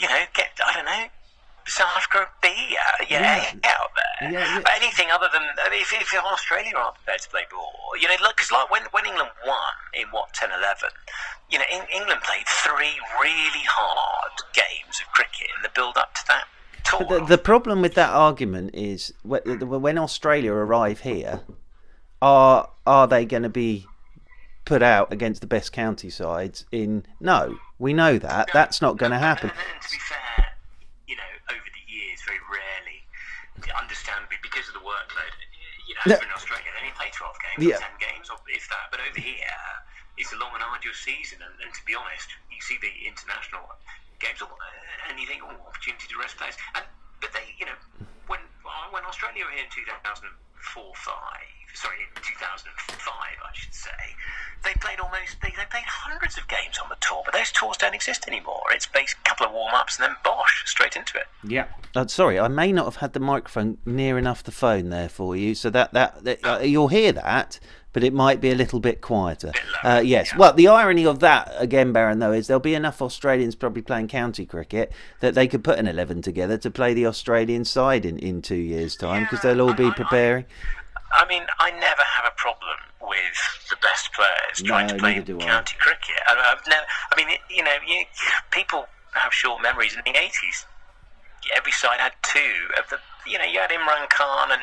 you 0.00 0.08
know, 0.08 0.24
get 0.34 0.58
I 0.66 0.72
don't 0.72 0.84
know, 0.86 1.06
South 1.66 1.90
Africa 1.96 2.28
B 2.42 2.48
out, 2.48 3.10
yeah, 3.10 3.20
yeah. 3.20 3.70
out 3.78 3.90
there. 3.94 4.32
Yeah, 4.32 4.58
yeah. 4.58 4.76
Anything 4.76 5.10
other 5.10 5.28
than 5.32 5.42
I 5.42 5.70
mean, 5.70 5.82
if, 5.82 5.92
if 5.92 6.14
Australia 6.14 6.72
aren't 6.76 6.96
prepared 6.96 7.20
to 7.20 7.28
play 7.28 7.42
ball, 7.50 7.72
you 8.00 8.08
know, 8.08 8.14
because 8.28 8.52
like 8.52 8.70
when, 8.70 8.82
when 8.92 9.04
England 9.06 9.30
won 9.46 9.74
in 9.94 10.06
what 10.10 10.32
10 10.32 10.50
11, 10.50 10.90
you 11.50 11.58
know, 11.58 11.64
in, 11.72 11.82
England 11.94 12.20
played 12.22 12.46
three 12.46 12.98
really 13.20 13.64
hard 13.66 14.32
games 14.54 15.00
of 15.00 15.12
cricket 15.12 15.48
in 15.56 15.62
the 15.62 15.70
build 15.74 15.96
up 15.96 16.14
to 16.14 16.22
that. 16.28 16.44
Tour. 16.84 17.06
But 17.08 17.18
the, 17.20 17.36
the 17.36 17.38
problem 17.38 17.82
with 17.82 17.94
that 17.94 18.10
argument 18.10 18.70
is 18.74 19.12
when 19.24 19.98
Australia 19.98 20.52
arrive 20.52 21.00
here, 21.00 21.40
are 22.22 22.70
are 22.86 23.06
they 23.06 23.24
going 23.24 23.42
to 23.42 23.48
be 23.48 23.86
put 24.64 24.82
out 24.82 25.12
against 25.12 25.40
the 25.40 25.46
best 25.46 25.72
county 25.72 26.10
sides 26.10 26.64
in 26.72 27.04
no 27.20 27.56
we 27.78 27.92
know 27.92 28.18
that 28.18 28.48
no, 28.48 28.52
that's 28.52 28.82
not 28.82 28.96
going 28.96 29.12
to 29.12 29.18
happen 29.18 29.48
to 29.48 29.90
be 29.90 29.98
fair 29.98 30.45
understandably 33.76 34.40
because 34.42 34.68
of 34.68 34.74
the 34.74 34.84
workload. 34.84 35.32
You 35.86 35.94
know, 35.94 36.18
no. 36.18 36.18
in 36.18 36.30
Australia, 36.34 36.66
they 36.74 36.82
only 36.82 36.96
play 36.98 37.14
12 37.14 37.36
games, 37.38 37.62
yeah. 37.62 37.78
10 37.78 38.02
games, 38.02 38.26
or 38.26 38.42
if 38.50 38.66
that. 38.74 38.90
But 38.90 38.98
over 39.06 39.22
here, 39.22 39.54
it's 40.18 40.34
a 40.34 40.38
long 40.42 40.50
and 40.56 40.64
arduous 40.66 40.98
season. 40.98 41.38
And, 41.38 41.54
and 41.62 41.70
to 41.70 41.82
be 41.86 41.94
honest, 41.94 42.26
you 42.50 42.58
see 42.58 42.74
the 42.82 42.90
international 43.06 43.62
games, 44.18 44.42
and 44.42 45.14
you 45.14 45.30
think, 45.30 45.46
oh, 45.46 45.54
opportunity 45.62 46.10
to 46.10 46.16
rest 46.18 46.40
players. 46.42 46.58
And, 46.74 46.82
but 47.22 47.30
they, 47.30 47.54
you 47.54 47.70
know, 47.70 47.78
when 48.26 48.42
when 48.90 49.06
Australia 49.06 49.46
were 49.46 49.54
here 49.54 49.62
in 49.62 49.70
2004 49.70 50.26
5, 50.26 51.14
sorry, 51.76 51.96
in 52.00 52.22
2005, 52.22 53.14
I 53.14 53.50
should 53.52 53.74
say, 53.74 53.90
they 54.64 54.72
played 54.80 54.98
almost, 54.98 55.40
they, 55.42 55.50
they 55.50 55.68
played 55.70 55.84
hundreds 55.84 56.38
of 56.38 56.48
games 56.48 56.78
on 56.82 56.88
the 56.88 56.96
tour, 57.00 57.22
but 57.24 57.34
those 57.34 57.52
tours 57.52 57.76
don't 57.76 57.94
exist 57.94 58.26
anymore. 58.26 58.62
It's 58.72 58.86
based 58.86 59.16
a 59.20 59.28
couple 59.28 59.46
of 59.46 59.52
warm 59.52 59.74
ups 59.74 59.98
and 59.98 60.08
then 60.08 60.16
bosh, 60.24 60.64
straight 60.66 60.96
into 60.96 61.18
it. 61.18 61.26
Yeah. 61.46 61.66
Uh, 61.94 62.06
sorry, 62.06 62.40
I 62.40 62.48
may 62.48 62.72
not 62.72 62.86
have 62.86 62.96
had 62.96 63.12
the 63.12 63.20
microphone 63.20 63.78
near 63.84 64.18
enough 64.18 64.42
the 64.42 64.52
phone 64.52 64.88
there 64.88 65.08
for 65.08 65.36
you, 65.36 65.54
so 65.54 65.70
that, 65.70 65.92
that, 65.92 66.24
that 66.24 66.44
uh, 66.44 66.58
you'll 66.60 66.88
hear 66.88 67.12
that, 67.12 67.60
but 67.92 68.02
it 68.02 68.12
might 68.12 68.40
be 68.40 68.50
a 68.50 68.54
little 68.54 68.80
bit 68.80 69.00
quieter. 69.00 69.52
Bit 69.52 69.62
uh, 69.84 70.02
yes. 70.04 70.30
Yeah. 70.32 70.38
Well, 70.38 70.52
the 70.54 70.68
irony 70.68 71.06
of 71.06 71.20
that, 71.20 71.54
again, 71.58 71.92
Baron, 71.92 72.18
though, 72.18 72.32
is 72.32 72.46
there'll 72.46 72.60
be 72.60 72.74
enough 72.74 73.00
Australians 73.00 73.54
probably 73.54 73.82
playing 73.82 74.08
county 74.08 74.46
cricket 74.46 74.92
that 75.20 75.34
they 75.34 75.46
could 75.46 75.62
put 75.62 75.78
an 75.78 75.86
11 75.86 76.22
together 76.22 76.58
to 76.58 76.70
play 76.70 76.92
the 76.92 77.06
Australian 77.06 77.64
side 77.64 78.04
in, 78.04 78.18
in 78.18 78.42
two 78.42 78.56
years' 78.56 78.96
time 78.96 79.22
because 79.24 79.44
yeah, 79.44 79.52
they'll 79.52 79.68
all 79.68 79.74
be 79.74 79.90
preparing. 79.92 80.46
I, 81.16 81.26
mean, 81.26 81.44
I 81.58 81.70
never 81.70 82.02
have 82.02 82.26
a 82.26 82.34
problem 82.36 82.76
with 83.00 83.38
the 83.70 83.76
best 83.82 84.12
players 84.12 84.62
trying 84.62 84.86
no, 84.86 84.94
to 84.94 84.98
play 85.00 85.14
county 85.40 85.76
I. 85.78 85.82
cricket. 85.82 86.20
I, 86.28 86.36
have 86.54 86.62
never, 86.68 86.86
I 87.12 87.16
mean, 87.16 87.38
you 87.50 87.64
know, 87.64 87.76
you, 87.86 88.04
people 88.50 88.86
have 89.14 89.32
short 89.32 89.62
memories. 89.62 89.94
In 89.94 90.02
the 90.04 90.18
80s, 90.18 90.66
every 91.56 91.72
side 91.72 92.00
had 92.00 92.12
two 92.22 92.70
of 92.78 92.88
the, 92.90 92.98
you 93.26 93.38
know, 93.38 93.44
you 93.44 93.58
had 93.58 93.70
Imran 93.70 94.08
Khan 94.10 94.52
and 94.52 94.62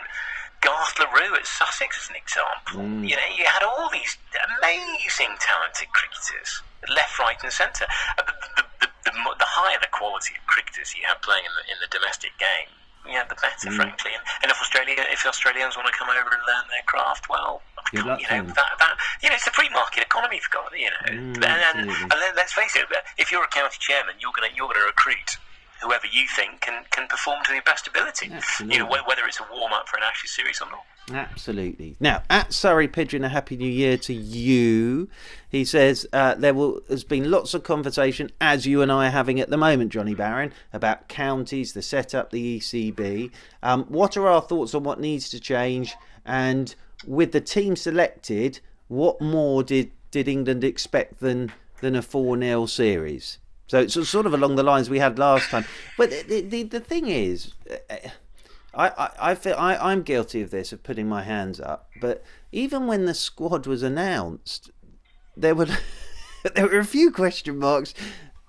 Garth 0.61 0.97
Le 0.99 1.07
Roux 1.11 1.35
at 1.35 1.45
Sussex 1.45 1.99
as 1.99 2.09
an 2.09 2.15
example. 2.15 2.87
Mm. 2.87 3.09
You 3.09 3.15
know, 3.17 3.29
you 3.35 3.43
had 3.45 3.63
all 3.63 3.89
these 3.91 4.17
amazing 4.59 5.35
talented 5.39 5.91
cricketers, 5.91 6.63
left, 6.87 7.19
right, 7.19 7.35
and 7.43 7.51
centre. 7.51 7.85
Uh, 8.17 8.23
the, 8.23 8.63
the, 8.79 8.87
the, 9.03 9.11
the, 9.11 9.49
higher 9.49 9.77
the 9.81 9.91
quality 9.91 10.39
of 10.39 10.43
cricketers 10.47 10.95
you 10.95 11.03
have 11.03 11.21
playing 11.21 11.43
in 11.43 11.51
the, 11.51 11.63
in 11.67 11.77
the 11.83 11.91
domestic 11.91 12.31
game, 12.39 12.71
yeah, 13.07 13.23
the 13.27 13.35
better, 13.35 13.69
mm. 13.69 13.75
frankly. 13.75 14.11
And, 14.15 14.23
and, 14.43 14.51
if 14.51 14.59
Australia, 14.59 14.95
if 15.11 15.25
Australians 15.25 15.75
want 15.75 15.87
to 15.87 15.93
come 15.93 16.09
over 16.09 16.29
and 16.29 16.43
learn 16.47 16.65
their 16.69 16.83
craft, 16.85 17.29
well, 17.29 17.61
you 17.91 18.03
know, 18.03 18.17
that, 18.17 18.55
that, 18.55 18.93
you 19.21 19.29
know, 19.29 19.35
it's 19.35 19.47
a 19.47 19.51
free 19.51 19.69
market 19.69 20.03
economy, 20.03 20.39
for 20.39 20.49
God, 20.57 20.71
you 20.73 20.89
know. 20.89 21.05
Mm, 21.11 21.43
and, 21.43 21.45
and, 21.45 21.89
and, 21.89 22.35
let's 22.35 22.53
face 22.53 22.75
it, 22.75 22.85
if 23.17 23.31
you're 23.31 23.43
a 23.43 23.47
county 23.47 23.77
chairman, 23.79 24.15
you're 24.19 24.33
gonna 24.35 24.49
you're 24.55 24.67
gonna 24.67 24.85
recruit 24.85 25.37
whoever 25.83 26.07
you 26.07 26.25
think 26.35 26.61
can, 26.61 26.85
can 26.91 27.07
perform 27.07 27.43
to 27.43 27.51
their 27.51 27.61
best 27.61 27.87
ability. 27.87 28.31
Absolutely. 28.31 28.77
You 28.77 28.83
know, 28.83 28.89
whether 28.89 29.25
it's 29.27 29.39
a 29.39 29.45
warm 29.51 29.73
up 29.73 29.87
for 29.89 29.97
an 29.97 30.03
Ashes 30.03 30.31
series 30.31 30.61
or 30.61 30.69
not. 30.71 30.85
Absolutely. 31.11 31.97
Now, 31.99 32.23
at 32.29 32.53
Surrey 32.53 32.87
Pigeon, 32.87 33.25
a 33.25 33.29
happy 33.29 33.57
new 33.57 33.69
year 33.69 33.97
to 33.97 34.13
you. 34.13 35.09
He 35.53 35.65
says 35.65 36.07
uh, 36.11 36.33
there 36.33 36.55
will, 36.55 36.81
has 36.89 37.03
been 37.03 37.29
lots 37.29 37.53
of 37.53 37.61
conversation, 37.61 38.31
as 38.41 38.65
you 38.65 38.81
and 38.81 38.91
I 38.91 39.05
are 39.05 39.11
having 39.11 39.39
at 39.39 39.51
the 39.51 39.55
moment, 39.55 39.91
Johnny 39.91 40.15
Barron, 40.15 40.51
about 40.73 41.07
counties, 41.07 41.73
the 41.73 41.83
setup, 41.83 42.31
the 42.31 42.57
ECB. 42.57 43.29
Um, 43.61 43.83
what 43.83 44.17
are 44.17 44.27
our 44.27 44.41
thoughts 44.41 44.73
on 44.73 44.83
what 44.83 44.99
needs 44.99 45.29
to 45.29 45.39
change? 45.39 45.93
And 46.25 46.73
with 47.05 47.33
the 47.33 47.39
team 47.39 47.75
selected, 47.75 48.61
what 48.88 49.21
more 49.21 49.61
did, 49.61 49.91
did 50.09 50.28
England 50.28 50.63
expect 50.63 51.19
than 51.19 51.53
than 51.82 51.95
a 51.95 52.01
4 52.01 52.39
0 52.39 52.65
series? 52.65 53.38
So 53.67 53.80
it's 53.82 54.09
sort 54.09 54.25
of 54.25 54.34
along 54.34 54.55
the 54.55 54.63
lines 54.63 54.89
we 54.89 54.97
had 54.97 55.19
last 55.19 55.51
time. 55.51 55.65
But 55.99 56.09
the, 56.28 56.41
the, 56.41 56.63
the 56.63 56.80
thing 56.80 57.09
is. 57.09 57.53
Uh, 57.69 58.09
I, 58.73 58.88
I, 58.88 59.09
I 59.19 59.36
feel 59.36 59.55
I, 59.55 59.75
I'm 59.75 60.01
guilty 60.01 60.41
of 60.41 60.49
this, 60.49 60.73
of 60.73 60.82
putting 60.82 61.07
my 61.07 61.21
hands 61.21 61.59
up. 61.59 61.91
But 62.01 62.23
even 62.51 62.88
when 62.88 63.05
the 63.05 63.13
squad 63.13 63.67
was 63.67 63.84
announced, 63.84 64.71
there 65.36 65.55
were 65.55 65.67
there 66.55 66.67
were 66.67 66.79
a 66.79 66.86
few 66.86 67.11
question 67.11 67.57
marks 67.57 67.93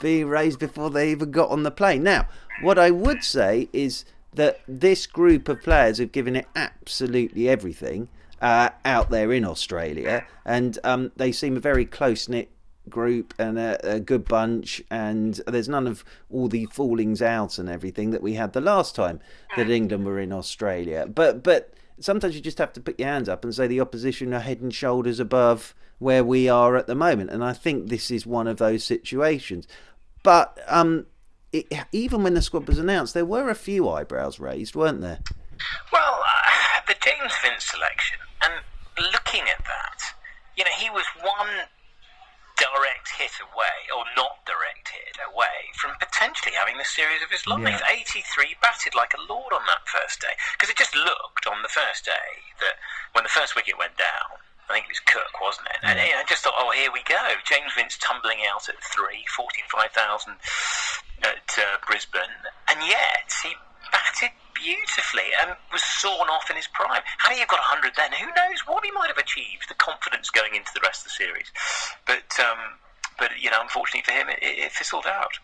being 0.01 0.26
raised 0.28 0.59
before 0.59 0.91
they 0.91 1.11
even 1.11 1.30
got 1.30 1.51
on 1.51 1.62
the 1.62 1.70
plane. 1.70 2.03
Now, 2.03 2.28
what 2.61 2.78
I 2.78 2.91
would 2.91 3.24
say 3.24 3.68
is 3.72 4.05
that 4.35 4.61
this 4.66 5.07
group 5.07 5.49
of 5.49 5.62
players 5.62 5.99
have 5.99 6.12
given 6.12 6.37
it 6.37 6.47
absolutely 6.57 7.49
everything 7.49 8.09
uh, 8.43 8.70
out 8.85 9.11
there 9.11 9.32
in 9.32 9.45
Australia, 9.45 10.26
and 10.45 10.78
um, 10.85 11.12
they 11.16 11.32
seem 11.32 11.57
a 11.57 11.61
very 11.61 11.85
close 11.85 12.28
knit 12.28 12.51
group 12.89 13.32
and 13.39 13.59
a, 13.59 13.95
a, 13.95 14.01
good 14.01 14.26
bunch, 14.26 14.82
and 14.91 15.41
there's 15.47 15.68
none 15.68 15.87
of 15.87 16.05
all 16.30 16.49
the 16.49 16.66
fallings 16.66 17.22
out 17.22 17.59
and 17.59 17.68
everything 17.68 18.11
that 18.11 18.22
we 18.22 18.35
had 18.35 18.53
the 18.53 18.61
last 18.61 18.95
time 18.95 19.20
that 19.57 19.70
England 19.70 20.05
were 20.05 20.20
in 20.20 20.32
Australia. 20.32 21.07
But 21.07 21.43
but 21.43 21.72
sometimes 22.01 22.34
you 22.34 22.40
just 22.40 22.59
have 22.59 22.72
to 22.74 22.80
put 22.80 22.99
your 22.99 23.09
hands 23.09 23.28
up 23.28 23.45
and 23.45 23.55
say 23.55 23.66
the 23.66 23.80
opposition 23.80 24.34
are 24.34 24.40
head 24.40 24.61
and 24.61 24.74
shoulders 24.74 25.20
above 25.20 25.74
where 25.99 26.24
we 26.24 26.49
are 26.49 26.76
at 26.76 26.86
the 26.86 26.95
moment, 26.95 27.30
and 27.30 27.45
I 27.45 27.53
think 27.53 27.88
this 27.88 28.11
is 28.11 28.26
one 28.26 28.47
of 28.47 28.59
those 28.59 28.84
situations. 28.84 29.66
But 30.22 30.59
um, 30.66 31.07
it, 31.53 31.72
even 31.92 32.22
when 32.22 32.34
the 32.34 32.42
squad 32.42 32.66
was 32.66 32.78
announced, 32.78 33.14
there 33.14 33.24
were 33.24 33.49
a 33.49 33.55
few 33.55 33.88
eyebrows 33.88 34.40
raised, 34.40 34.74
weren't 34.74 35.01
there? 35.01 35.20
Well, 35.92 36.20
uh, 36.20 36.80
the 36.88 36.97
James 37.03 37.32
Vince 37.42 37.64
selection, 37.70 38.18
and 38.42 38.55
looking 39.12 39.42
at 39.42 39.64
that, 39.64 40.01
you 40.57 40.64
know, 40.64 40.70
he 40.78 40.90
was 40.90 41.05
one 41.20 41.49
direct 42.75 43.07
hit 43.14 43.39
away, 43.39 43.87
or 43.95 44.03
not 44.18 44.43
direct 44.43 44.91
hit 44.91 45.14
away, 45.22 45.70
from 45.79 45.95
potentially 46.03 46.59
having 46.59 46.77
the 46.77 46.85
series 46.85 47.22
of 47.22 47.31
his 47.31 47.47
life. 47.47 47.62
Yeah. 47.62 48.03
83 48.11 48.59
batted 48.59 48.95
like 48.99 49.14
a 49.14 49.22
lord 49.31 49.55
on 49.55 49.62
that 49.70 49.87
first 49.87 50.20
day. 50.20 50.35
Because 50.59 50.70
it 50.70 50.77
just 50.77 50.95
looked 50.95 51.47
on 51.47 51.62
the 51.62 51.70
first 51.70 52.05
day 52.05 52.43
that 52.59 52.83
when 53.14 53.22
the 53.22 53.31
first 53.31 53.55
wicket 53.55 53.79
went 53.79 53.97
down, 53.97 54.43
I 54.68 54.81
think 54.81 54.87
it 54.89 54.97
was 54.97 55.05
Cook, 55.07 55.41
wasn't 55.41 55.68
it? 55.70 55.81
And 55.85 56.01
I 56.01 56.25
just 56.27 56.43
thought, 56.43 56.57
oh, 56.57 56.72
here 56.72 56.91
we 56.91 57.05
go. 57.05 57.20
James 57.45 57.70
Vince 57.77 57.99
tumbling 58.01 58.43
out 58.49 58.68
at 58.68 58.81
three, 58.83 59.22
45,000 59.37 60.35
at 61.22 61.47
uh, 61.59 61.77
Brisbane. 61.87 62.33
And 62.72 62.81
yet, 62.81 63.29
he 63.45 63.53
batted 63.93 64.33
beautifully 64.65 65.29
and 65.41 65.57
was 65.73 65.83
sawn 65.83 66.29
off 66.33 66.49
in 66.49 66.57
his 66.57 66.67
prime. 66.73 67.03
Had 67.19 67.35
he 67.35 67.41
have 67.41 67.49
got 67.49 67.61
100 67.61 67.93
then, 67.97 68.12
who 68.12 68.27
knows 68.27 68.65
what 68.67 68.85
he 68.85 68.91
might 68.91 69.09
have 69.09 69.19
achieved, 69.19 69.69
the 69.69 69.75
confidence 69.75 70.31
going 70.31 70.55
into 70.55 70.73
the 70.75 70.81
rest 70.81 71.05
of 71.05 71.12
the 71.12 71.17
series. 71.21 71.53
But, 72.07 72.33
um, 72.41 72.81
but 73.19 73.31
you 73.39 73.51
know, 73.51 73.61
unfortunately 73.61 74.03
for 74.03 74.12
him, 74.12 74.29
it, 74.31 74.41
it 74.41 74.73
fizzled 74.73 75.07
out. 75.07 75.37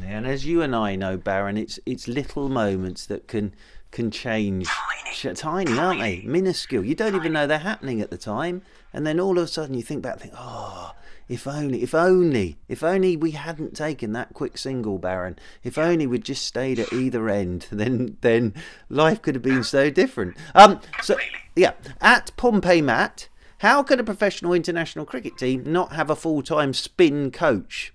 Yeah, 0.00 0.18
and 0.18 0.26
as 0.26 0.46
you 0.46 0.62
and 0.62 0.74
I 0.74 0.96
know, 0.96 1.18
Baron, 1.18 1.58
it's 1.58 1.78
it's 1.84 2.08
little 2.08 2.48
moments 2.48 3.04
that 3.06 3.28
can 3.28 3.54
can 3.90 4.10
change. 4.10 4.66
Tiny, 4.66 5.34
tiny, 5.34 5.78
aren't 5.78 6.00
they? 6.00 6.22
Minuscule. 6.22 6.82
You 6.82 6.94
don't 6.94 7.12
tiny. 7.12 7.22
even 7.22 7.32
know 7.34 7.46
they're 7.46 7.58
happening 7.58 8.00
at 8.00 8.10
the 8.10 8.16
time, 8.16 8.62
and 8.94 9.06
then 9.06 9.20
all 9.20 9.36
of 9.36 9.44
a 9.44 9.48
sudden 9.48 9.74
you 9.74 9.82
think 9.82 10.02
back, 10.02 10.18
think, 10.18 10.32
oh, 10.34 10.92
if 11.28 11.46
only, 11.46 11.82
if 11.82 11.94
only, 11.94 12.58
if 12.68 12.82
only 12.82 13.16
we 13.16 13.32
hadn't 13.32 13.74
taken 13.74 14.12
that 14.12 14.34
quick 14.34 14.58
single, 14.58 14.98
Baron. 14.98 15.38
If 15.62 15.78
only 15.78 16.06
we'd 16.06 16.24
just 16.24 16.46
stayed 16.46 16.78
at 16.78 16.92
either 16.92 17.28
end, 17.28 17.66
then 17.72 18.16
then 18.20 18.54
life 18.88 19.22
could 19.22 19.34
have 19.34 19.42
been 19.42 19.64
so 19.64 19.90
different. 19.90 20.36
Um, 20.54 20.80
so 21.02 21.16
yeah, 21.56 21.72
at 22.00 22.36
Pompey 22.36 22.82
Matt, 22.82 23.28
how 23.58 23.82
could 23.82 24.00
a 24.00 24.04
professional 24.04 24.52
international 24.52 25.04
cricket 25.04 25.38
team 25.38 25.64
not 25.66 25.92
have 25.92 26.10
a 26.10 26.16
full 26.16 26.42
time 26.42 26.72
spin 26.72 27.30
coach? 27.30 27.92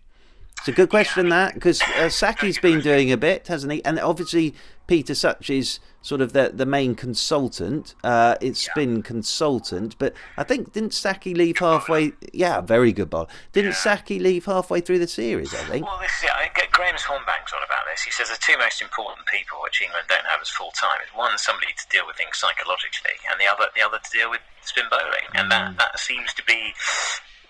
It's 0.60 0.68
a 0.68 0.72
good 0.72 0.90
question 0.90 1.30
that 1.30 1.54
because 1.54 1.82
uh, 1.98 2.10
Saki's 2.10 2.58
been 2.60 2.82
doing 2.82 3.12
a 3.12 3.18
bit, 3.18 3.48
hasn't 3.48 3.72
he? 3.72 3.84
And 3.86 4.00
obviously 4.00 4.56
Peter 4.88 5.14
Such 5.14 5.50
is 5.50 5.80
sort 6.08 6.22
of 6.22 6.32
the 6.32 6.52
the 6.54 6.66
main 6.66 6.96
consultant. 6.96 7.94
Uh, 8.02 8.36
it's 8.40 8.68
yeah. 8.68 8.74
been 8.80 9.04
consultant, 9.04 10.00
but 10.00 10.14
I 10.38 10.44
think 10.44 10.72
didn't 10.72 10.94
Saki 10.94 11.36
leave 11.36 11.58
halfway? 11.58 12.14
Yeah, 12.32 12.62
very 12.62 12.94
good 12.94 13.10
ball. 13.10 13.28
Didn't 13.52 13.76
yeah. 13.76 13.84
Saki 13.84 14.18
leave 14.18 14.46
halfway 14.46 14.80
through 14.80 15.00
the 15.00 15.08
series? 15.08 15.54
I 15.54 15.68
think. 15.68 15.86
Well, 15.86 16.00
this 16.00 16.16
is. 16.24 16.30
I 16.32 16.50
get 16.56 16.72
Graham's 16.72 17.04
Hornbank's 17.04 17.52
on 17.52 17.60
about 17.60 17.84
this. 17.92 18.04
He 18.04 18.12
says 18.12 18.30
the 18.30 18.40
two 18.40 18.58
most 18.58 18.82
important 18.82 19.28
people 19.28 19.60
which 19.62 19.82
England 19.82 20.08
don't 20.08 20.26
have 20.32 20.40
as 20.40 20.48
full 20.48 20.72
time 20.80 20.96
is 21.04 21.12
one 21.12 21.38
somebody 21.38 21.74
to 21.76 21.86
deal 21.92 22.08
with 22.08 22.16
things 22.16 22.38
psychologically, 22.40 23.20
and 23.30 23.36
the 23.36 23.48
other 23.52 23.68
the 23.76 23.84
other 23.84 24.00
to 24.00 24.10
deal 24.10 24.32
with 24.32 24.40
spin 24.64 24.88
bowling, 24.90 25.28
and 25.36 25.52
that 25.52 25.76
mm. 25.76 25.78
that 25.78 26.00
seems 26.00 26.34
to 26.40 26.44
be 26.48 26.72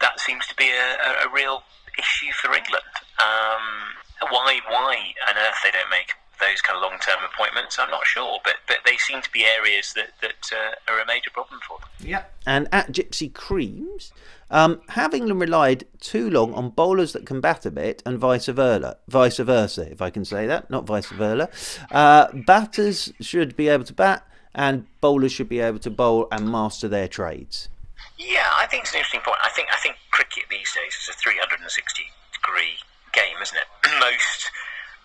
that 0.02 0.20
seems 0.20 0.48
to 0.48 0.56
be 0.56 0.74
a, 0.74 0.98
a, 0.98 1.30
a 1.30 1.30
real 1.30 1.62
issue 1.94 2.34
for 2.34 2.50
England. 2.58 2.90
Um, 3.22 3.94
why 4.34 4.58
why 4.66 5.14
on 5.30 5.38
earth 5.38 5.62
they 5.62 5.70
don't 5.70 5.94
make 5.94 6.18
those 6.40 6.62
kind 6.62 6.78
of 6.78 6.84
long 6.84 7.00
term 7.00 7.20
appointments, 7.34 7.78
I'm 7.80 7.90
not 7.90 8.06
sure, 8.06 8.40
but 8.44 8.56
but 8.68 8.78
they 8.86 8.98
seem 8.98 9.22
to 9.22 9.32
be 9.32 9.46
areas 9.46 9.94
that 9.94 10.10
that 10.22 10.52
uh, 10.52 10.92
are 10.92 11.00
a 11.00 11.06
major 11.06 11.30
problem 11.32 11.60
for 11.68 11.80
them. 11.80 11.90
Yeah. 12.00 12.24
And 12.46 12.68
at 12.72 12.92
Gypsy 12.92 13.34
Creams, 13.34 14.12
um, 14.50 14.82
England 14.96 15.42
relied 15.42 15.86
too 16.00 16.30
long 16.30 16.54
on 16.54 16.70
bowlers 16.70 17.14
that 17.14 17.26
can 17.26 17.42
bat 17.42 17.66
a 17.66 17.72
bit 17.72 18.02
and 18.06 18.18
vice 18.18 18.46
versa? 18.48 18.98
Vice 19.08 19.38
versa, 19.38 19.92
if 19.92 20.02
I 20.02 20.10
can 20.10 20.24
say 20.24 20.48
that, 20.48 20.70
not 20.70 20.86
vice 20.86 21.08
versa. 21.08 21.50
Uh, 21.92 22.28
batters 22.46 23.12
should 23.20 23.56
be 23.58 23.68
able 23.68 23.84
to 23.86 23.94
bat, 23.94 24.26
and 24.56 24.86
bowlers 25.02 25.32
should 25.32 25.50
be 25.50 25.60
able 25.60 25.80
to 25.80 25.90
bowl 25.90 26.28
and 26.32 26.50
master 26.50 26.88
their 26.88 27.08
trades. 27.08 27.70
Yeah, 28.18 28.50
I 28.56 28.66
think 28.68 28.84
it's 28.84 28.94
an 28.94 29.00
interesting 29.00 29.22
point. 29.22 29.38
I 29.44 29.50
think 29.50 29.68
I 29.72 29.78
think 29.78 29.96
cricket 30.12 30.46
these 30.50 30.72
days 30.74 30.94
is 30.96 31.10
a 31.10 31.18
360 31.18 32.04
degree 32.34 32.78
game, 33.14 33.38
isn't 33.42 33.58
it? 33.58 33.68
most 34.00 34.52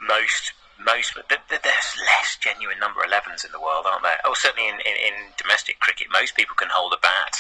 most 0.09 0.53
most, 0.79 1.15
but 1.15 1.29
there's 1.29 1.91
less 2.07 2.37
genuine 2.41 2.79
number 2.79 3.01
11s 3.01 3.45
in 3.45 3.53
the 3.53 3.61
world, 3.61 3.87
aren't 3.87 4.03
there? 4.03 4.19
Oh, 4.25 4.35
certainly 4.35 4.69
in, 4.69 4.77
in, 4.81 4.97
in 4.97 5.15
domestic 5.37 5.81
cricket, 5.81 6.09
most 6.13 6.35
people 6.35 6.55
can 6.57 6.69
hold 6.71 6.93
a 6.93 7.01
bat 7.01 7.37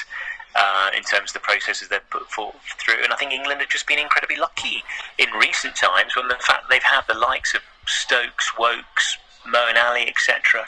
uh, 0.55 0.91
in 0.97 1.03
terms 1.03 1.31
of 1.31 1.35
the 1.35 1.41
processes 1.41 1.89
they've 1.89 2.11
put 2.11 2.31
forth, 2.31 2.57
through. 2.79 3.03
And 3.03 3.13
I 3.13 3.17
think 3.17 3.33
England 3.33 3.61
have 3.61 3.71
just 3.71 3.87
been 3.87 3.99
incredibly 3.99 4.37
lucky 4.37 4.85
in 5.19 5.31
recent 5.39 5.77
times 5.77 6.17
when 6.17 6.29
the 6.29 6.37
fact 6.37 6.69
they've 6.69 6.83
had 6.83 7.03
the 7.09 7.19
likes 7.19 7.55
of 7.55 7.63
Stokes, 7.87 8.57
Woakes, 8.59 9.19
Moeen 9.47 9.77
Ali, 9.77 10.07
etc., 10.07 10.67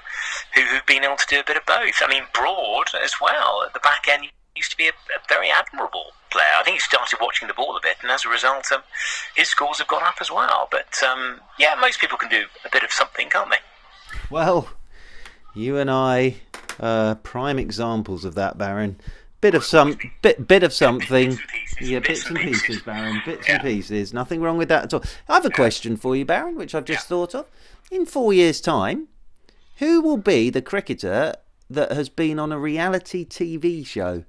who, 0.55 0.63
who've 0.63 0.87
been 0.87 1.05
able 1.05 1.17
to 1.17 1.27
do 1.29 1.41
a 1.41 1.45
bit 1.45 1.57
of 1.57 1.67
both. 1.67 2.03
I 2.03 2.09
mean, 2.09 2.25
Broad 2.33 2.89
as 3.03 3.15
well 3.21 3.63
at 3.65 3.73
the 3.73 3.81
back 3.81 4.07
end 4.09 4.27
used 4.57 4.71
to 4.71 4.77
be 4.77 4.89
a, 4.89 4.91
a 4.91 5.21
very 5.29 5.51
admirable 5.51 6.13
player. 6.35 6.45
I 6.59 6.65
think 6.65 6.75
he 6.75 6.81
started 6.81 7.19
watching 7.21 7.49
the 7.49 7.55
ball 7.55 7.77
a 7.77 7.81
bit, 7.81 7.97
and 8.03 8.11
as 8.11 8.25
a 8.25 8.29
result, 8.29 8.71
um, 8.73 8.83
his 9.37 9.49
scores 9.49 9.79
have 9.79 9.87
gone 9.87 10.03
up 10.03 10.17
as 10.21 10.31
well. 10.31 10.69
But 10.71 11.01
um, 11.03 11.41
yeah, 11.59 11.75
most 11.81 12.01
people 12.01 12.19
can 12.19 12.29
do 12.29 12.45
a 12.65 12.69
bit 12.71 12.83
of 12.83 12.93
something, 12.93 13.31
can't 13.31 13.51
they? 13.51 13.59
Well, 14.31 14.69
you 15.55 15.77
and 15.79 15.91
I, 15.91 16.37
are 16.81 17.15
prime 17.15 17.59
examples 17.59 18.25
of 18.25 18.35
that, 18.35 18.59
Baron. 18.59 18.97
Bit 19.41 19.55
of 19.55 19.65
some, 19.65 19.99
bit, 20.23 20.49
bit 20.49 20.63
of 20.63 20.73
something. 20.73 21.31
Bits 21.31 21.81
yeah, 21.81 21.99
bits, 21.99 22.09
bits 22.09 22.27
and 22.27 22.39
pieces, 22.39 22.63
pieces, 22.63 22.83
Baron. 22.83 23.23
Bits 23.25 23.47
yeah. 23.47 23.55
and 23.55 23.63
pieces. 23.63 24.13
Nothing 24.15 24.41
wrong 24.41 24.57
with 24.57 24.69
that 24.69 24.85
at 24.85 24.95
all. 24.95 25.05
I 25.29 25.35
have 25.35 25.45
a 25.45 25.51
question 25.51 25.97
for 25.97 26.17
you, 26.17 26.25
Baron, 26.25 26.57
which 26.57 26.75
I've 26.75 26.85
just 26.85 27.05
yeah. 27.05 27.09
thought 27.09 27.35
of. 27.35 27.47
In 27.91 28.07
four 28.07 28.33
years' 28.33 28.61
time, 28.61 29.09
who 29.77 30.01
will 30.01 30.17
be 30.17 30.51
the 30.51 30.63
cricketer 30.63 31.35
that 31.69 31.93
has 31.93 32.09
been 32.09 32.39
on 32.39 32.53
a 32.53 32.59
reality 32.59 33.25
TV 33.25 33.87
show? 33.87 34.25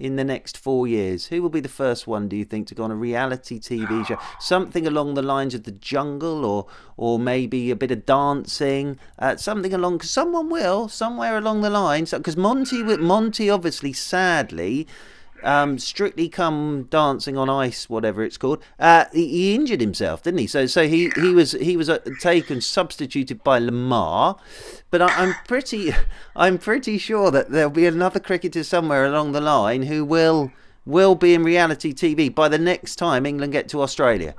In 0.00 0.16
the 0.16 0.24
next 0.24 0.56
four 0.58 0.86
years? 0.86 1.26
Who 1.26 1.42
will 1.42 1.50
be 1.50 1.60
the 1.60 1.68
first 1.68 2.06
one, 2.06 2.28
do 2.28 2.36
you 2.36 2.44
think, 2.44 2.66
to 2.68 2.74
go 2.74 2.84
on 2.84 2.90
a 2.90 2.96
reality 2.96 3.60
TV 3.60 4.06
show? 4.06 4.18
Something 4.40 4.86
along 4.86 5.14
the 5.14 5.22
lines 5.22 5.54
of 5.54 5.64
The 5.64 5.72
Jungle 5.72 6.44
or 6.44 6.66
or 6.96 7.18
maybe 7.18 7.70
a 7.70 7.76
bit 7.76 7.90
of 7.90 8.04
dancing, 8.04 8.98
uh, 9.18 9.34
something 9.36 9.72
along, 9.72 9.98
cause 10.00 10.10
someone 10.10 10.50
will, 10.50 10.86
somewhere 10.86 11.38
along 11.38 11.62
the 11.62 11.70
lines, 11.70 12.10
because 12.10 12.36
Monty, 12.36 12.82
Monty 12.82 13.48
obviously, 13.48 13.94
sadly, 13.94 14.86
um, 15.42 15.78
Strictly 15.78 16.28
Come 16.28 16.84
Dancing 16.84 17.36
on 17.36 17.48
Ice, 17.48 17.88
whatever 17.88 18.22
it's 18.22 18.36
called. 18.36 18.62
Uh, 18.78 19.04
he, 19.12 19.28
he, 19.28 19.54
injured 19.54 19.80
himself, 19.80 20.22
didn't 20.22 20.38
he? 20.38 20.46
So, 20.46 20.66
so 20.66 20.86
he, 20.86 21.10
he 21.16 21.34
was 21.34 21.52
he 21.52 21.76
was 21.76 21.88
uh, 21.88 21.98
taken, 22.20 22.60
substituted 22.60 23.42
by 23.42 23.58
Lamar. 23.58 24.36
But 24.90 25.02
I, 25.02 25.22
am 25.22 25.34
pretty 25.46 25.92
I'm 26.36 26.58
pretty 26.58 26.98
sure 26.98 27.30
that 27.30 27.50
there'll 27.50 27.70
be 27.70 27.86
another 27.86 28.20
cricketer 28.20 28.64
somewhere 28.64 29.04
along 29.04 29.32
the 29.32 29.40
line 29.40 29.82
who 29.82 30.04
will 30.04 30.52
will 30.86 31.14
be 31.14 31.34
in 31.34 31.44
reality 31.44 31.92
TV 31.92 32.34
by 32.34 32.48
the 32.48 32.58
next 32.58 32.96
time 32.96 33.26
England 33.26 33.52
get 33.52 33.68
to 33.68 33.82
Australia. 33.82 34.34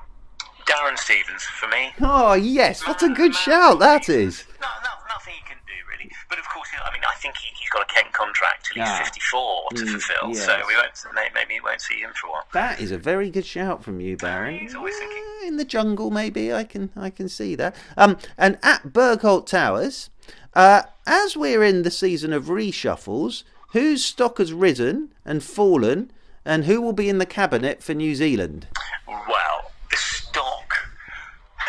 Darren 0.66 0.97
Stevens 0.97 1.43
for 1.43 1.68
me. 1.68 1.91
Oh 2.02 2.34
yes, 2.34 2.88
what 2.88 3.02
a 3.04 3.10
good 3.10 3.36
shout 3.36 3.80
that 3.80 4.10
is. 4.10 4.45
No, 4.62 4.68
no, 4.84 4.89
nothing 5.10 5.34
he 5.34 5.41
can 5.47 5.58
do 5.66 5.74
really. 5.89 6.12
But 6.32 6.39
of 6.39 6.47
course, 6.47 6.69
I 6.84 6.91
mean, 6.93 7.01
I 7.03 7.13
think 7.19 7.36
he, 7.38 7.47
he's 7.59 7.69
got 7.69 7.82
a 7.82 7.93
Kent 7.93 8.13
contract 8.13 8.65
till 8.73 8.82
he's 8.82 8.89
Ah. 8.89 9.03
54 9.03 9.67
to 9.75 9.84
Mm, 9.84 9.89
fulfil. 9.91 10.29
yes. 10.29 10.45
So 10.45 10.55
we 10.65 10.75
won't, 10.77 11.34
maybe 11.36 11.55
we 11.55 11.59
won't 11.59 11.82
see 11.82 11.99
him 11.99 12.11
for 12.19 12.27
a 12.27 12.32
while. 12.32 12.43
That 12.53 12.79
is 12.79 12.91
a 12.91 12.97
very 12.97 13.29
good 13.29 13.45
shout 13.45 13.84
from 13.84 13.99
you, 13.99 14.15
Baron. 14.15 14.57
He's 14.57 14.73
always 14.73 14.97
thinking. 14.97 15.23
In 15.45 15.57
the 15.57 15.65
jungle, 15.65 16.09
maybe 16.09 16.53
I 16.53 16.63
can 16.63 16.89
I 16.95 17.09
can 17.09 17.27
see 17.27 17.55
that. 17.55 17.75
Um, 17.97 18.17
and 18.38 18.57
at 18.63 18.93
Bergholt 18.93 19.45
Towers, 19.45 20.09
uh, 20.53 20.84
as 21.05 21.36
we're 21.36 21.63
in 21.63 21.84
the 21.84 21.91
season 21.91 22.32
of 22.32 22.45
reshuffles, 22.45 23.43
whose 23.73 24.05
stock 24.05 24.38
has 24.38 24.53
risen 24.53 25.11
and 25.25 25.43
fallen, 25.43 26.11
and 26.45 26.63
who 26.65 26.79
will 26.82 26.93
be 26.93 27.09
in 27.09 27.17
the 27.17 27.25
cabinet 27.25 27.84
for 27.84 27.93
New 27.93 28.15
Zealand? 28.15 28.67
Well, 29.07 29.51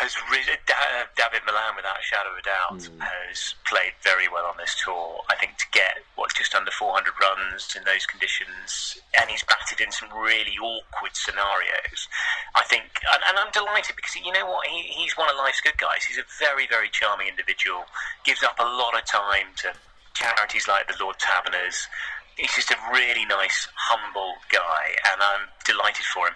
has 0.03 0.19
risen. 0.27 0.59
Uh, 0.67 1.07
Dawid 1.15 1.47
Malan, 1.47 1.79
without 1.79 1.95
a 1.95 2.03
shadow 2.03 2.35
of 2.35 2.37
a 2.37 2.43
doubt, 2.43 2.83
hmm. 2.83 2.99
has 2.99 3.55
played 3.63 3.95
very 4.03 4.27
well 4.27 4.43
on 4.43 4.59
this 4.59 4.75
tour. 4.83 5.23
I 5.31 5.39
think 5.39 5.55
to 5.63 5.67
get 5.71 6.03
what 6.19 6.35
just 6.35 6.51
under 6.51 6.71
400 6.75 7.15
runs 7.23 7.71
in 7.79 7.87
those 7.87 8.03
conditions, 8.03 8.99
and 9.15 9.31
he's 9.31 9.47
batted 9.47 9.79
in 9.79 9.95
some 9.95 10.11
really 10.11 10.59
awkward 10.59 11.15
scenarios. 11.15 12.11
I 12.51 12.67
think, 12.67 12.99
and, 13.15 13.23
and 13.31 13.39
I'm 13.39 13.51
delighted 13.55 13.95
because 13.95 14.19
you 14.19 14.35
know 14.35 14.43
what, 14.43 14.67
he, 14.67 14.91
he's 14.91 15.15
one 15.15 15.31
of 15.31 15.39
life's 15.39 15.63
good 15.63 15.79
guys. 15.79 16.03
He's 16.03 16.19
a 16.19 16.27
very, 16.35 16.67
very 16.67 16.91
charming 16.91 17.31
individual. 17.31 17.87
Gives 18.27 18.43
up 18.43 18.59
a 18.59 18.67
lot 18.67 18.99
of 18.99 19.07
time 19.07 19.55
to 19.63 19.71
charities 20.11 20.67
like 20.67 20.91
the 20.91 20.99
Lord 20.99 21.15
Taverners. 21.17 21.87
He's 22.35 22.51
just 22.51 22.75
a 22.75 22.79
really 22.91 23.23
nice, 23.23 23.69
humble 23.77 24.35
guy, 24.51 24.99
and 25.13 25.21
I'm 25.23 25.47
delighted 25.63 26.05
for 26.11 26.27
him. 26.27 26.35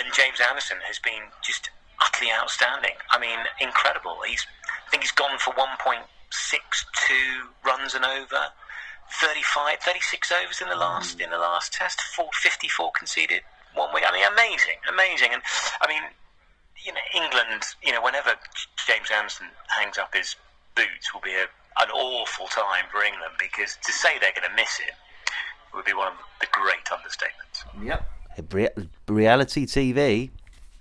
And 0.00 0.08
James 0.14 0.40
Anderson 0.40 0.78
has 0.86 0.98
been 1.02 1.28
just 1.42 1.68
utterly 2.04 2.30
outstanding. 2.32 2.96
I 3.10 3.18
mean, 3.18 3.38
incredible. 3.60 4.16
He's, 4.26 4.46
I 4.86 4.90
think 4.90 5.02
he's 5.02 5.12
gone 5.12 5.38
for 5.38 5.52
1.62 5.54 6.02
runs 7.64 7.94
and 7.94 8.04
over, 8.04 8.52
35, 9.20 9.78
36 9.78 10.32
overs 10.32 10.60
in 10.60 10.68
the 10.68 10.76
last 10.76 11.20
in 11.20 11.30
the 11.30 11.38
last 11.38 11.72
test, 11.72 12.00
Fifty 12.32 12.68
four 12.68 12.90
conceded 12.96 13.42
one 13.74 13.92
week. 13.94 14.04
I 14.08 14.12
mean, 14.12 14.24
amazing, 14.32 14.80
amazing. 14.88 15.30
And 15.32 15.42
I 15.80 15.88
mean, 15.88 16.02
you 16.84 16.92
know, 16.92 17.00
England, 17.14 17.62
you 17.82 17.92
know, 17.92 18.02
whenever 18.02 18.34
James 18.86 19.10
Anderson 19.14 19.46
hangs 19.78 19.98
up 19.98 20.14
his 20.14 20.36
boots 20.74 21.12
will 21.12 21.20
be 21.20 21.34
a, 21.34 21.44
an 21.82 21.90
awful 21.90 22.46
time 22.46 22.84
for 22.90 23.02
England 23.02 23.34
because 23.38 23.76
to 23.84 23.92
say 23.92 24.18
they're 24.20 24.32
going 24.32 24.48
to 24.48 24.56
miss 24.56 24.78
him 24.78 24.94
would 25.74 25.84
be 25.84 25.94
one 25.94 26.08
of 26.08 26.18
the 26.40 26.46
great 26.52 26.84
understatements. 26.86 27.64
Yep. 27.84 28.88
Reality 29.08 29.66
TV. 29.66 30.30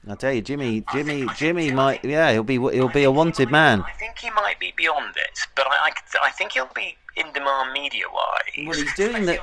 I 0.08 0.16
tell 0.16 0.34
you, 0.34 0.42
Jimmy, 0.42 0.84
Jimmy, 0.92 1.28
Jimmy 1.38 1.72
might. 1.72 2.04
Yeah, 2.04 2.32
he'll 2.32 2.44
be 2.44 2.56
he'll 2.56 2.90
be 2.90 3.04
a 3.04 3.12
wanted 3.12 3.52
man. 3.52 3.82
I 3.82 3.92
think 3.94 4.18
he 4.18 4.32
might 4.32 4.60
be 4.60 4.74
beyond 4.76 5.16
it, 5.16 5.40
but 5.56 5.68
I, 5.68 5.90
I, 5.90 5.92
I 6.28 6.32
think 6.32 6.54
he'll 6.54 6.70
be 6.76 6.98
in 7.16 7.32
demand 7.34 7.72
media 7.74 8.06
wise. 8.12 8.66
Well, 8.68 8.74
he's 8.78 8.94
doing 8.96 9.26
the- 9.26 9.40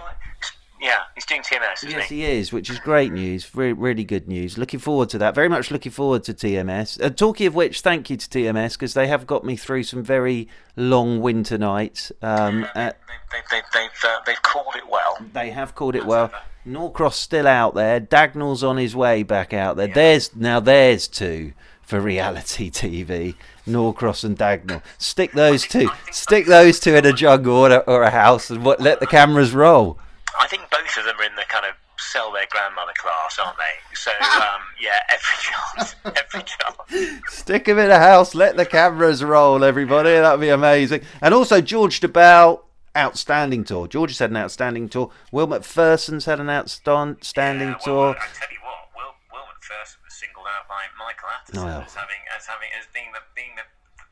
Yeah, 0.80 1.00
he's 1.14 1.26
doing 1.26 1.42
TMS, 1.42 1.88
Yes, 1.88 2.08
he? 2.08 2.16
he 2.16 2.24
is, 2.24 2.52
which 2.52 2.70
is 2.70 2.78
great 2.80 3.12
news. 3.12 3.52
Re- 3.54 3.72
really 3.72 4.04
good 4.04 4.26
news. 4.28 4.56
Looking 4.58 4.78
forward 4.80 5.08
to 5.10 5.18
that. 5.18 5.34
Very 5.34 5.48
much 5.48 5.70
looking 5.70 5.90
forward 5.92 6.22
to 6.24 6.34
TMS. 6.34 7.00
Uh, 7.04 7.10
talking 7.10 7.46
of 7.48 7.54
which, 7.56 7.80
thank 7.80 8.10
you 8.10 8.16
to 8.16 8.28
TMS 8.28 8.72
because 8.74 8.94
they 8.94 9.06
have 9.08 9.26
got 9.26 9.44
me 9.44 9.54
through 9.56 9.82
some 9.84 10.02
very 10.04 10.48
long 10.76 11.20
winter 11.20 11.58
nights. 11.58 12.10
Um, 12.22 12.64
uh, 12.76 12.92
They, 13.30 13.38
they, 13.40 13.40
they, 13.50 13.60
they've, 13.74 14.04
uh, 14.04 14.18
they've 14.26 14.42
called 14.42 14.74
it 14.76 14.88
well. 14.88 15.18
they 15.32 15.50
have 15.50 15.74
called 15.74 15.94
it 15.96 16.04
well. 16.06 16.32
Norcross 16.68 17.16
still 17.16 17.46
out 17.46 17.74
there. 17.74 18.00
Dagnall's 18.00 18.62
on 18.62 18.76
his 18.76 18.94
way 18.94 19.22
back 19.22 19.52
out 19.52 19.76
there. 19.76 19.88
There's 19.88 20.34
now 20.36 20.60
there's 20.60 21.08
two 21.08 21.52
for 21.82 22.00
reality 22.00 22.70
TV. 22.70 23.34
Norcross 23.66 24.24
and 24.24 24.36
Dagnall. 24.36 24.82
Stick 24.98 25.32
those 25.32 25.66
two. 25.66 25.90
Stick 26.10 26.46
those 26.46 26.78
two 26.80 26.94
in 26.94 27.06
a 27.06 27.12
jungle 27.12 27.56
or 27.56 27.70
a, 27.70 27.78
or 27.78 28.02
a 28.02 28.10
house 28.10 28.50
and 28.50 28.64
what, 28.64 28.80
let 28.80 29.00
the 29.00 29.06
cameras 29.06 29.52
roll. 29.52 29.98
I 30.40 30.46
think 30.48 30.62
both 30.70 30.96
of 30.96 31.04
them 31.04 31.18
are 31.18 31.24
in 31.24 31.34
the 31.34 31.42
kind 31.48 31.66
of 31.66 31.74
sell 31.98 32.32
their 32.32 32.46
grandmother 32.50 32.92
class, 32.96 33.38
aren't 33.38 33.58
they? 33.58 33.94
So, 33.94 34.10
um, 34.10 34.60
yeah, 34.80 35.00
every 35.10 35.36
chance, 35.40 35.94
every 36.04 36.44
chance. 36.44 37.22
Stick 37.28 37.64
them 37.64 37.78
in 37.78 37.90
a 37.90 37.98
house, 37.98 38.34
let 38.34 38.56
the 38.56 38.66
cameras 38.66 39.22
roll, 39.22 39.64
everybody. 39.64 40.10
That'd 40.10 40.40
be 40.40 40.48
amazing. 40.48 41.02
And 41.20 41.34
also, 41.34 41.60
George 41.60 42.00
Dobell, 42.00 42.60
outstanding 42.98 43.64
tour. 43.64 43.86
George 43.88 44.10
has 44.10 44.18
had 44.18 44.30
an 44.30 44.36
outstanding 44.36 44.88
tour. 44.88 45.10
Will 45.32 45.46
Macpherson's 45.46 46.24
had 46.26 46.40
an 46.40 46.50
outstanding 46.50 47.68
Yeah, 47.68 47.74
well, 47.74 47.80
tour. 47.84 48.08
I 48.10 48.26
tell 48.34 48.50
you 48.52 48.58
what, 48.62 48.90
Will, 48.96 49.14
Will 49.32 49.46
Macpherson 49.46 50.00
was 50.04 50.14
singled 50.14 50.46
out 50.46 50.66
by 50.68 50.82
Michael 50.98 51.28
Atherton 51.30 51.60
Oh, 51.62 51.66
yeah. 51.66 51.84
as 51.86 51.94
having, 51.94 52.22
as 52.36 52.46
having, 52.46 52.68
as 52.78 52.86
being 52.92 53.10
the, 53.14 53.20
being 53.34 53.54
the, 53.56 53.62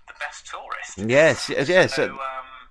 the 0.08 0.14
best 0.20 0.46
tourist. 0.46 0.98
Yes, 1.10 1.50
yes, 1.50 1.68
yes. 1.68 1.94
So, 1.96 2.04
um, 2.04 2.18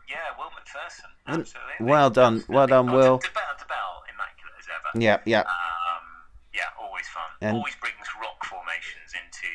yeah, 0.09 0.31
Will 0.39 0.49
Macpherson, 0.55 1.11
Mm, 1.27 1.39
absolutely. 1.41 1.85
well 1.85 2.09
done, 2.09 2.43
well 2.47 2.67
done, 2.67 2.85
Will. 2.91 3.17
Dobell, 3.19 3.53
Dobell, 3.57 4.05
immaculate 4.13 4.55
as 4.61 4.67
ever. 4.69 4.89
Yeah, 5.03 5.19
yeah. 5.25 5.41
Um, 5.41 6.05
yeah, 6.53 6.69
always 6.79 7.07
fun. 7.09 7.29
And- 7.41 7.57
always 7.57 7.75
brings 7.81 8.05
rock 8.21 8.39
formations 8.45 9.11
into 9.17 9.49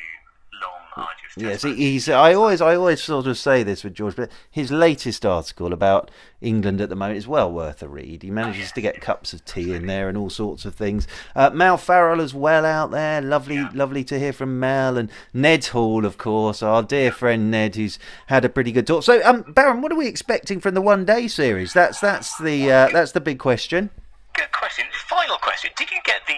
Yes, 1.37 1.63
he, 1.63 1.75
he's. 1.75 2.09
I 2.09 2.33
always, 2.33 2.61
I 2.61 2.75
always 2.75 3.01
sort 3.01 3.25
of 3.25 3.37
say 3.37 3.63
this 3.63 3.83
with 3.83 3.93
George, 3.93 4.15
but 4.15 4.29
his 4.49 4.69
latest 4.69 5.25
article 5.25 5.71
about 5.71 6.11
England 6.41 6.81
at 6.81 6.89
the 6.89 6.95
moment 6.95 7.17
is 7.17 7.27
well 7.27 7.51
worth 7.51 7.81
a 7.81 7.87
read. 7.87 8.23
He 8.23 8.31
manages 8.31 8.71
to 8.73 8.81
get 8.81 8.99
cups 8.99 9.31
of 9.31 9.45
tea 9.45 9.73
in 9.73 9.87
there 9.87 10.09
and 10.09 10.17
all 10.17 10.29
sorts 10.29 10.65
of 10.65 10.75
things. 10.75 11.07
Uh, 11.35 11.49
Mal 11.51 11.77
Farrell 11.77 12.19
as 12.19 12.33
well 12.33 12.65
out 12.65 12.91
there. 12.91 13.21
Lovely, 13.21 13.59
lovely 13.73 14.03
to 14.05 14.19
hear 14.19 14.33
from 14.33 14.59
Mel 14.59 14.97
and 14.97 15.09
Ned 15.33 15.65
Hall, 15.67 16.05
of 16.05 16.17
course, 16.17 16.61
our 16.61 16.83
dear 16.83 17.11
friend 17.11 17.49
Ned, 17.49 17.75
who's 17.75 17.97
had 18.27 18.43
a 18.43 18.49
pretty 18.49 18.73
good 18.73 18.87
talk. 18.87 19.03
So, 19.03 19.21
um, 19.23 19.43
Baron, 19.43 19.81
what 19.81 19.91
are 19.91 19.97
we 19.97 20.07
expecting 20.07 20.59
from 20.59 20.73
the 20.73 20.81
one 20.81 21.05
day 21.05 21.27
series? 21.27 21.71
That's 21.71 21.99
that's 22.01 22.37
the 22.37 22.71
uh, 22.71 22.89
that's 22.89 23.13
the 23.13 23.21
big 23.21 23.39
question. 23.39 23.89
Good 24.33 24.51
question. 24.51 24.85
Final 25.07 25.37
question. 25.37 25.71
Did 25.77 25.91
you 25.91 25.97
get 26.05 26.21
the 26.27 26.35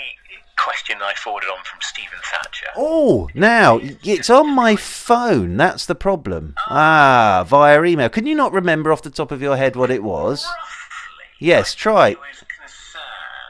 question 0.57 0.97
I 1.01 1.13
forwarded 1.15 1.49
on 1.49 1.63
from 1.63 1.79
Stephen 1.81 2.19
Thatcher? 2.23 2.67
Oh, 2.75 3.29
now 3.33 3.79
it's 3.81 4.29
on 4.29 4.53
my 4.53 4.75
phone. 4.75 5.57
That's 5.57 5.85
the 5.85 5.95
problem. 5.95 6.55
Ah, 6.67 7.43
via 7.47 7.81
email. 7.83 8.09
Can 8.09 8.25
you 8.25 8.35
not 8.35 8.51
remember 8.53 8.91
off 8.91 9.01
the 9.01 9.09
top 9.09 9.31
of 9.31 9.41
your 9.41 9.57
head 9.57 9.75
what 9.75 9.91
it 9.91 10.03
was? 10.03 10.47
Yes, 11.39 11.73
try. 11.75 12.15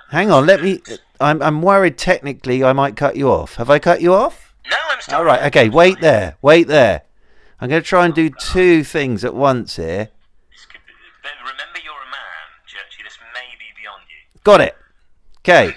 Hang 0.09 0.31
on, 0.31 0.45
let 0.45 0.61
me. 0.61 0.81
I'm 1.19 1.41
I'm 1.41 1.61
worried. 1.61 1.97
Technically, 1.97 2.63
I 2.63 2.73
might 2.73 2.95
cut 2.95 3.15
you 3.15 3.29
off. 3.31 3.55
Have 3.55 3.69
I 3.69 3.79
cut 3.79 4.01
you 4.01 4.13
off? 4.13 4.53
No, 4.69 4.77
I'm 4.91 5.01
still. 5.01 5.17
All 5.17 5.23
right. 5.23 5.43
Okay. 5.43 5.69
Wait 5.69 5.99
there. 6.01 6.37
Wait 6.41 6.67
there. 6.67 7.03
I'm 7.59 7.69
going 7.69 7.81
to 7.81 7.87
try 7.87 8.05
and 8.05 8.13
do 8.13 8.29
two 8.29 8.83
things 8.83 9.23
at 9.23 9.33
once 9.33 9.77
here. 9.77 10.09
This 10.51 10.65
could 10.65 10.81
be- 10.85 10.93
but 11.21 11.31
remember, 11.39 11.79
you're 11.83 11.93
a 11.93 12.11
man, 12.11 12.45
Churchy. 12.67 13.03
This 13.03 13.17
may 13.33 13.55
be 13.57 13.65
beyond 13.81 14.01
you. 14.09 14.39
Got 14.43 14.61
it. 14.61 14.75
Okay. 15.39 15.75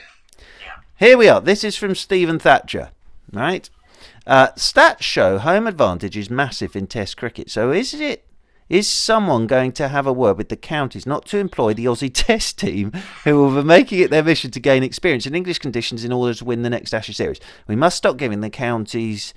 Here 0.99 1.19
we 1.19 1.29
are. 1.29 1.43
This 1.43 1.63
is 1.63 1.77
from 1.77 1.95
Stephen 1.95 2.39
Thatcher. 2.39 2.91
Right. 3.31 3.69
Uh, 4.27 4.49
stats 4.53 5.03
show 5.03 5.39
home 5.39 5.67
advantage 5.67 6.17
is 6.17 6.31
massive 6.31 6.75
in 6.75 6.87
Test 6.87 7.19
cricket. 7.19 7.51
So 7.51 7.71
is 7.71 7.93
it? 7.93 8.25
Is 8.71 8.89
someone 8.89 9.47
going 9.47 9.73
to 9.73 9.89
have 9.89 10.07
a 10.07 10.13
word 10.13 10.39
with 10.39 10.49
the 10.49 10.57
counties 10.57 11.07
not 11.07 11.27
to 11.27 11.39
employ 11.39 11.75
the 11.75 11.85
Aussie 11.85 12.11
Test 12.15 12.59
team, 12.59 12.93
who 13.25 13.37
will 13.37 13.55
be 13.55 13.67
making 13.67 14.01
it 14.01 14.11
their 14.11 14.25
mission 14.25 14.51
to 14.53 14.59
gain 14.59 14.83
experience 14.83 15.27
in 15.27 15.35
English 15.35 15.59
conditions 15.59 16.03
in 16.03 16.13
order 16.13 16.33
to 16.33 16.45
win 16.47 16.63
the 16.63 16.71
next 16.71 16.95
Ashes 16.95 17.19
series? 17.19 17.41
We 17.69 17.77
must 17.77 17.99
stop 17.99 18.17
giving 18.17 18.41
the 18.41 18.51
counties. 18.51 19.35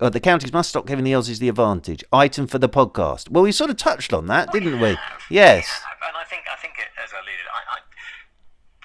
Or 0.00 0.10
the 0.10 0.20
counties 0.20 0.52
must 0.52 0.68
stop 0.68 0.86
giving 0.86 1.04
the 1.04 1.12
Aussies 1.12 1.38
the 1.38 1.48
advantage. 1.48 2.04
Item 2.12 2.46
for 2.46 2.58
the 2.58 2.68
podcast. 2.68 3.30
Well, 3.30 3.42
we 3.42 3.52
sort 3.52 3.70
of 3.70 3.76
touched 3.78 4.12
on 4.12 4.26
that, 4.26 4.52
didn't 4.52 4.80
we? 4.80 4.98
Yes. 5.30 5.66
Yeah, 5.66 6.08
and 6.08 6.16
I 6.16 6.24
think 6.24 6.42
I 6.50 6.56
think 6.60 6.74
it, 6.78 6.88
as 7.02 7.10
I 7.12 7.16
alluded, 7.16 7.46
I, 7.52 7.76
I 7.76 7.78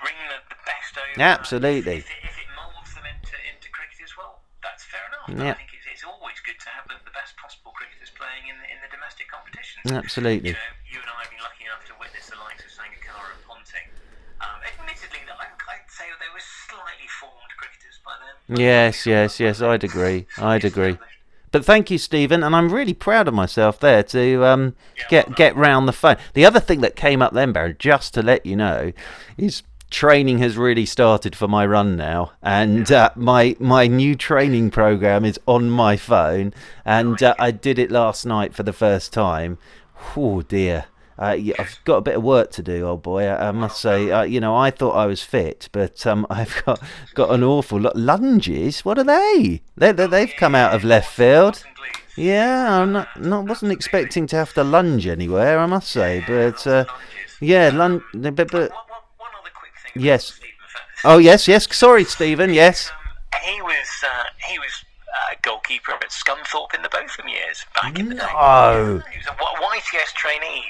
bring 0.02 0.16
the, 0.30 0.55
over. 0.98 1.22
Absolutely. 1.22 2.04
If 2.04 2.10
it, 2.10 2.24
if 2.24 2.36
it 2.40 2.50
moulds 2.56 2.92
them 2.96 3.06
into 3.06 3.36
into 3.48 3.68
cricket 3.72 4.00
as 4.04 4.14
well, 4.18 4.42
that's 4.64 4.84
fair 4.84 5.04
enough. 5.12 5.28
Yeah. 5.32 5.54
I 5.54 5.60
think 5.60 5.72
it's, 5.76 5.88
it's 5.92 6.06
always 6.08 6.40
good 6.44 6.60
to 6.60 6.70
have 6.72 6.88
the, 6.88 6.98
the 7.06 7.14
best 7.16 7.36
possible 7.38 7.72
cricketers 7.76 8.12
playing 8.16 8.50
in 8.50 8.56
the, 8.60 8.68
in 8.70 8.80
the 8.82 8.92
domestic 8.92 9.28
competitions. 9.32 9.92
Absolutely. 9.92 10.54
You 10.54 10.60
know, 10.60 10.72
you 10.92 11.00
and 11.04 11.12
I 11.12 11.20
have 11.26 11.32
been 11.32 11.44
lucky 11.44 11.64
enough 11.68 11.84
to 11.92 11.94
witness 12.00 12.28
the 12.32 12.40
likes 12.40 12.64
of 12.64 12.72
Sangakkara 12.72 13.30
and 13.36 13.42
Ponting. 13.46 13.88
Um, 14.42 14.60
admittedly, 14.64 15.22
I, 15.28 15.46
I'd 15.46 15.90
say 15.92 16.08
they 16.20 16.32
were 16.32 16.44
slightly 16.44 17.10
formed 17.20 17.52
cricketers 17.60 17.98
by 18.04 18.16
then. 18.22 18.36
Yes, 18.60 19.06
yes, 19.06 19.40
yes. 19.40 19.62
I'd 19.62 19.84
agree. 19.84 20.28
I'd 20.38 20.66
agree. 20.66 20.98
But 21.52 21.64
thank 21.64 21.90
you, 21.90 21.98
Stephen, 21.98 22.44
and 22.44 22.54
I'm 22.54 22.74
really 22.74 22.94
proud 22.94 23.30
of 23.30 23.34
myself 23.34 23.80
there 23.80 24.04
to 24.04 24.44
um, 24.44 24.76
get 25.08 25.36
get 25.38 25.56
round 25.56 25.88
the 25.88 25.94
phone. 25.94 26.18
The 26.34 26.44
other 26.46 26.60
thing 26.60 26.82
that 26.82 26.98
came 26.98 27.22
up 27.22 27.32
then, 27.32 27.54
Baron, 27.54 27.78
just 27.80 28.14
to 28.16 28.22
let 28.22 28.46
you 28.46 28.58
know, 28.58 28.92
is 29.38 29.64
training 29.96 30.40
has 30.40 30.58
really 30.58 30.86
started 30.86 31.36
for 31.36 31.48
my 31.48 31.66
run 31.66 31.96
now, 31.96 32.34
and 32.42 32.92
uh, 32.92 33.10
my 33.16 33.56
my 33.60 33.88
new 33.88 34.14
training 34.16 34.70
program 34.72 35.24
is 35.26 35.40
on 35.46 35.70
my 35.70 35.96
phone, 35.96 36.54
and 36.84 37.22
uh, 37.24 37.34
I 37.40 37.52
did 37.52 37.80
it 37.80 37.92
last 37.92 38.26
night 38.26 38.54
for 38.54 38.64
the 38.64 38.74
first 38.74 39.14
time. 39.14 39.58
Oh 40.18 40.42
dear. 40.42 40.86
uh, 41.18 41.38
I've 41.60 41.80
got 41.86 41.98
a 41.98 42.02
bit 42.02 42.16
of 42.18 42.24
work 42.24 42.52
to 42.52 42.62
do, 42.62 42.86
old 42.86 43.04
boy. 43.04 43.24
I, 43.26 43.48
I 43.48 43.52
must 43.52 43.80
say, 43.80 44.12
uh, 44.12 44.24
you 44.24 44.40
know, 44.42 44.54
I 44.56 44.70
thought 44.70 44.92
I 45.04 45.06
was 45.06 45.22
fit, 45.24 45.70
but 45.72 46.06
um, 46.06 46.28
I've 46.40 46.62
got 46.66 46.82
got 47.14 47.30
an 47.32 47.44
awful 47.44 47.80
lot. 47.80 47.96
Lunges? 47.96 48.84
What 48.84 48.98
are 49.00 49.06
they? 49.06 49.62
They, 49.78 49.92
they 49.94 50.08
they've 50.08 50.34
come 50.38 50.56
out 50.56 50.74
of 50.76 50.84
left 50.84 51.12
field. 51.14 51.64
Yeah, 52.18 52.82
I'm 52.82 52.92
not, 52.94 53.08
not 53.22 53.46
wasn't 53.46 53.72
expecting 53.72 54.28
to 54.28 54.36
have 54.36 54.54
to 54.56 54.64
lunge 54.64 55.08
anywhere. 55.08 55.58
I 55.60 55.66
must 55.66 55.90
say, 55.90 56.24
but 56.28 56.66
uh, 56.68 56.86
yeah, 57.42 57.70
lunge. 57.74 58.04
But, 58.14 58.36
but 58.36 58.52
One, 58.54 58.60
one, 58.60 58.70
one 59.18 59.32
other 59.40 59.52
quick 59.54 59.74
thing. 59.84 59.85
Yes. 59.96 60.40
Oh 61.04 61.18
yes, 61.18 61.48
yes. 61.48 61.68
Sorry, 61.76 62.04
Stephen. 62.04 62.54
Yes. 62.54 62.90
Um, 62.90 62.96
he 63.44 63.62
was 63.62 63.88
uh, 64.04 64.24
he 64.48 64.60
was 64.60 64.72
uh, 65.08 65.36
goalkeeper 65.42 65.92
at 65.92 66.10
Scunthorpe 66.10 66.74
in 66.74 66.82
the 66.82 66.90
Botham 66.90 67.28
years 67.28 67.66
back 67.76 67.98
in 68.00 68.10
the 68.10 68.16
day. 68.16 68.22
No. 68.34 69.02
He 69.12 69.18
was 69.20 69.28
a 69.28 69.36
YTS 69.36 70.14
trainee, 70.14 70.66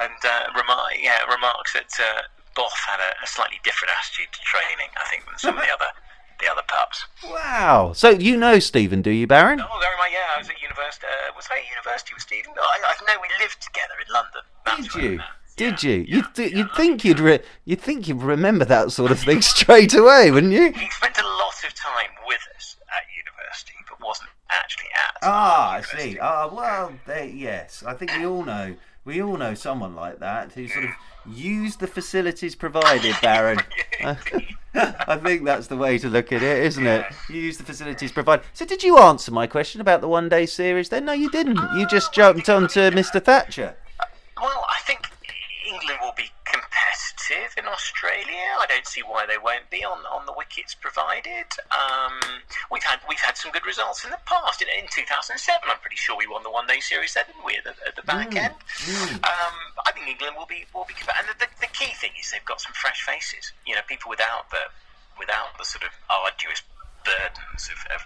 and 0.00 0.12
uh, 0.24 0.50
remar- 0.58 0.96
yeah, 0.98 1.22
remarks 1.32 1.72
that 1.74 1.90
uh, 2.00 2.22
Boff 2.56 2.72
had 2.86 3.00
a, 3.00 3.12
a 3.22 3.26
slightly 3.26 3.60
different 3.62 3.92
attitude 3.98 4.32
to 4.32 4.40
training, 4.42 4.90
I 4.96 5.08
think, 5.10 5.26
than 5.26 5.38
some 5.38 5.56
of 5.58 5.62
the 5.62 5.72
other 5.72 5.90
the 6.40 6.50
other 6.50 6.62
pups. 6.66 7.04
Wow. 7.28 7.92
So 7.94 8.10
you 8.10 8.36
know 8.36 8.58
Stephen, 8.58 9.02
do 9.02 9.10
you, 9.10 9.26
Baron? 9.26 9.60
Oh, 9.60 9.78
very 9.80 9.96
much. 9.96 10.10
Yeah, 10.12 10.34
I 10.34 10.38
was 10.38 10.48
at 10.48 10.60
university. 10.62 11.06
Uh, 11.06 11.32
was 11.36 11.46
I 11.50 11.58
at 11.58 11.68
university 11.70 12.14
with 12.14 12.22
Stephen? 12.22 12.52
No, 12.56 12.62
I, 12.62 12.94
I 12.94 13.04
know 13.06 13.20
we 13.20 13.28
lived 13.38 13.60
together 13.62 13.94
in 14.00 14.12
London. 14.12 14.42
That's 14.64 14.94
Did 14.94 15.02
you? 15.02 15.20
Did 15.56 15.82
Yeah, 15.82 15.90
you? 15.90 15.96
yeah, 16.08 16.16
You'd, 16.16 16.34
th- 16.34 16.52
yeah, 16.52 16.58
you'd 16.58 16.72
think 16.74 17.04
you'd 17.04 17.20
re- 17.20 17.40
you'd 17.64 17.80
think 17.80 18.08
you'd 18.08 18.22
remember 18.22 18.64
that 18.64 18.92
sort 18.92 19.10
of 19.10 19.20
thing 19.20 19.40
straight 19.54 19.94
away, 19.94 20.30
wouldn't 20.30 20.52
you? 20.52 20.72
He 20.72 20.90
spent 20.90 21.18
a 21.18 21.22
lot 21.26 21.54
of 21.66 21.74
time 21.74 22.10
with 22.26 22.40
us 22.56 22.76
at 22.88 23.04
university, 23.16 23.74
but 23.88 24.00
wasn't 24.06 24.30
actually 24.50 24.88
at. 24.94 25.16
Ah, 25.22 25.70
I 25.72 25.80
see. 25.82 26.18
Ah, 26.18 26.48
well, 26.52 26.92
they, 27.06 27.30
yes. 27.34 27.82
I 27.86 27.94
think 27.94 28.12
we 28.16 28.26
all 28.26 28.44
know. 28.44 28.74
We 29.04 29.20
all 29.22 29.36
know 29.36 29.54
someone 29.54 29.94
like 29.94 30.18
that 30.20 30.52
who 30.52 30.66
sort 30.66 30.86
of 30.86 30.90
used 31.26 31.80
the 31.80 31.86
facilities 31.86 32.54
provided, 32.54 33.14
Baron. 33.22 33.60
I 34.74 35.16
think 35.22 35.44
that's 35.44 35.68
the 35.68 35.76
way 35.76 35.98
to 35.98 36.08
look 36.08 36.32
at 36.32 36.42
it, 36.42 36.64
isn't 36.64 36.86
it? 36.86 37.04
Use 37.30 37.58
the 37.58 37.64
facilities 37.64 38.10
provided. 38.12 38.44
So, 38.54 38.64
did 38.64 38.82
you 38.82 38.98
answer 38.98 39.30
my 39.30 39.46
question 39.46 39.80
about 39.80 40.00
the 40.00 40.08
one 40.08 40.28
day 40.28 40.46
series 40.46 40.88
then? 40.88 41.04
No, 41.04 41.12
you 41.12 41.30
didn't. 41.30 41.58
You 41.76 41.86
just 41.86 42.12
jumped 42.12 42.48
onto 42.48 42.80
Mr. 42.90 43.22
Thatcher. 43.22 43.76
Well, 44.40 44.66
I 44.68 44.80
think 44.86 45.06
England 45.84 46.00
will 46.00 46.16
be 46.16 46.32
competitive 46.48 47.52
in 47.60 47.68
Australia. 47.68 48.56
I 48.56 48.64
don't 48.66 48.86
see 48.86 49.02
why 49.02 49.26
they 49.26 49.36
won't 49.36 49.68
be 49.68 49.84
on, 49.84 50.00
on 50.08 50.24
the 50.24 50.32
wickets 50.32 50.74
provided. 50.74 51.44
Um, 51.68 52.40
we've 52.72 52.82
had 52.82 53.00
we've 53.06 53.20
had 53.20 53.36
some 53.36 53.52
good 53.52 53.66
results 53.66 54.02
in 54.02 54.10
the 54.10 54.20
past. 54.24 54.62
In, 54.62 54.68
in 54.72 54.88
2007, 54.88 55.36
I'm 55.68 55.76
pretty 55.84 56.00
sure 56.00 56.16
we 56.16 56.26
won 56.26 56.42
the 56.42 56.50
one 56.50 56.66
day 56.66 56.80
series 56.80 57.12
there, 57.12 57.24
didn't 57.28 57.44
we? 57.44 57.60
At 57.60 57.64
the, 57.64 57.74
at 57.86 57.96
the 57.96 58.02
back 58.08 58.34
end. 58.34 58.56
Um, 59.20 59.56
I 59.84 59.92
think 59.92 60.08
England 60.08 60.36
will 60.40 60.48
be 60.48 60.64
will 60.72 60.88
be 60.88 60.96
competitive. 60.96 61.20
And 61.20 61.36
the, 61.36 61.44
the, 61.44 61.68
the 61.68 61.72
key 61.76 61.92
thing 62.00 62.16
is 62.16 62.32
they've 62.32 62.48
got 62.48 62.64
some 62.64 62.72
fresh 62.72 63.04
faces. 63.04 63.52
You 63.68 63.76
know, 63.76 63.84
people 63.84 64.08
without 64.08 64.48
the 64.48 64.64
without 65.20 65.52
the 65.60 65.68
sort 65.68 65.84
of 65.84 65.92
arduous 66.08 66.64
burdens 67.04 67.68
of, 67.68 67.76
of 67.92 68.00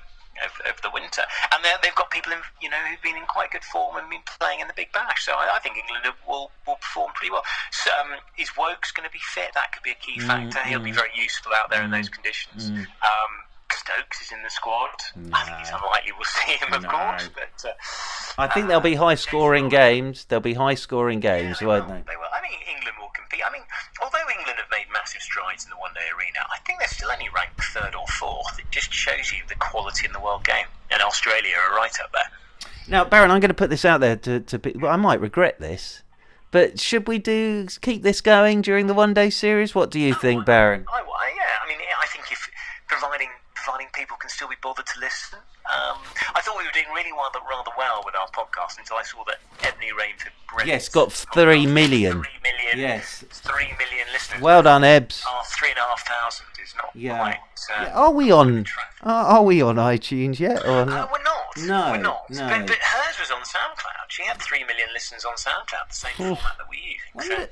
of 0.69 0.81
the 0.83 0.91
winter, 0.93 1.23
and 1.53 1.65
they've 1.83 1.95
got 1.95 2.11
people 2.11 2.33
in, 2.33 2.39
you 2.61 2.71
know 2.71 2.79
who've 2.89 3.03
been 3.03 3.17
in 3.17 3.27
quite 3.27 3.51
good 3.51 3.65
form 3.65 3.97
and 3.97 4.09
been 4.11 4.25
playing 4.39 4.61
in 4.61 4.69
the 4.69 4.75
Big 4.77 4.93
Bash. 4.93 5.25
So 5.27 5.33
I, 5.33 5.57
I 5.57 5.59
think 5.61 5.77
England 5.77 6.15
will 6.27 6.51
will 6.67 6.77
perform 6.77 7.13
pretty 7.15 7.31
well. 7.33 7.45
So, 7.73 7.91
um, 8.01 8.19
is 8.39 8.51
Woakes 8.57 8.93
going 8.93 9.09
to 9.09 9.13
be 9.13 9.21
fit? 9.35 9.51
That 9.55 9.73
could 9.73 9.83
be 9.83 9.91
a 9.91 10.01
key 10.01 10.21
factor. 10.21 10.61
He'll 10.65 10.81
be 10.81 10.93
very 10.93 11.11
useful 11.15 11.53
out 11.55 11.71
there 11.71 11.83
in 11.83 11.91
those 11.91 12.09
conditions. 12.09 12.71
Um, 12.71 13.33
Stokes 13.71 14.23
is 14.23 14.33
in 14.33 14.43
the 14.43 14.51
squad. 14.51 14.89
I 15.33 15.45
think 15.45 15.57
it's 15.61 15.71
unlikely 15.71 16.13
we'll 16.13 16.25
see 16.25 16.53
him, 16.57 16.73
of 16.73 16.83
No. 16.83 16.89
course, 16.89 17.29
but. 17.35 17.69
Uh, 17.69 17.73
I 18.39 18.47
think 18.49 18.67
there'll 18.67 18.81
be 18.81 18.95
high 18.95 19.15
scoring 19.15 19.69
games. 19.69 20.25
There'll 20.25 20.41
be 20.41 20.55
high 20.55 20.75
scoring 20.75 21.21
games, 21.21 21.59
they 21.61 21.67
won't 21.67 21.87
will, 21.87 21.95
they? 21.95 22.01
They 22.09 22.17
will. 22.17 22.29
I 22.33 22.41
mean, 22.43 22.59
England 22.75 22.97
will 23.01 23.08
compete. 23.29 23.45
I 23.47 23.53
mean, 23.53 23.63
although 24.03 24.25
England 24.31 24.59
have 24.59 24.71
made 24.71 24.87
massive 24.93 25.21
strides 25.23 25.65
in 25.65 25.71
the 25.71 25.77
one 25.77 25.93
day 25.95 26.09
arena, 26.17 26.41
I 26.51 26.59
think 26.67 26.79
they're 26.79 26.89
still 26.89 27.11
only 27.11 27.29
ranked 27.35 27.63
third 27.75 27.95
or 27.95 28.07
fourth. 28.07 28.59
It 28.59 28.67
just 28.71 28.93
shows 28.93 29.33
you 29.33 29.43
the 29.49 29.55
quality 29.57 30.07
in 30.07 30.13
the 30.13 30.21
world 30.21 30.45
game. 30.45 30.67
And 30.91 31.03
Australia 31.03 31.55
are 31.57 31.77
right 31.77 31.93
up 32.03 32.13
there. 32.13 32.31
Now, 32.89 33.05
Baron, 33.05 33.31
I'm 33.31 33.41
going 33.41 33.51
to 33.51 33.55
put 33.55 33.69
this 33.71 33.85
out 33.85 34.01
there 34.01 34.17
to, 34.17 34.41
to 34.41 34.59
be, 34.59 34.73
well, 34.73 34.91
I 34.91 34.97
might 34.97 35.21
regret 35.21 35.61
this, 35.61 36.03
but 36.51 36.81
should 36.81 37.07
we 37.07 37.19
do 37.19 37.67
keep 37.83 38.03
this 38.03 38.23
going 38.23 38.63
during 38.63 38.87
the 38.87 38.95
one 38.95 39.13
day 39.13 39.29
series? 39.29 39.75
What 39.75 39.91
do 39.91 40.01
you 40.01 40.15
oh, 40.15 40.19
think, 40.19 40.47
Baron? 40.47 40.87
I, 40.91 41.01
I, 41.01 41.33
yeah, 41.37 41.43
I 41.63 41.69
mean, 41.69 41.77
I 42.01 42.07
think 42.07 42.33
if 42.33 42.49
providing 42.89 43.29
providing 43.55 43.89
people 43.93 44.17
can 44.17 44.31
still 44.31 44.49
be 44.49 44.57
bothered 44.63 44.87
to 44.87 45.01
listen. 45.01 45.39
Um, 45.69 45.99
I 46.35 46.41
thought 46.41 46.57
we 46.57 46.65
were 46.65 46.73
doing 46.73 46.87
really 46.95 47.13
well, 47.13 47.31
rather 47.49 47.71
well 47.77 48.03
with 48.05 48.15
our 48.15 48.29
podcast 48.29 48.79
until 48.79 48.97
I 48.97 49.03
saw 49.03 49.23
that 49.25 49.37
Ebony 49.63 49.89
Rainford 49.93 50.33
Brent 50.55 50.67
Yes, 50.67 50.89
got 50.89 51.13
three 51.13 51.67
million. 51.67 52.23
Three 52.23 52.41
million. 52.43 52.79
Yes. 52.79 53.23
Three 53.31 53.67
million 53.79 54.07
listeners. 54.13 54.41
Well 54.41 54.63
done, 54.63 54.83
Ebbs. 54.83 55.23
Our 55.29 55.45
three 55.45 55.69
and 55.71 55.79
a 55.79 55.83
half 55.83 56.07
thousand 56.07 56.47
is 56.63 56.75
not 56.77 56.91
Yeah. 56.95 57.19
quite. 57.19 57.35
Uh, 57.35 57.83
Yeah, 57.85 57.93
Are 57.95 58.11
we 58.13 58.31
on? 58.33 58.65
Are, 59.03 59.25
are 59.27 59.43
we 59.43 59.61
on 59.61 59.77
iTunes 59.77 60.39
yet 60.39 60.65
or 60.65 60.81
Uh, 60.83 60.85
we're 61.13 61.23
not. 61.23 61.57
No, 61.59 61.91
we're 61.91 61.97
not. 61.99 62.31
no. 62.31 62.49
But, 62.49 62.67
but 62.67 62.77
hers 62.79 63.19
was 63.21 63.31
on 63.31 63.43
SoundCloud. 63.43 64.09
She 64.09 64.23
had 64.25 64.41
three 64.41 64.65
million 64.65 64.89
listens 64.95 65.25
on 65.27 65.35
SoundCloud, 65.35 65.89
the 65.89 65.95
same 65.95 66.13
format 66.17 66.57
that 66.57 66.67
we're 66.71 67.23
using. 67.25 67.37
So, 67.37 67.49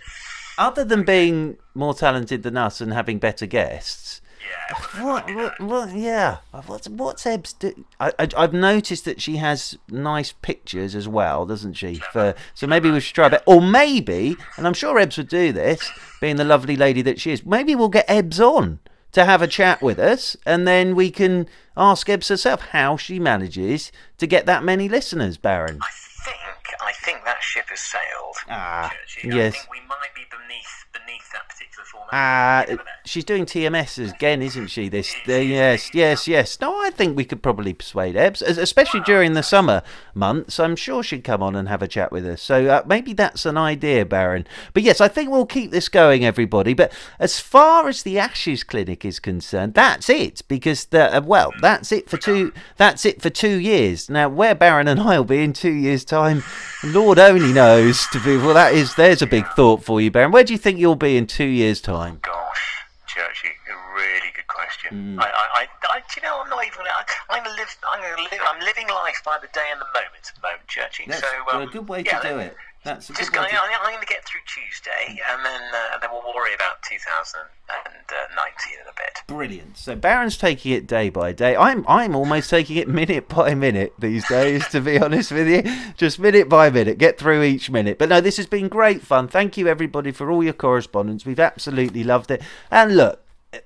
Other 0.59 0.85
than 0.85 1.03
being 1.05 1.59
more 1.75 1.93
talented 1.93 2.43
than 2.45 2.57
us 2.57 2.81
and 2.81 2.93
having 2.95 3.19
better 3.19 3.45
guests, 3.47 4.23
yeah. 4.49 4.77
What, 5.05 5.35
what, 5.35 5.61
what, 5.61 5.95
yeah. 5.95 6.39
What's, 6.67 6.89
what's 6.89 7.27
Ebbs 7.27 7.53
do? 7.53 7.85
I, 8.01 8.13
I, 8.19 8.29
I've 8.37 8.53
noticed 8.53 9.05
that 9.05 9.21
she 9.21 9.37
has 9.37 9.77
nice 9.91 10.33
pictures 10.33 10.95
as 10.95 11.07
well, 11.07 11.45
doesn't 11.47 11.75
she? 11.75 11.97
For 12.13 12.35
so 12.55 12.67
maybe 12.67 12.91
we 12.91 13.01
should 13.01 13.15
try 13.15 13.27
a 13.27 13.31
bit. 13.31 13.43
or 13.47 13.61
maybe, 13.61 14.37
and 14.57 14.67
I'm 14.67 14.75
sure 14.75 14.99
Ebbs 14.99 15.17
would 15.19 15.29
do 15.29 15.53
this, 15.53 15.91
being 16.21 16.37
the 16.37 16.45
lovely 16.45 16.77
lady 16.77 17.03
that 17.03 17.21
she 17.21 17.31
is. 17.33 17.45
Maybe 17.45 17.75
we'll 17.75 17.89
get 17.91 18.07
Ebbs 18.09 18.41
on 18.41 18.79
to 19.13 19.25
have 19.25 19.43
a 19.43 19.47
chat 19.47 19.83
with 19.83 19.99
us, 19.99 20.37
and 20.47 20.67
then 20.67 20.95
we 20.95 21.11
can 21.11 21.49
ask 21.77 22.09
Ebbs 22.09 22.29
herself 22.29 22.61
how 22.69 22.97
she 22.97 23.19
manages 23.19 23.93
to 24.19 24.27
get 24.27 24.47
that 24.47 24.65
many 24.65 24.89
listeners. 24.89 25.37
Baron. 25.37 25.79
I 25.83 25.91
think 26.25 26.39
I 26.83 26.93
think 27.05 27.25
that 27.25 27.43
ship 27.43 27.67
has 27.69 27.81
sailed. 27.81 28.37
Ah, 28.49 28.91
Churchy. 29.07 29.29
yes. 29.37 29.55
I 29.55 29.59
think 29.59 29.71
we 29.71 29.81
might 29.87 30.15
be 30.15 30.23
beneath 30.31 30.86
beneath 31.07 31.33
that 31.33 31.49
particular 31.49 31.85
format. 31.85 32.69
Know. 32.69 32.79
she's 33.05 33.25
doing 33.25 33.47
TMS 33.47 34.13
again, 34.13 34.43
isn't 34.43 34.69
she? 34.69 34.89
This, 34.89 35.15
uh, 35.29 35.35
yes, 35.35 35.95
yes, 35.95 36.27
yes. 36.29 36.61
No, 36.61 36.81
I 36.81 36.91
think 36.91 37.17
we 37.17 37.25
could 37.25 37.43
probably 37.43 37.73
persuade 37.73 38.17
Ebbs, 38.17 38.43
especially 38.43 39.01
during 39.01 39.35
the 39.35 39.43
summer 39.43 39.83
months. 40.15 40.59
I'm 40.59 40.77
sure 40.77 41.03
she'd 41.03 41.25
come 41.25 41.43
on 41.43 41.55
and 41.55 41.69
have 41.69 41.83
a 41.83 41.89
chat 41.89 42.13
with 42.13 42.27
us. 42.27 42.43
So 42.43 42.67
uh, 42.67 42.83
maybe 42.87 43.13
that's 43.13 43.47
an 43.47 43.57
idea, 43.57 44.05
Baron. 44.05 44.47
But 44.73 44.83
yes, 44.83 45.01
I 45.01 45.09
think 45.09 45.31
we'll 45.31 45.47
keep 45.47 45.71
this 45.71 45.89
going, 45.89 46.25
everybody. 46.25 46.75
But 46.75 46.93
as 47.19 47.41
far 47.41 47.89
as 47.89 48.03
the 48.03 48.19
Ashes 48.19 48.65
Clinic 48.65 49.05
is 49.05 49.19
concerned, 49.21 49.75
that's 49.75 50.11
it 50.11 50.43
because 50.49 50.87
the 50.87 51.17
uh, 51.17 51.21
well, 51.21 51.53
that's 51.61 51.93
it 51.93 52.11
for 52.11 52.17
two. 52.17 52.53
That's 52.77 53.05
it 53.05 53.23
for 53.23 53.31
two 53.31 53.59
years. 53.59 54.11
Now, 54.11 54.29
where 54.29 54.55
Baron 54.55 54.89
and 54.89 55.01
I 55.01 55.19
will 55.19 55.25
be 55.25 55.43
in 55.43 55.53
two 55.53 55.73
years' 55.73 56.05
time, 56.05 56.43
Lord 56.85 57.19
only 57.19 57.53
knows. 57.53 58.07
To 58.09 58.21
be 58.21 58.37
well, 58.37 58.55
that 58.55 58.75
is 58.75 58.95
there's 58.95 59.23
a 59.23 59.27
big 59.27 59.47
thought 59.49 59.85
for 59.85 60.01
you, 60.01 60.11
Baron. 60.11 60.33
Where 60.33 60.45
do 60.45 60.53
you 60.53 60.59
think 60.59 60.79
you'll 60.79 60.96
be 60.97 61.17
in 61.17 61.27
two 61.27 61.47
years' 61.47 61.81
time? 61.81 62.19
Gosh, 62.23 62.85
Churchy, 63.07 63.49
a 63.49 63.95
really 63.95 64.33
good 64.35 64.47
question. 64.47 65.17
Mm. 65.17 65.23
I, 65.23 65.27
I, 65.27 65.69
I, 65.91 65.99
do 66.01 66.05
you 66.17 66.23
know, 66.23 66.43
I'm 66.43 66.51
not 66.51 66.67
even. 66.67 66.81
I, 66.81 67.05
I'm 67.31 67.45
live. 67.45 67.77
I'm 67.93 68.01
gonna 68.03 68.23
live. 68.23 68.41
I'm 68.47 68.61
living 68.61 68.89
life 68.89 69.21
by 69.25 69.39
the 69.41 69.49
day 69.53 69.67
and 69.73 69.81
the 69.81 69.87
moment 69.87 70.25
at 70.29 70.35
the 70.35 70.43
moment, 70.43 70.67
Churchy. 70.69 71.05
That's 71.09 71.21
so 71.21 71.29
um, 71.53 71.63
a 71.63 71.67
good 71.67 71.89
way 71.89 72.03
yeah, 72.05 72.19
to 72.21 72.29
do 72.29 72.39
it. 72.39 72.57
That's 72.87 73.09
Just 73.09 73.33
going, 73.33 73.49
to... 73.51 73.57
I'm 73.57 73.83
going 73.83 73.99
to 73.99 74.07
get 74.07 74.25
through 74.25 74.43
Tuesday, 74.47 75.21
and 75.29 75.45
then 75.45 75.61
uh, 75.75 75.95
and 75.95 76.03
then 76.03 76.11
we'll 76.13 76.33
worry 76.33 76.55
about 76.55 76.85
2019 76.89 78.73
in 78.73 78.87
a 78.87 78.93
bit. 78.97 79.23
Brilliant. 79.27 79.77
So 79.77 79.97
Baron's 79.97 80.37
taking 80.37 80.71
it 80.71 80.87
day 80.87 81.09
by 81.09 81.33
day. 81.33 81.57
I'm 81.57 81.85
I'm 81.89 82.15
almost 82.15 82.49
taking 82.49 82.77
it 82.77 82.89
minute 82.89 83.29
by 83.29 83.57
minute 83.57 83.93
these 83.99 84.29
days, 84.29 84.69
to 84.69 84.81
be 84.81 85.01
honest 85.01 85.33
with 85.33 85.49
you. 85.49 85.65
Just 85.97 86.21
minute 86.21 86.49
by 86.49 86.71
minute, 86.71 86.99
get 86.99 87.19
through 87.19 87.43
each 87.43 87.71
minute. 87.71 87.99
But 87.99 88.09
no, 88.09 88.21
this 88.21 88.37
has 88.37 88.47
been 88.47 88.69
great 88.69 89.03
fun. 89.03 89.27
Thank 89.27 89.57
you 89.57 89.67
everybody 89.67 90.13
for 90.13 90.31
all 90.31 90.45
your 90.45 90.53
correspondence. 90.53 91.27
We've 91.27 91.41
absolutely 91.41 92.05
loved 92.05 92.31
it. 92.31 92.41
And 92.71 92.97
look, 92.97 93.21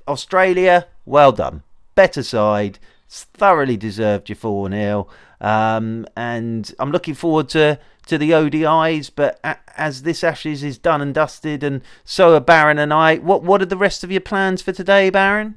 Australia, 0.09 0.87
well 1.05 1.33
done. 1.33 1.63
Better 1.95 2.23
side, 2.23 2.79
thoroughly 3.07 3.77
deserved 3.77 4.31
your 4.31 4.37
four 4.37 4.71
0 4.71 5.09
um, 5.41 6.07
and 6.17 6.73
I'm 6.79 6.91
looking 6.91 7.15
forward 7.15 7.49
to 7.51 7.79
to 8.11 8.19
the 8.19 8.31
ODIs. 8.33 9.11
But 9.15 9.41
a- 9.43 9.57
as 9.77 10.03
this 10.03 10.23
Ashes 10.23 10.63
is 10.63 10.79
done 10.79 11.01
and 11.01 11.15
dusted, 11.15 11.63
and 11.65 11.81
so 12.05 12.35
are 12.35 12.41
Baron 12.41 12.79
and 12.79 12.93
I, 12.93 13.17
what 13.17 13.43
what 13.43 13.63
are 13.63 13.67
the 13.67 13.77
rest 13.77 14.05
of 14.05 14.11
your 14.13 14.21
plans 14.21 14.61
for 14.63 14.73
today, 14.73 15.09
Baron? 15.11 15.57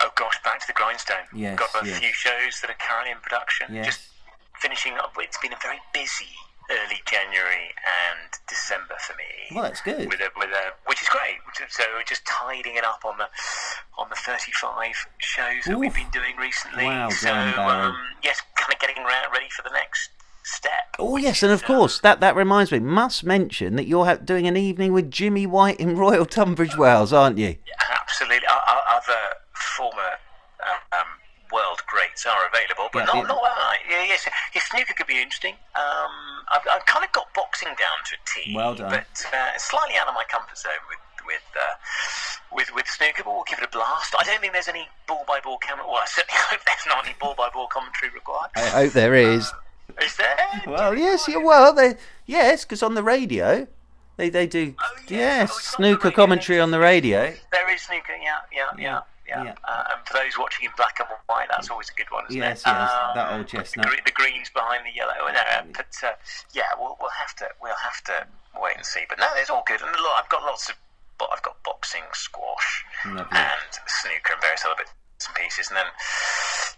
Oh 0.00 0.10
gosh, 0.14 0.40
back 0.44 0.60
to 0.60 0.66
the 0.66 0.72
grindstone. 0.74 1.26
Yes, 1.34 1.58
Got 1.58 1.82
a 1.82 1.86
yes. 1.86 1.98
few 1.98 2.12
shows 2.12 2.60
that 2.60 2.70
are 2.70 2.76
currently 2.78 3.12
in 3.12 3.18
production. 3.18 3.74
Yes. 3.74 3.86
Just 3.86 4.00
finishing 4.60 4.92
up. 4.94 5.14
It's 5.18 5.38
been 5.38 5.52
a 5.52 5.58
very 5.62 5.80
busy 5.92 6.28
early 6.70 7.00
January 7.06 7.70
and 7.86 8.28
December 8.48 8.94
for 8.98 9.14
me. 9.14 9.54
Well, 9.54 9.62
that's 9.64 9.80
good. 9.80 10.08
With 10.10 10.20
a, 10.20 10.28
with 10.36 10.50
a, 10.50 10.74
which 10.86 11.00
is 11.00 11.08
great. 11.08 11.38
So 11.70 11.84
we're 11.94 12.02
just 12.02 12.26
tidying 12.26 12.76
it 12.76 12.84
up 12.84 13.04
on 13.04 13.16
the 13.18 13.28
on 13.96 14.08
the 14.10 14.16
35 14.16 15.06
shows 15.18 15.64
that 15.66 15.78
we've 15.78 15.94
been 15.94 16.10
doing 16.12 16.36
recently. 16.36 16.84
Well 16.84 17.10
so 17.10 17.32
um, 17.32 17.96
yes, 18.22 18.42
kind 18.56 18.74
of 18.74 18.80
getting 18.80 19.02
ready 19.04 19.46
for 19.54 19.62
the 19.62 19.70
next 19.72 20.10
step. 20.46 20.96
Oh 20.98 21.16
yes, 21.16 21.42
and 21.42 21.52
of 21.52 21.62
uh, 21.64 21.66
course 21.66 21.98
that 22.00 22.20
that 22.20 22.36
reminds 22.36 22.72
me. 22.72 22.78
Must 22.78 23.24
mention 23.24 23.76
that 23.76 23.86
you're 23.86 24.16
doing 24.16 24.46
an 24.46 24.56
evening 24.56 24.92
with 24.92 25.10
Jimmy 25.10 25.46
White 25.46 25.78
in 25.80 25.96
Royal 25.96 26.24
Tunbridge 26.24 26.76
Wells, 26.76 27.12
aren't 27.12 27.38
you? 27.38 27.56
Yeah, 27.66 27.74
Absolutely. 28.00 28.46
Other 28.48 29.36
former 29.52 30.16
uh, 30.62 30.96
um, 30.96 31.06
world 31.52 31.82
greats 31.86 32.24
are 32.24 32.48
available, 32.48 32.88
but 32.92 33.00
Yeah, 33.00 33.06
not, 33.06 33.16
yeah. 33.16 33.22
not 33.22 33.42
I. 33.44 33.76
Yeah, 33.90 34.04
yes, 34.04 34.28
yes, 34.54 34.64
snooker 34.70 34.94
could 34.94 35.06
be 35.06 35.20
interesting. 35.20 35.54
Um, 35.74 36.14
I've, 36.52 36.62
I've 36.72 36.86
kind 36.86 37.04
of 37.04 37.12
got 37.12 37.26
boxing 37.34 37.68
down 37.68 37.98
to 38.06 38.14
a 38.14 38.22
T. 38.24 38.54
Well 38.54 38.74
done. 38.74 38.90
But 38.90 39.26
uh, 39.34 39.58
slightly 39.58 39.96
out 40.00 40.08
of 40.08 40.14
my 40.14 40.24
comfort 40.30 40.56
zone 40.56 40.80
with 40.88 40.98
with 41.26 41.42
uh, 41.58 41.74
with 42.54 42.74
with 42.74 42.86
snooker, 42.86 43.22
but 43.24 43.34
we'll 43.34 43.44
give 43.48 43.58
it 43.58 43.64
a 43.64 43.68
blast. 43.68 44.14
I 44.18 44.24
don't 44.24 44.40
think 44.40 44.52
there's 44.52 44.68
any 44.68 44.88
ball 45.06 45.24
by 45.26 45.40
ball 45.40 45.58
camera. 45.58 45.84
Well, 45.84 45.96
I 45.96 46.06
certainly 46.06 46.38
hope 46.50 46.60
there's 46.64 46.86
not 46.86 47.04
any 47.04 47.14
ball 47.20 47.34
by 47.36 47.50
ball 47.52 47.66
commentary 47.66 48.12
required. 48.14 48.50
I 48.56 48.86
hope 48.86 48.92
there 48.92 49.14
is. 49.14 49.52
Is 50.02 50.16
there? 50.16 50.36
Well, 50.66 50.96
yes, 50.96 51.28
yeah, 51.28 51.36
well, 51.38 51.72
they 51.72 51.94
yes, 52.26 52.64
because 52.64 52.82
on 52.82 52.94
the 52.94 53.02
radio, 53.02 53.66
they 54.16 54.28
they 54.30 54.46
do 54.46 54.74
Oh, 54.80 54.96
yeah. 55.08 55.18
yes 55.18 55.50
Oh, 55.50 55.54
on 55.54 55.60
snooker 55.60 56.10
commentary 56.10 56.58
on 56.60 56.70
the 56.70 56.78
radio. 56.80 57.32
There 57.52 57.74
is 57.74 57.82
snooker, 57.82 58.14
yeah, 58.22 58.38
yeah, 58.52 58.66
yeah, 58.78 59.00
yeah. 59.28 59.44
yeah. 59.44 59.54
Uh, 59.64 59.84
and 59.92 60.06
for 60.06 60.14
those 60.14 60.38
watching 60.38 60.64
in 60.66 60.70
black 60.76 60.96
and 60.98 61.08
white, 61.26 61.48
that's 61.50 61.70
always 61.70 61.90
a 61.90 61.94
good 61.94 62.10
one, 62.10 62.24
isn't 62.28 62.40
Yes, 62.40 62.60
it? 62.62 62.68
Um, 62.68 63.14
that 63.14 63.32
old 63.32 63.46
chestnut. 63.48 63.86
gre- 63.86 64.02
the 64.04 64.12
greens 64.12 64.50
behind 64.50 64.82
the 64.86 64.94
yellow. 64.94 65.14
Uh, 65.28 65.62
but 65.74 65.92
uh, 66.02 66.12
yeah, 66.52 66.70
we'll, 66.78 66.96
we'll 67.00 67.10
have 67.10 67.34
to 67.36 67.48
we'll 67.62 67.76
have 67.82 68.02
to 68.04 68.26
wait 68.60 68.76
and 68.76 68.84
see. 68.86 69.04
But 69.08 69.18
no, 69.18 69.26
it's 69.36 69.50
all 69.50 69.62
good, 69.66 69.80
and 69.82 69.90
a 69.90 70.02
lot, 70.02 70.22
I've 70.22 70.28
got 70.30 70.42
lots 70.42 70.68
of. 70.68 70.76
But 71.18 71.30
I've 71.32 71.42
got 71.42 71.56
boxing, 71.64 72.02
squash, 72.12 72.84
Lovely. 73.06 73.24
and 73.32 73.70
snooker, 73.86 74.34
and 74.34 74.42
various 74.42 74.64
other 74.66 74.74
bits 74.76 74.90
pieces, 75.34 75.68
and 75.68 75.76
then 75.76 75.86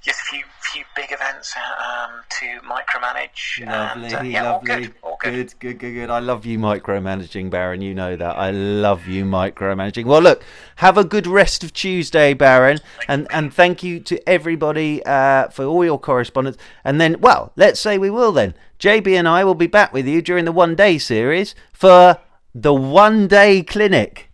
just 0.03 0.20
a 0.20 0.24
few 0.24 0.45
few 0.61 0.84
big 0.95 1.12
events 1.12 1.55
um, 1.57 2.20
to 2.28 2.47
micromanage. 2.66 3.66
Lovely, 3.66 4.07
and, 4.07 4.14
uh, 4.14 4.22
yeah, 4.22 4.47
all 4.47 4.53
lovely, 4.55 4.86
good, 4.86 4.95
all 5.03 5.18
good. 5.20 5.32
good, 5.32 5.59
good, 5.59 5.78
good, 5.78 5.95
good. 5.95 6.11
I 6.11 6.18
love 6.20 6.47
you 6.47 6.59
micromanaging, 6.59 7.51
Baron. 7.51 7.80
You 7.82 7.95
know 7.95 8.16
that. 8.16 8.39
I 8.39 8.51
love 8.51 9.07
you 9.07 9.24
micromanaging. 9.24 10.05
Well, 10.05 10.22
look, 10.22 10.43
have 10.76 10.97
a 10.97 11.05
good 11.05 11.26
rest 11.26 11.64
of 11.64 11.72
Tuesday, 11.72 12.34
Baron, 12.34 12.78
and 13.09 13.26
and 13.30 13.53
thank 13.53 13.82
you 13.82 14.01
to 14.01 14.28
everybody 14.28 15.05
uh, 15.05 15.49
for 15.49 15.64
all 15.64 15.84
your 15.84 15.99
correspondence. 15.99 16.57
And 16.84 17.01
then, 17.01 17.20
well, 17.20 17.53
let's 17.57 17.80
say 17.80 17.99
we 17.99 18.11
will 18.11 18.32
then. 18.32 18.55
JB 18.78 19.18
and 19.18 19.26
I 19.26 19.43
will 19.43 19.57
be 19.57 19.66
back 19.66 19.93
with 19.93 20.07
you 20.07 20.22
during 20.22 20.45
the 20.45 20.53
one 20.53 20.76
day 20.76 20.99
series 20.99 21.55
for 21.72 22.18
the 22.55 22.72
one 22.74 23.26
day 23.26 23.62
clinic. 23.62 24.28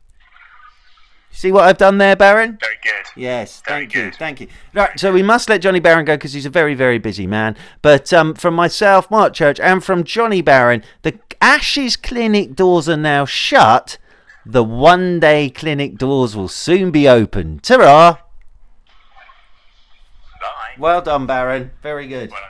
See 1.34 1.50
what 1.50 1.64
I've 1.64 1.78
done 1.78 1.98
there, 1.98 2.14
Baron? 2.14 2.58
Very 2.60 2.78
good. 2.80 3.20
Yes, 3.20 3.60
Very 3.66 3.80
thank 3.82 3.94
you, 3.94 4.02
good. 4.04 4.14
thank 4.14 4.40
you. 4.40 4.46
Right, 4.72 4.98
so 4.98 5.12
we 5.12 5.22
must 5.22 5.48
let 5.48 5.60
Johnny 5.60 5.80
Barron 5.80 6.04
go 6.04 6.14
because 6.14 6.32
he's 6.32 6.46
a 6.46 6.50
very, 6.50 6.74
very 6.74 6.98
busy 6.98 7.26
man. 7.26 7.56
But 7.82 8.12
um, 8.12 8.34
from 8.34 8.54
myself, 8.54 9.10
Mark 9.10 9.34
Church, 9.34 9.58
and 9.58 9.82
from 9.82 10.04
Johnny 10.04 10.42
Barron, 10.42 10.84
the 11.02 11.18
Ashes 11.40 11.96
Clinic 11.96 12.54
doors 12.54 12.88
are 12.88 12.96
now 12.96 13.24
shut. 13.24 13.98
The 14.46 14.62
one 14.62 15.18
day 15.18 15.50
clinic 15.50 15.98
doors 15.98 16.36
will 16.36 16.48
soon 16.48 16.92
be 16.92 17.08
open. 17.08 17.58
Ta 17.58 17.78
Bye. 17.78 18.18
Well 20.78 21.02
done, 21.02 21.26
Baron. 21.26 21.72
Very 21.82 22.06
good. 22.06 22.30
Well. 22.30 22.40